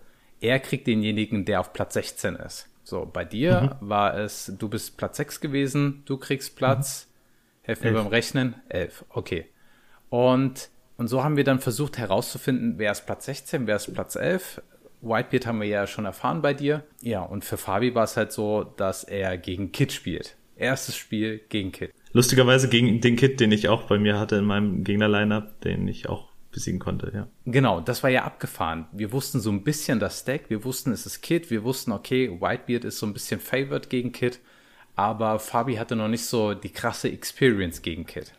Er 0.41 0.59
kriegt 0.59 0.87
denjenigen, 0.87 1.45
der 1.45 1.59
auf 1.59 1.73
Platz 1.73 1.93
16 1.93 2.35
ist. 2.35 2.67
So, 2.87 3.05
bei 3.05 3.25
dir 3.25 3.77
mhm. 3.81 3.89
war 3.89 4.17
es, 4.17 4.49
du 4.57 4.69
bist 4.69 4.95
Platz 4.95 5.17
6 5.17 5.41
gewesen, 5.41 6.03
du 6.05 6.15
kriegst 6.15 6.55
Platz, 6.55 7.09
mhm. 7.09 7.65
helfen 7.65 7.83
wir 7.83 7.91
beim 7.91 8.07
Rechnen, 8.07 8.55
11, 8.69 9.03
okay. 9.09 9.47
Und, 10.07 10.69
und 10.95 11.09
so 11.09 11.21
haben 11.21 11.35
wir 11.35 11.43
dann 11.43 11.59
versucht 11.59 11.97
herauszufinden, 11.97 12.75
wer 12.77 12.93
ist 12.93 13.05
Platz 13.05 13.25
16, 13.25 13.67
wer 13.67 13.75
ist 13.75 13.93
Platz 13.93 14.15
11. 14.15 14.61
Whitebeard 15.01 15.47
haben 15.47 15.59
wir 15.59 15.67
ja 15.67 15.85
schon 15.85 16.05
erfahren 16.05 16.41
bei 16.41 16.53
dir. 16.53 16.85
Ja, 17.01 17.23
und 17.23 17.43
für 17.43 17.57
Fabi 17.57 17.93
war 17.93 18.05
es 18.05 18.15
halt 18.15 18.31
so, 18.31 18.63
dass 18.63 19.03
er 19.03 19.37
gegen 19.37 19.73
Kid 19.73 19.91
spielt. 19.91 20.37
Erstes 20.55 20.95
Spiel 20.95 21.41
gegen 21.49 21.73
Kid. 21.73 21.91
Lustigerweise 22.13 22.69
gegen 22.69 23.01
den 23.01 23.17
Kid, 23.17 23.41
den 23.41 23.51
ich 23.51 23.67
auch 23.67 23.83
bei 23.83 23.99
mir 23.99 24.17
hatte 24.17 24.37
in 24.37 24.45
meinem 24.45 24.85
Gegner-Lineup, 24.85 25.59
den 25.59 25.89
ich 25.89 26.07
auch 26.07 26.29
besiegen 26.57 26.79
konnte, 26.79 27.11
ja. 27.13 27.27
Genau, 27.45 27.81
das 27.81 28.01
war 28.01 28.09
ja 28.09 28.23
abgefahren. 28.23 28.87
Wir 28.91 29.11
wussten 29.11 29.39
so 29.39 29.51
ein 29.51 29.63
bisschen 29.63 29.99
das 29.99 30.25
Deck, 30.25 30.45
wir 30.49 30.63
wussten, 30.63 30.91
es 30.91 31.05
ist 31.05 31.21
Kid, 31.21 31.51
wir 31.51 31.63
wussten, 31.63 31.91
okay, 31.91 32.31
Whitebeard 32.41 32.83
ist 32.83 32.97
so 32.97 33.05
ein 33.05 33.13
bisschen 33.13 33.39
favored 33.39 33.91
gegen 33.91 34.11
Kid, 34.11 34.39
aber 34.95 35.37
Fabi 35.37 35.75
hatte 35.75 35.95
noch 35.95 36.07
nicht 36.07 36.25
so 36.25 36.55
die 36.55 36.71
krasse 36.71 37.09
Experience 37.09 37.83
gegen 37.83 38.07
Kid. 38.07 38.33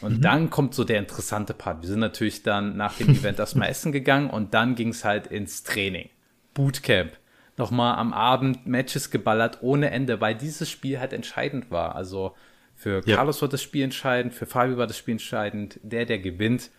Und 0.00 0.18
mhm. 0.18 0.22
dann 0.22 0.50
kommt 0.50 0.74
so 0.74 0.84
der 0.84 1.00
interessante 1.00 1.52
Part. 1.52 1.82
Wir 1.82 1.88
sind 1.88 1.98
natürlich 1.98 2.44
dann 2.44 2.76
nach 2.76 2.96
dem 2.96 3.08
Event 3.08 3.38
erstmal 3.40 3.68
essen 3.68 3.90
gegangen 3.90 4.30
und 4.30 4.54
dann 4.54 4.76
ging 4.76 4.90
es 4.90 5.04
halt 5.04 5.26
ins 5.26 5.64
Training. 5.64 6.08
Bootcamp. 6.54 7.10
Nochmal 7.56 7.98
am 7.98 8.12
Abend 8.12 8.66
Matches 8.66 9.10
geballert 9.10 9.58
ohne 9.60 9.90
Ende, 9.90 10.20
weil 10.20 10.36
dieses 10.36 10.70
Spiel 10.70 11.00
halt 11.00 11.12
entscheidend 11.12 11.72
war. 11.72 11.96
Also 11.96 12.34
für 12.76 13.02
ja. 13.04 13.16
Carlos 13.16 13.42
war 13.42 13.48
das 13.48 13.60
Spiel 13.62 13.82
entscheidend, 13.82 14.32
für 14.32 14.46
Fabi 14.46 14.78
war 14.78 14.86
das 14.86 14.96
Spiel 14.96 15.12
entscheidend. 15.12 15.80
Der, 15.82 16.06
der 16.06 16.20
gewinnt, 16.20 16.70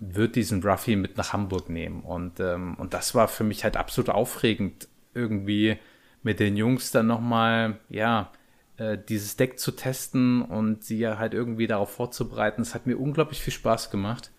wird 0.00 0.36
diesen 0.36 0.62
Ruffy 0.62 0.96
mit 0.96 1.16
nach 1.16 1.32
Hamburg 1.32 1.68
nehmen. 1.68 2.02
Und, 2.02 2.40
ähm, 2.40 2.74
und 2.76 2.94
das 2.94 3.14
war 3.14 3.28
für 3.28 3.44
mich 3.44 3.64
halt 3.64 3.76
absolut 3.76 4.10
aufregend, 4.10 4.88
irgendwie 5.14 5.78
mit 6.22 6.40
den 6.40 6.56
Jungs 6.56 6.90
dann 6.90 7.06
nochmal, 7.06 7.80
ja, 7.88 8.30
äh, 8.76 8.96
dieses 9.08 9.36
Deck 9.36 9.58
zu 9.58 9.72
testen 9.72 10.42
und 10.42 10.84
sie 10.84 10.98
ja 10.98 11.18
halt 11.18 11.34
irgendwie 11.34 11.66
darauf 11.66 11.90
vorzubereiten. 11.90 12.62
Es 12.62 12.74
hat 12.74 12.86
mir 12.86 12.96
unglaublich 12.96 13.40
viel 13.40 13.52
Spaß 13.52 13.90
gemacht. 13.90 14.30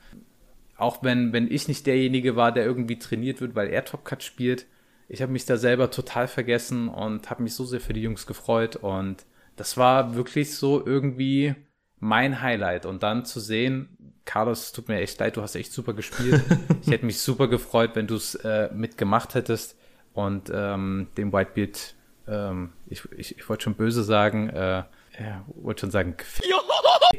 Auch 0.78 1.04
wenn, 1.04 1.34
wenn 1.34 1.52
ich 1.52 1.68
nicht 1.68 1.86
derjenige 1.86 2.36
war, 2.36 2.54
der 2.54 2.66
irgendwie 2.66 2.98
trainiert 2.98 3.42
wird, 3.42 3.56
weil 3.56 3.68
er 3.68 3.84
Top 3.84 4.06
Cut 4.06 4.24
spielt. 4.24 4.66
Ich 5.10 5.22
habe 5.22 5.32
mich 5.32 5.46
da 5.46 5.58
selber 5.58 5.92
total 5.92 6.28
vergessen 6.28 6.88
und 6.88 7.30
habe 7.30 7.44
mich 7.44 7.54
so 7.54 7.66
sehr 7.66 7.82
für 7.82 7.94
die 7.94 8.02
Jungs 8.02 8.28
gefreut. 8.28 8.78
Und 8.78 9.26
das 9.58 9.76
war 9.76 10.16
wirklich 10.16 10.56
so 10.56 10.86
irgendwie 10.86 11.56
mein 12.00 12.42
Highlight. 12.42 12.86
Und 12.86 13.04
dann 13.04 13.26
zu 13.26 13.42
sehen, 13.42 14.14
Carlos, 14.30 14.74
tut 14.74 14.88
mir 14.90 15.00
echt 15.00 15.20
leid, 15.20 15.38
du 15.38 15.42
hast 15.42 15.56
echt 15.56 15.74
super 15.74 15.94
gespielt. 15.94 16.44
ich 16.84 16.92
hätte 16.92 17.04
mich 17.04 17.20
super 17.20 17.48
gefreut, 17.48 17.96
wenn 17.96 18.06
du 18.06 18.14
es 18.14 18.36
äh, 18.36 18.70
mitgemacht 18.72 19.34
hättest 19.34 19.76
und 20.14 20.52
ähm, 20.54 21.08
den 21.18 21.34
Whitebeard, 21.34 21.96
ähm, 22.28 22.72
ich, 22.88 23.12
ich, 23.18 23.40
ich 23.40 23.50
wollte 23.50 23.64
schon 23.64 23.74
böse 23.74 24.04
sagen, 24.04 24.50
äh, 24.50 24.84
ja, 25.20 25.46
wollte 25.56 25.82
schon 25.82 25.90
sagen, 25.90 26.16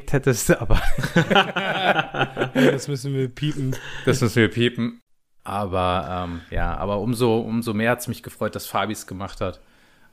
hättest, 0.09 0.51
aber 0.51 0.81
das 2.53 2.87
müssen 2.87 3.13
wir 3.13 3.27
piepen. 3.27 3.75
Das 4.05 4.21
müssen 4.21 4.37
wir 4.37 4.49
piepen. 4.49 5.01
Aber 5.43 6.27
ähm, 6.29 6.41
ja, 6.49 6.77
aber 6.77 6.99
umso, 6.99 7.39
umso 7.39 7.73
mehr 7.73 7.91
hat 7.91 7.99
es 7.99 8.07
mich 8.07 8.23
gefreut, 8.23 8.55
dass 8.55 8.67
Fabi 8.67 8.93
es 8.93 9.05
gemacht 9.05 9.41
hat. 9.41 9.59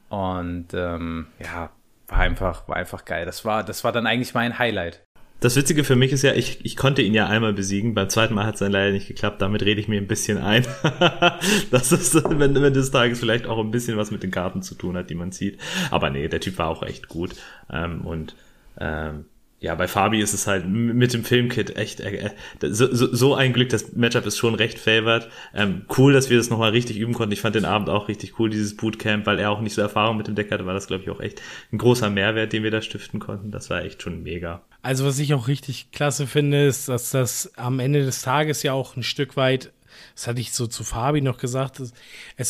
Und 0.08 0.74
ähm, 0.74 1.28
ja, 1.38 1.70
war 2.08 2.18
einfach, 2.18 2.66
war 2.66 2.74
einfach 2.74 3.04
geil. 3.04 3.24
Das 3.24 3.44
war, 3.44 3.62
das 3.62 3.84
war 3.84 3.92
dann 3.92 4.08
eigentlich 4.08 4.34
mein 4.34 4.58
Highlight. 4.58 5.04
Das 5.40 5.54
Witzige 5.54 5.84
für 5.84 5.94
mich 5.94 6.12
ist 6.12 6.22
ja, 6.22 6.34
ich, 6.34 6.64
ich 6.64 6.76
konnte 6.76 7.00
ihn 7.00 7.14
ja 7.14 7.28
einmal 7.28 7.52
besiegen. 7.52 7.94
Beim 7.94 8.08
zweiten 8.08 8.34
Mal 8.34 8.44
hat 8.44 8.54
es 8.54 8.60
dann 8.60 8.72
leider 8.72 8.90
nicht 8.90 9.06
geklappt. 9.06 9.40
Damit 9.40 9.62
rede 9.62 9.80
ich 9.80 9.86
mir 9.86 10.00
ein 10.00 10.08
bisschen 10.08 10.38
ein. 10.38 10.66
dass 11.70 11.92
es 11.92 12.14
wenn, 12.14 12.60
wenn 12.60 12.74
des 12.74 12.90
Tages 12.90 13.20
vielleicht 13.20 13.46
auch 13.46 13.58
ein 13.58 13.70
bisschen 13.70 13.96
was 13.96 14.10
mit 14.10 14.24
den 14.24 14.32
Karten 14.32 14.62
zu 14.62 14.74
tun 14.74 14.96
hat, 14.96 15.10
die 15.10 15.14
man 15.14 15.30
sieht. 15.30 15.58
Aber 15.92 16.10
nee, 16.10 16.26
der 16.26 16.40
Typ 16.40 16.58
war 16.58 16.68
auch 16.68 16.82
echt 16.82 17.08
gut. 17.08 17.36
Ähm, 17.70 18.00
und 18.00 18.34
ähm, 18.80 19.26
ja, 19.60 19.74
bei 19.74 19.88
Fabi 19.88 20.20
ist 20.20 20.34
es 20.34 20.46
halt 20.46 20.68
mit 20.68 21.12
dem 21.12 21.24
Filmkit 21.24 21.76
echt 21.76 21.98
äh, 22.00 22.30
äh 22.60 22.70
so, 22.70 22.86
so, 22.92 23.34
ein 23.34 23.52
Glück. 23.52 23.68
Das 23.70 23.92
Matchup 23.92 24.24
ist 24.24 24.38
schon 24.38 24.54
recht 24.54 24.78
favored. 24.78 25.28
Ähm, 25.52 25.82
cool, 25.96 26.12
dass 26.12 26.30
wir 26.30 26.36
das 26.36 26.48
nochmal 26.48 26.70
richtig 26.70 26.96
üben 26.96 27.12
konnten. 27.12 27.32
Ich 27.32 27.40
fand 27.40 27.56
den 27.56 27.64
Abend 27.64 27.88
auch 27.88 28.06
richtig 28.06 28.38
cool, 28.38 28.50
dieses 28.50 28.76
Bootcamp, 28.76 29.26
weil 29.26 29.40
er 29.40 29.50
auch 29.50 29.60
nicht 29.60 29.74
so 29.74 29.82
Erfahrung 29.82 30.16
mit 30.16 30.28
dem 30.28 30.36
Deck 30.36 30.52
hatte, 30.52 30.64
war 30.64 30.74
das, 30.74 30.86
glaube 30.86 31.02
ich, 31.02 31.10
auch 31.10 31.20
echt 31.20 31.42
ein 31.72 31.78
großer 31.78 32.08
Mehrwert, 32.08 32.52
den 32.52 32.62
wir 32.62 32.70
da 32.70 32.80
stiften 32.80 33.18
konnten. 33.18 33.50
Das 33.50 33.68
war 33.68 33.82
echt 33.82 34.00
schon 34.02 34.22
mega. 34.22 34.62
Also, 34.82 35.04
was 35.04 35.18
ich 35.18 35.34
auch 35.34 35.48
richtig 35.48 35.90
klasse 35.90 36.28
finde, 36.28 36.66
ist, 36.66 36.88
dass 36.88 37.10
das 37.10 37.52
am 37.56 37.80
Ende 37.80 38.04
des 38.04 38.22
Tages 38.22 38.62
ja 38.62 38.74
auch 38.74 38.96
ein 38.96 39.02
Stück 39.02 39.36
weit 39.36 39.72
das 40.14 40.26
hatte 40.26 40.40
ich 40.40 40.52
so 40.52 40.66
zu 40.66 40.84
Fabi 40.84 41.20
noch 41.20 41.38
gesagt, 41.38 41.80
es 41.80 41.92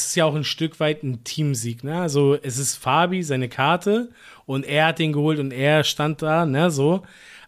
ist 0.06 0.14
ja 0.14 0.24
auch 0.24 0.34
ein 0.34 0.44
Stück 0.44 0.80
weit 0.80 1.02
ein 1.02 1.24
Teamsieg, 1.24 1.84
ne? 1.84 2.00
Also 2.00 2.36
es 2.40 2.58
ist 2.58 2.76
Fabi 2.76 3.22
seine 3.22 3.48
Karte 3.48 4.10
und 4.46 4.64
er 4.64 4.86
hat 4.86 4.98
den 4.98 5.12
geholt 5.12 5.38
und 5.38 5.52
er 5.52 5.84
stand 5.84 6.22
da, 6.22 6.46
ne, 6.46 6.70
so. 6.70 7.02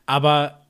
Aber 0.06 0.60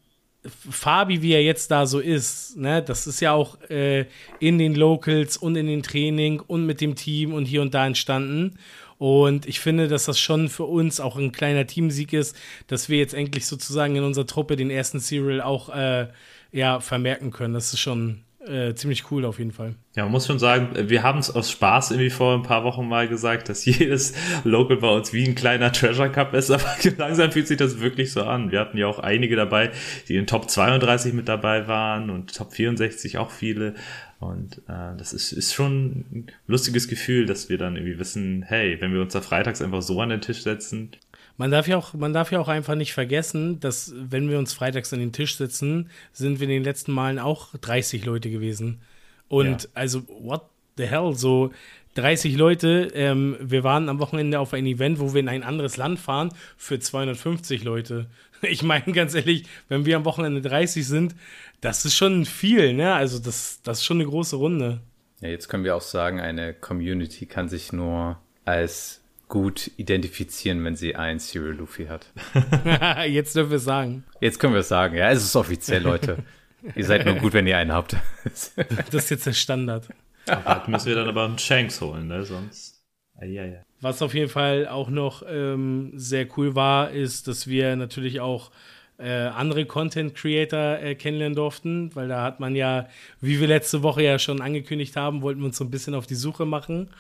Fabi, 0.45 1.20
wie 1.20 1.33
er 1.33 1.43
jetzt 1.43 1.70
da 1.70 1.87
so 1.87 2.01
ist, 2.01 2.57
ne, 2.57 2.83
das 2.83 3.07
ist 3.07 3.20
ja 3.20 3.33
auch 3.33 3.61
äh, 3.68 4.07
in 4.39 4.59
den 4.59 4.74
Locals 4.74 5.37
und 5.37 5.57
in 5.57 5.66
den 5.66 5.83
Training 5.83 6.41
und 6.41 6.64
mit 6.64 6.81
dem 6.81 6.95
Team 6.95 7.35
und 7.35 7.45
hier 7.45 7.61
und 7.61 7.74
da 7.74 7.87
entstanden. 7.87 8.59
Und 8.97 9.47
ich 9.47 9.61
finde, 9.61 9.89
dass 9.89 10.05
das 10.05 10.18
schon 10.18 10.49
für 10.49 10.64
uns 10.64 11.01
auch 11.01 11.16
ein 11.16 11.33
kleiner 11.33 11.66
Teamsieg 11.66 12.12
ist, 12.12 12.37
dass 12.66 12.89
wir 12.89 12.99
jetzt 12.99 13.14
endlich 13.14 13.47
sozusagen 13.47 13.97
in 13.97 14.05
unserer 14.05 14.26
Truppe 14.26 14.57
den 14.57 14.70
ersten 14.70 15.01
Serial 15.01 15.41
auch 15.41 15.70
äh, 15.70 16.09
ja, 16.53 16.81
vermerken 16.81 17.31
können. 17.31 17.55
Das 17.55 17.72
ist 17.72 17.81
schon 17.81 18.22
äh, 18.47 18.74
ziemlich 18.74 19.11
cool 19.11 19.24
auf 19.26 19.38
jeden 19.38 19.53
Fall. 19.53 19.74
Ja, 19.95 20.05
man 20.05 20.12
muss 20.12 20.26
schon 20.26 20.38
sagen, 20.38 20.88
wir 20.88 21.03
haben 21.03 21.18
es 21.18 21.30
aus 21.34 21.51
Spaß 21.51 21.91
irgendwie 21.91 22.11
vor 22.11 22.34
ein 22.34 22.43
paar 22.43 22.64
Wochen 22.64 22.88
mal 22.88 23.07
gesagt, 23.07 23.49
dass 23.49 23.64
jedes 23.66 24.14
Local 24.45 24.78
bei 24.78 24.88
uns 24.88 25.12
wie 25.12 25.26
ein 25.26 25.34
kleiner 25.34 25.72
Treasure 25.72 26.11
Cup 26.11 26.32
ist, 26.32 26.51
aber 26.51 26.64
langsam 26.97 27.32
fühlt 27.32 27.49
sich 27.49 27.59
das 27.59 27.80
wirklich 27.80 28.12
so 28.12 28.22
an. 28.22 28.51
Wir 28.51 28.61
hatten 28.61 28.78
ja 28.78 28.86
auch 28.86 28.99
einige 28.99 29.36
dabei, 29.36 29.70
die 30.09 30.16
in 30.16 30.26
Top 30.26 30.49
32 30.51 31.12
mit 31.12 31.28
dabei 31.28 31.68
waren 31.68 32.09
und 32.09 32.34
Top 32.34 32.55
64 32.55 33.18
auch 33.18 33.30
viele. 33.30 33.74
Und 34.20 34.59
äh, 34.68 34.97
das 34.97 35.12
ist, 35.12 35.32
ist 35.32 35.55
schon 35.55 36.05
ein 36.12 36.26
lustiges 36.47 36.88
Gefühl, 36.88 37.26
dass 37.26 37.49
wir 37.49 37.59
dann 37.59 37.76
irgendwie 37.76 37.99
wissen, 37.99 38.43
hey, 38.43 38.76
wenn 38.80 38.93
wir 38.93 39.01
uns 39.01 39.12
da 39.12 39.20
freitags 39.20 39.62
einfach 39.62 39.82
so 39.82 40.01
an 40.01 40.11
den 40.11 40.20
Tisch 40.20 40.43
setzen, 40.43 40.93
man 41.41 41.51
darf 41.51 41.66
ja 41.66 41.78
auch, 41.78 41.95
man 41.95 42.12
darf 42.12 42.30
ja 42.32 42.38
auch 42.38 42.49
einfach 42.49 42.74
nicht 42.74 42.93
vergessen, 42.93 43.61
dass 43.61 43.95
wenn 43.97 44.28
wir 44.28 44.38
uns 44.38 44.53
freitags 44.53 44.93
an 44.93 45.01
den 45.01 45.12
Tisch 45.12 45.36
setzen, 45.38 45.88
sind 46.12 46.38
wir 46.38 46.45
in 46.45 46.51
den 46.51 46.64
letzten 46.64 46.93
Malen 46.93 47.18
auch 47.18 47.55
30 47.59 48.05
Leute 48.05 48.28
gewesen. 48.28 48.82
Und 49.28 49.62
ja. 49.62 49.68
also, 49.72 50.07
what 50.07 50.43
the 50.76 50.84
hell? 50.84 51.14
So 51.14 51.51
30 51.95 52.36
Leute. 52.36 52.91
Ähm, 52.93 53.38
wir 53.41 53.64
waren 53.64 53.88
am 53.88 54.01
Wochenende 54.01 54.38
auf 54.38 54.53
ein 54.53 54.66
Event, 54.66 55.01
wo 55.01 55.14
wir 55.14 55.20
in 55.20 55.30
ein 55.30 55.43
anderes 55.43 55.78
Land 55.78 55.99
fahren, 55.99 56.30
für 56.59 56.78
250 56.78 57.64
Leute. 57.64 58.07
Ich 58.43 58.62
meine, 58.62 58.93
ganz 58.95 59.14
ehrlich, 59.14 59.45
wenn 59.68 59.84
wir 59.84 59.97
am 59.97 60.07
Wochenende 60.07 60.41
30 60.41 60.86
sind, 60.86 61.14
das 61.61 61.84
ist 61.84 61.95
schon 61.95 62.24
viel, 62.24 62.72
ne? 62.74 62.95
Also, 62.95 63.18
das, 63.18 63.61
das 63.62 63.78
ist 63.78 63.84
schon 63.84 63.99
eine 63.99 64.09
große 64.09 64.36
Runde. 64.36 64.80
Ja, 65.20 65.28
jetzt 65.28 65.49
können 65.49 65.64
wir 65.64 65.74
auch 65.76 65.82
sagen, 65.82 66.20
eine 66.20 66.53
Community 66.53 67.24
kann 67.24 67.49
sich 67.51 67.72
nur 67.72 68.18
als 68.47 69.00
gut 69.31 69.70
identifizieren, 69.78 70.62
wenn 70.64 70.76
sie 70.76 70.95
ein 70.95 71.18
Serial 71.18 71.55
Luffy 71.55 71.87
hat. 71.87 72.12
jetzt 73.09 73.35
dürfen 73.35 73.51
wir 73.51 73.57
es 73.57 73.64
sagen. 73.64 74.05
Jetzt 74.20 74.39
können 74.39 74.53
wir 74.53 74.61
es 74.61 74.68
sagen. 74.68 74.97
Ja, 74.97 75.11
es 75.11 75.24
ist 75.24 75.35
offiziell, 75.35 75.83
Leute. 75.83 76.18
ihr 76.74 76.85
seid 76.85 77.07
nur 77.07 77.14
gut, 77.14 77.33
wenn 77.33 77.47
ihr 77.47 77.57
einen 77.57 77.72
habt. 77.72 77.97
das 78.24 78.53
ist 78.93 79.11
jetzt 79.11 79.26
der 79.26 79.33
Standard. 79.33 79.89
Bald 80.26 80.68
müssen 80.68 80.89
wir 80.89 80.97
dann 80.97 81.09
aber 81.09 81.24
einen 81.24 81.39
Shanks 81.39 81.81
holen, 81.81 82.09
ne? 82.09 82.24
Sonst. 82.24 82.83
Eieiei. 83.18 83.64
Was 83.81 84.03
auf 84.03 84.14
jeden 84.14 84.28
Fall 84.28 84.68
auch 84.68 84.91
noch 84.91 85.22
ähm, 85.26 85.93
sehr 85.95 86.26
cool 86.37 86.55
war, 86.55 86.91
ist, 86.91 87.28
dass 87.28 87.47
wir 87.47 87.76
natürlich 87.76 88.20
auch 88.20 88.51
äh, 88.99 89.09
andere 89.09 89.64
Content 89.64 90.14
Creator 90.14 90.78
äh, 90.78 90.95
kennenlernen 90.95 91.35
durften, 91.35 91.95
weil 91.95 92.09
da 92.09 92.22
hat 92.22 92.41
man 92.41 92.55
ja, 92.55 92.89
wie 93.20 93.41
wir 93.41 93.49
letzte 93.49 93.83
Woche 93.83 94.03
ja 94.03 94.18
schon 94.18 94.43
angekündigt 94.43 94.97
haben, 94.97 95.22
wollten 95.22 95.41
wir 95.41 95.47
uns 95.47 95.57
so 95.57 95.64
ein 95.64 95.70
bisschen 95.70 95.95
auf 95.95 96.07
die 96.07 96.14
Suche 96.14 96.45
machen. 96.45 96.91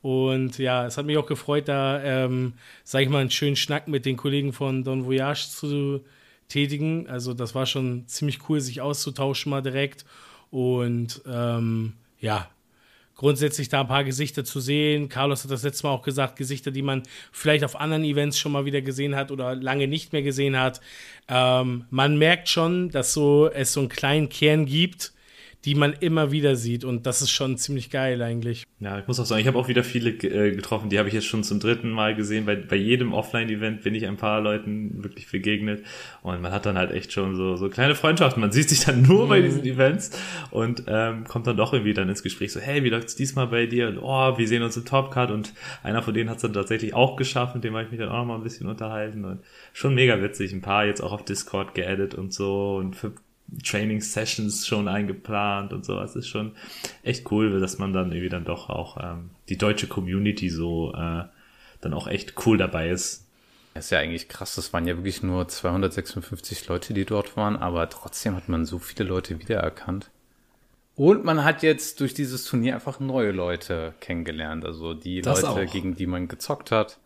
Und 0.00 0.58
ja, 0.58 0.86
es 0.86 0.96
hat 0.96 1.06
mich 1.06 1.16
auch 1.16 1.26
gefreut, 1.26 1.68
da, 1.68 2.02
ähm, 2.02 2.54
sag 2.84 3.02
ich 3.02 3.08
mal, 3.08 3.18
einen 3.18 3.30
schönen 3.30 3.56
Schnack 3.56 3.88
mit 3.88 4.06
den 4.06 4.16
Kollegen 4.16 4.52
von 4.52 4.84
Don 4.84 5.06
Voyage 5.06 5.48
zu 5.48 6.04
tätigen. 6.48 7.08
Also, 7.08 7.34
das 7.34 7.54
war 7.54 7.66
schon 7.66 8.06
ziemlich 8.06 8.48
cool, 8.48 8.60
sich 8.60 8.80
auszutauschen 8.80 9.50
mal 9.50 9.62
direkt. 9.62 10.04
Und 10.50 11.20
ähm, 11.26 11.94
ja, 12.20 12.48
grundsätzlich 13.18 13.68
da 13.68 13.82
ein 13.82 13.88
paar 13.88 14.04
Gesichter 14.04 14.44
zu 14.44 14.60
sehen. 14.60 15.08
Carlos 15.08 15.42
hat 15.44 15.50
das 15.50 15.64
letzte 15.64 15.86
Mal 15.86 15.92
auch 15.92 16.02
gesagt, 16.02 16.36
Gesichter, 16.36 16.70
die 16.70 16.82
man 16.82 17.02
vielleicht 17.32 17.64
auf 17.64 17.78
anderen 17.78 18.04
Events 18.04 18.38
schon 18.38 18.52
mal 18.52 18.64
wieder 18.64 18.80
gesehen 18.80 19.16
hat 19.16 19.30
oder 19.30 19.56
lange 19.56 19.88
nicht 19.88 20.12
mehr 20.12 20.22
gesehen 20.22 20.56
hat. 20.56 20.80
Ähm, 21.28 21.84
man 21.90 22.16
merkt 22.16 22.48
schon, 22.48 22.90
dass 22.90 23.12
so, 23.12 23.50
es 23.50 23.72
so 23.72 23.80
einen 23.80 23.88
kleinen 23.88 24.28
Kern 24.28 24.66
gibt, 24.66 25.12
die 25.64 25.74
man 25.74 25.92
immer 25.92 26.30
wieder 26.30 26.56
sieht. 26.56 26.84
Und 26.84 27.06
das 27.06 27.20
ist 27.20 27.30
schon 27.30 27.56
ziemlich 27.56 27.90
geil 27.90 28.22
eigentlich. 28.22 28.64
Ja, 28.80 28.98
ich 28.98 29.08
muss 29.08 29.18
auch 29.18 29.26
sagen, 29.26 29.40
ich 29.40 29.48
habe 29.48 29.58
auch 29.58 29.66
wieder 29.66 29.82
viele 29.82 30.10
äh, 30.10 30.54
getroffen, 30.54 30.88
die 30.88 30.98
habe 30.98 31.08
ich 31.08 31.14
jetzt 31.14 31.26
schon 31.26 31.42
zum 31.42 31.58
dritten 31.58 31.90
Mal 31.90 32.14
gesehen. 32.14 32.46
Bei, 32.46 32.54
bei 32.54 32.76
jedem 32.76 33.12
Offline-Event 33.12 33.82
bin 33.82 33.94
ich 33.94 34.06
ein 34.06 34.16
paar 34.16 34.40
Leuten 34.40 35.02
wirklich 35.02 35.30
begegnet. 35.30 35.84
Und 36.22 36.40
man 36.40 36.52
hat 36.52 36.64
dann 36.64 36.78
halt 36.78 36.92
echt 36.92 37.12
schon 37.12 37.34
so, 37.34 37.56
so 37.56 37.68
kleine 37.68 37.96
Freundschaften. 37.96 38.40
Man 38.40 38.52
sieht 38.52 38.68
sich 38.68 38.84
dann 38.84 39.02
nur 39.02 39.24
mhm. 39.24 39.28
bei 39.28 39.40
diesen 39.40 39.64
Events 39.64 40.12
und 40.52 40.84
ähm, 40.86 41.24
kommt 41.24 41.48
dann 41.48 41.56
doch 41.56 41.72
irgendwie 41.72 41.94
dann 41.94 42.08
ins 42.08 42.22
Gespräch. 42.22 42.52
So, 42.52 42.60
hey, 42.60 42.84
wie 42.84 42.90
läuft's 42.90 43.16
diesmal 43.16 43.48
bei 43.48 43.66
dir? 43.66 43.88
Und 43.88 43.98
oh, 43.98 44.38
wir 44.38 44.46
sehen 44.46 44.62
uns 44.62 44.76
im 44.76 44.84
Topcard. 44.84 45.32
Und 45.32 45.52
einer 45.82 46.02
von 46.02 46.14
denen 46.14 46.30
hat 46.30 46.36
es 46.36 46.42
dann 46.42 46.52
tatsächlich 46.52 46.94
auch 46.94 47.16
geschafft. 47.16 47.56
Mit 47.56 47.64
dem 47.64 47.74
habe 47.74 47.84
ich 47.84 47.90
mich 47.90 47.98
dann 47.98 48.10
auch 48.10 48.18
noch 48.18 48.26
mal 48.26 48.36
ein 48.36 48.44
bisschen 48.44 48.68
unterhalten. 48.68 49.24
Und 49.24 49.40
schon 49.72 49.94
mega 49.94 50.22
witzig. 50.22 50.52
Ein 50.52 50.60
paar 50.60 50.86
jetzt 50.86 51.00
auch 51.00 51.10
auf 51.10 51.24
Discord 51.24 51.74
geaddet 51.74 52.14
und 52.14 52.32
so. 52.32 52.76
Und 52.76 52.94
für 52.94 53.12
Training 53.64 54.00
Sessions 54.00 54.66
schon 54.66 54.88
eingeplant 54.88 55.72
und 55.72 55.84
sowas. 55.84 56.16
Ist 56.16 56.28
schon 56.28 56.52
echt 57.02 57.30
cool, 57.30 57.60
dass 57.60 57.78
man 57.78 57.92
dann 57.92 58.12
irgendwie 58.12 58.28
dann 58.28 58.44
doch 58.44 58.68
auch 58.68 58.98
ähm, 59.02 59.30
die 59.48 59.56
deutsche 59.56 59.86
Community 59.86 60.50
so 60.50 60.92
äh, 60.94 61.24
dann 61.80 61.94
auch 61.94 62.06
echt 62.06 62.34
cool 62.46 62.58
dabei 62.58 62.90
ist. 62.90 63.26
Das 63.74 63.86
ist 63.86 63.90
ja 63.90 64.00
eigentlich 64.00 64.28
krass, 64.28 64.56
das 64.56 64.72
waren 64.72 64.86
ja 64.86 64.96
wirklich 64.96 65.22
nur 65.22 65.46
256 65.46 66.66
Leute, 66.66 66.94
die 66.94 67.04
dort 67.04 67.36
waren, 67.36 67.56
aber 67.56 67.88
trotzdem 67.88 68.34
hat 68.34 68.48
man 68.48 68.66
so 68.66 68.78
viele 68.78 69.08
Leute 69.08 69.38
wiedererkannt. 69.38 70.10
Und 70.96 71.24
man 71.24 71.44
hat 71.44 71.62
jetzt 71.62 72.00
durch 72.00 72.12
dieses 72.12 72.44
Turnier 72.44 72.74
einfach 72.74 72.98
neue 72.98 73.30
Leute 73.30 73.94
kennengelernt, 74.00 74.64
also 74.64 74.94
die 74.94 75.20
das 75.20 75.42
Leute, 75.42 75.68
auch. 75.68 75.72
gegen 75.72 75.94
die 75.94 76.08
man 76.08 76.26
gezockt 76.26 76.72
hat. 76.72 76.98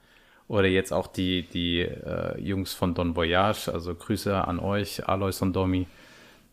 Oder 0.49 0.69
jetzt 0.69 0.95
auch 0.95 1.07
die, 1.07 1.43
die 1.43 1.81
äh, 1.81 2.41
Jungs 2.41 2.73
von 2.73 2.95
Don 2.95 3.15
Voyage, 3.17 3.71
also 3.71 3.95
Grüße 3.95 4.35
an 4.35 4.59
euch, 4.59 5.07
Alois 5.07 5.43
und 5.43 5.53
Domi. 5.53 5.87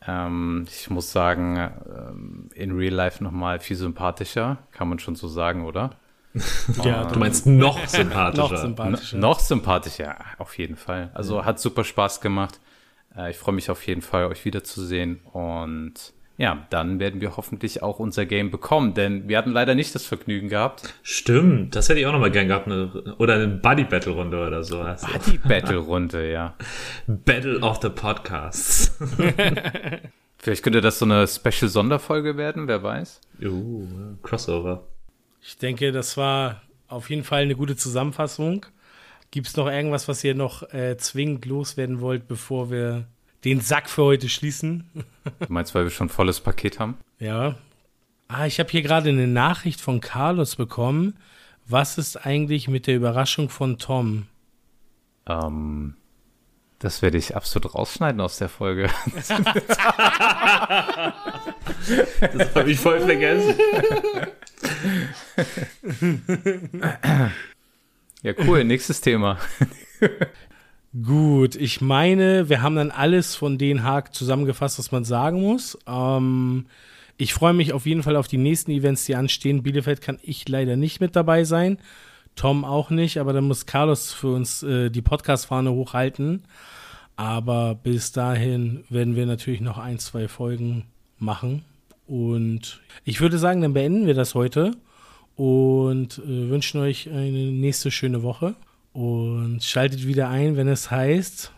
Ähm, 0.07 0.65
ich 0.69 0.89
muss 0.89 1.11
sagen, 1.11 1.57
ähm, 1.57 2.49
in 2.53 2.71
Real 2.71 2.93
Life 2.93 3.23
nochmal 3.23 3.59
viel 3.59 3.75
sympathischer, 3.75 4.59
kann 4.71 4.87
man 4.89 4.99
schon 4.99 5.15
so 5.15 5.27
sagen, 5.27 5.65
oder? 5.65 5.91
ja, 6.83 7.05
du 7.05 7.19
meinst 7.19 7.45
noch 7.45 7.77
sympathischer. 7.87 8.43
noch 8.43 8.57
sympathischer. 8.57 9.17
noch 9.17 9.39
sympathischer, 9.39 10.15
auf 10.37 10.57
jeden 10.57 10.75
Fall. 10.75 11.11
Also 11.13 11.37
ja. 11.37 11.45
hat 11.45 11.59
super 11.59 11.83
Spaß 11.83 12.21
gemacht. 12.21 12.59
Äh, 13.15 13.31
ich 13.31 13.37
freue 13.37 13.55
mich 13.55 13.69
auf 13.69 13.85
jeden 13.87 14.01
Fall, 14.01 14.25
euch 14.25 14.45
wiederzusehen 14.45 15.19
und 15.33 16.13
ja, 16.39 16.65
dann 16.69 17.01
werden 17.01 17.19
wir 17.19 17.35
hoffentlich 17.35 17.83
auch 17.83 17.99
unser 17.99 18.25
Game 18.25 18.49
bekommen, 18.49 18.93
denn 18.93 19.27
wir 19.27 19.37
hatten 19.37 19.51
leider 19.51 19.75
nicht 19.75 19.93
das 19.93 20.05
Vergnügen 20.05 20.47
gehabt. 20.47 20.93
Stimmt, 21.03 21.75
das 21.75 21.89
hätte 21.89 21.99
ich 21.99 22.05
auch 22.05 22.13
noch 22.13 22.21
mal 22.21 22.31
gern 22.31 22.47
gehabt. 22.47 22.65
Eine, 22.67 23.13
oder 23.17 23.33
eine 23.33 23.49
Buddy-Battle-Runde 23.49 24.47
oder 24.47 24.63
so. 24.63 24.79
Also. 24.79 25.05
Buddy-Battle-Runde, 25.07 26.31
ja. 26.31 26.55
Battle 27.07 27.59
of 27.59 27.81
the 27.81 27.89
Podcasts. 27.89 28.97
Vielleicht 30.37 30.63
könnte 30.63 30.79
das 30.79 30.99
so 30.99 31.03
eine 31.03 31.27
Special-Sonderfolge 31.27 32.37
werden, 32.37 32.69
wer 32.69 32.81
weiß. 32.83 33.19
Uh, 33.43 33.85
Crossover. 34.23 34.87
Ich 35.41 35.57
denke, 35.57 35.91
das 35.91 36.15
war 36.15 36.61
auf 36.87 37.09
jeden 37.09 37.25
Fall 37.25 37.41
eine 37.41 37.57
gute 37.57 37.75
Zusammenfassung. 37.75 38.65
Gibt 39.31 39.47
es 39.47 39.57
noch 39.57 39.67
irgendwas, 39.67 40.07
was 40.07 40.23
ihr 40.23 40.35
noch 40.35 40.71
äh, 40.71 40.95
zwingend 40.95 41.45
loswerden 41.45 41.99
wollt, 41.99 42.29
bevor 42.29 42.71
wir 42.71 43.07
den 43.43 43.61
Sack 43.61 43.89
für 43.89 44.03
heute 44.03 44.29
schließen. 44.29 44.89
Du 45.39 45.45
meinst, 45.49 45.73
weil 45.75 45.83
wir 45.83 45.91
schon 45.91 46.09
volles 46.09 46.39
Paket 46.39 46.79
haben? 46.79 46.97
Ja. 47.19 47.55
Ah, 48.27 48.45
ich 48.45 48.59
habe 48.59 48.69
hier 48.69 48.81
gerade 48.81 49.09
eine 49.09 49.27
Nachricht 49.27 49.81
von 49.81 50.01
Carlos 50.01 50.55
bekommen. 50.55 51.17
Was 51.67 51.97
ist 51.97 52.25
eigentlich 52.25 52.67
mit 52.67 52.87
der 52.87 52.95
Überraschung 52.95 53.49
von 53.49 53.77
Tom? 53.77 54.27
Ähm, 55.27 55.95
das 56.79 57.01
werde 57.01 57.17
ich 57.17 57.35
absolut 57.35 57.75
rausschneiden 57.75 58.21
aus 58.21 58.37
der 58.37 58.49
Folge. 58.49 58.89
das 59.15 59.29
habe 62.55 62.71
ich 62.71 62.79
voll 62.79 63.01
vergessen. 63.01 63.55
ja, 68.23 68.33
cool. 68.45 68.63
Nächstes 68.63 69.01
Thema. 69.01 69.37
Gut, 70.91 71.55
ich 71.55 71.81
meine, 71.81 72.49
wir 72.49 72.63
haben 72.63 72.75
dann 72.75 72.89
alles 72.89 73.35
von 73.35 73.59
Den 73.59 73.83
Haag 73.83 74.15
zusammengefasst, 74.15 74.79
was 74.79 74.91
man 74.91 75.05
sagen 75.05 75.41
muss. 75.41 75.77
Ähm, 75.85 76.65
ich 77.17 77.33
freue 77.33 77.53
mich 77.53 77.73
auf 77.73 77.85
jeden 77.85 78.01
Fall 78.01 78.15
auf 78.15 78.27
die 78.27 78.37
nächsten 78.37 78.71
Events, 78.71 79.05
die 79.05 79.15
anstehen. 79.15 79.61
Bielefeld 79.61 80.01
kann 80.01 80.17
ich 80.23 80.49
leider 80.49 80.77
nicht 80.77 80.99
mit 80.99 81.15
dabei 81.15 81.43
sein. 81.43 81.77
Tom 82.35 82.65
auch 82.65 82.89
nicht, 82.89 83.19
aber 83.19 83.33
dann 83.33 83.43
muss 83.43 83.67
Carlos 83.67 84.13
für 84.13 84.29
uns 84.29 84.63
äh, 84.63 84.89
die 84.89 85.03
Podcast-Fahne 85.03 85.71
hochhalten. 85.71 86.43
Aber 87.15 87.75
bis 87.75 88.11
dahin 88.11 88.83
werden 88.89 89.15
wir 89.15 89.27
natürlich 89.27 89.61
noch 89.61 89.77
ein, 89.77 89.99
zwei 89.99 90.27
Folgen 90.27 90.85
machen. 91.19 91.65
Und 92.07 92.81
ich 93.03 93.21
würde 93.21 93.37
sagen, 93.37 93.61
dann 93.61 93.73
beenden 93.73 94.07
wir 94.07 94.15
das 94.15 94.33
heute 94.33 94.71
und 95.35 96.17
äh, 96.17 96.49
wünschen 96.49 96.81
euch 96.81 97.09
eine 97.09 97.51
nächste 97.51 97.91
schöne 97.91 98.23
Woche. 98.23 98.55
Und 98.99 99.63
schaltet 99.63 100.05
wieder 100.05 100.27
ein, 100.27 100.57
wenn 100.57 100.67
es 100.67 100.91
heißt, 100.91 101.53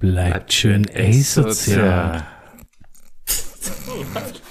bleibt 0.00 0.52
schön 0.52 0.84
asozial. 0.92 2.26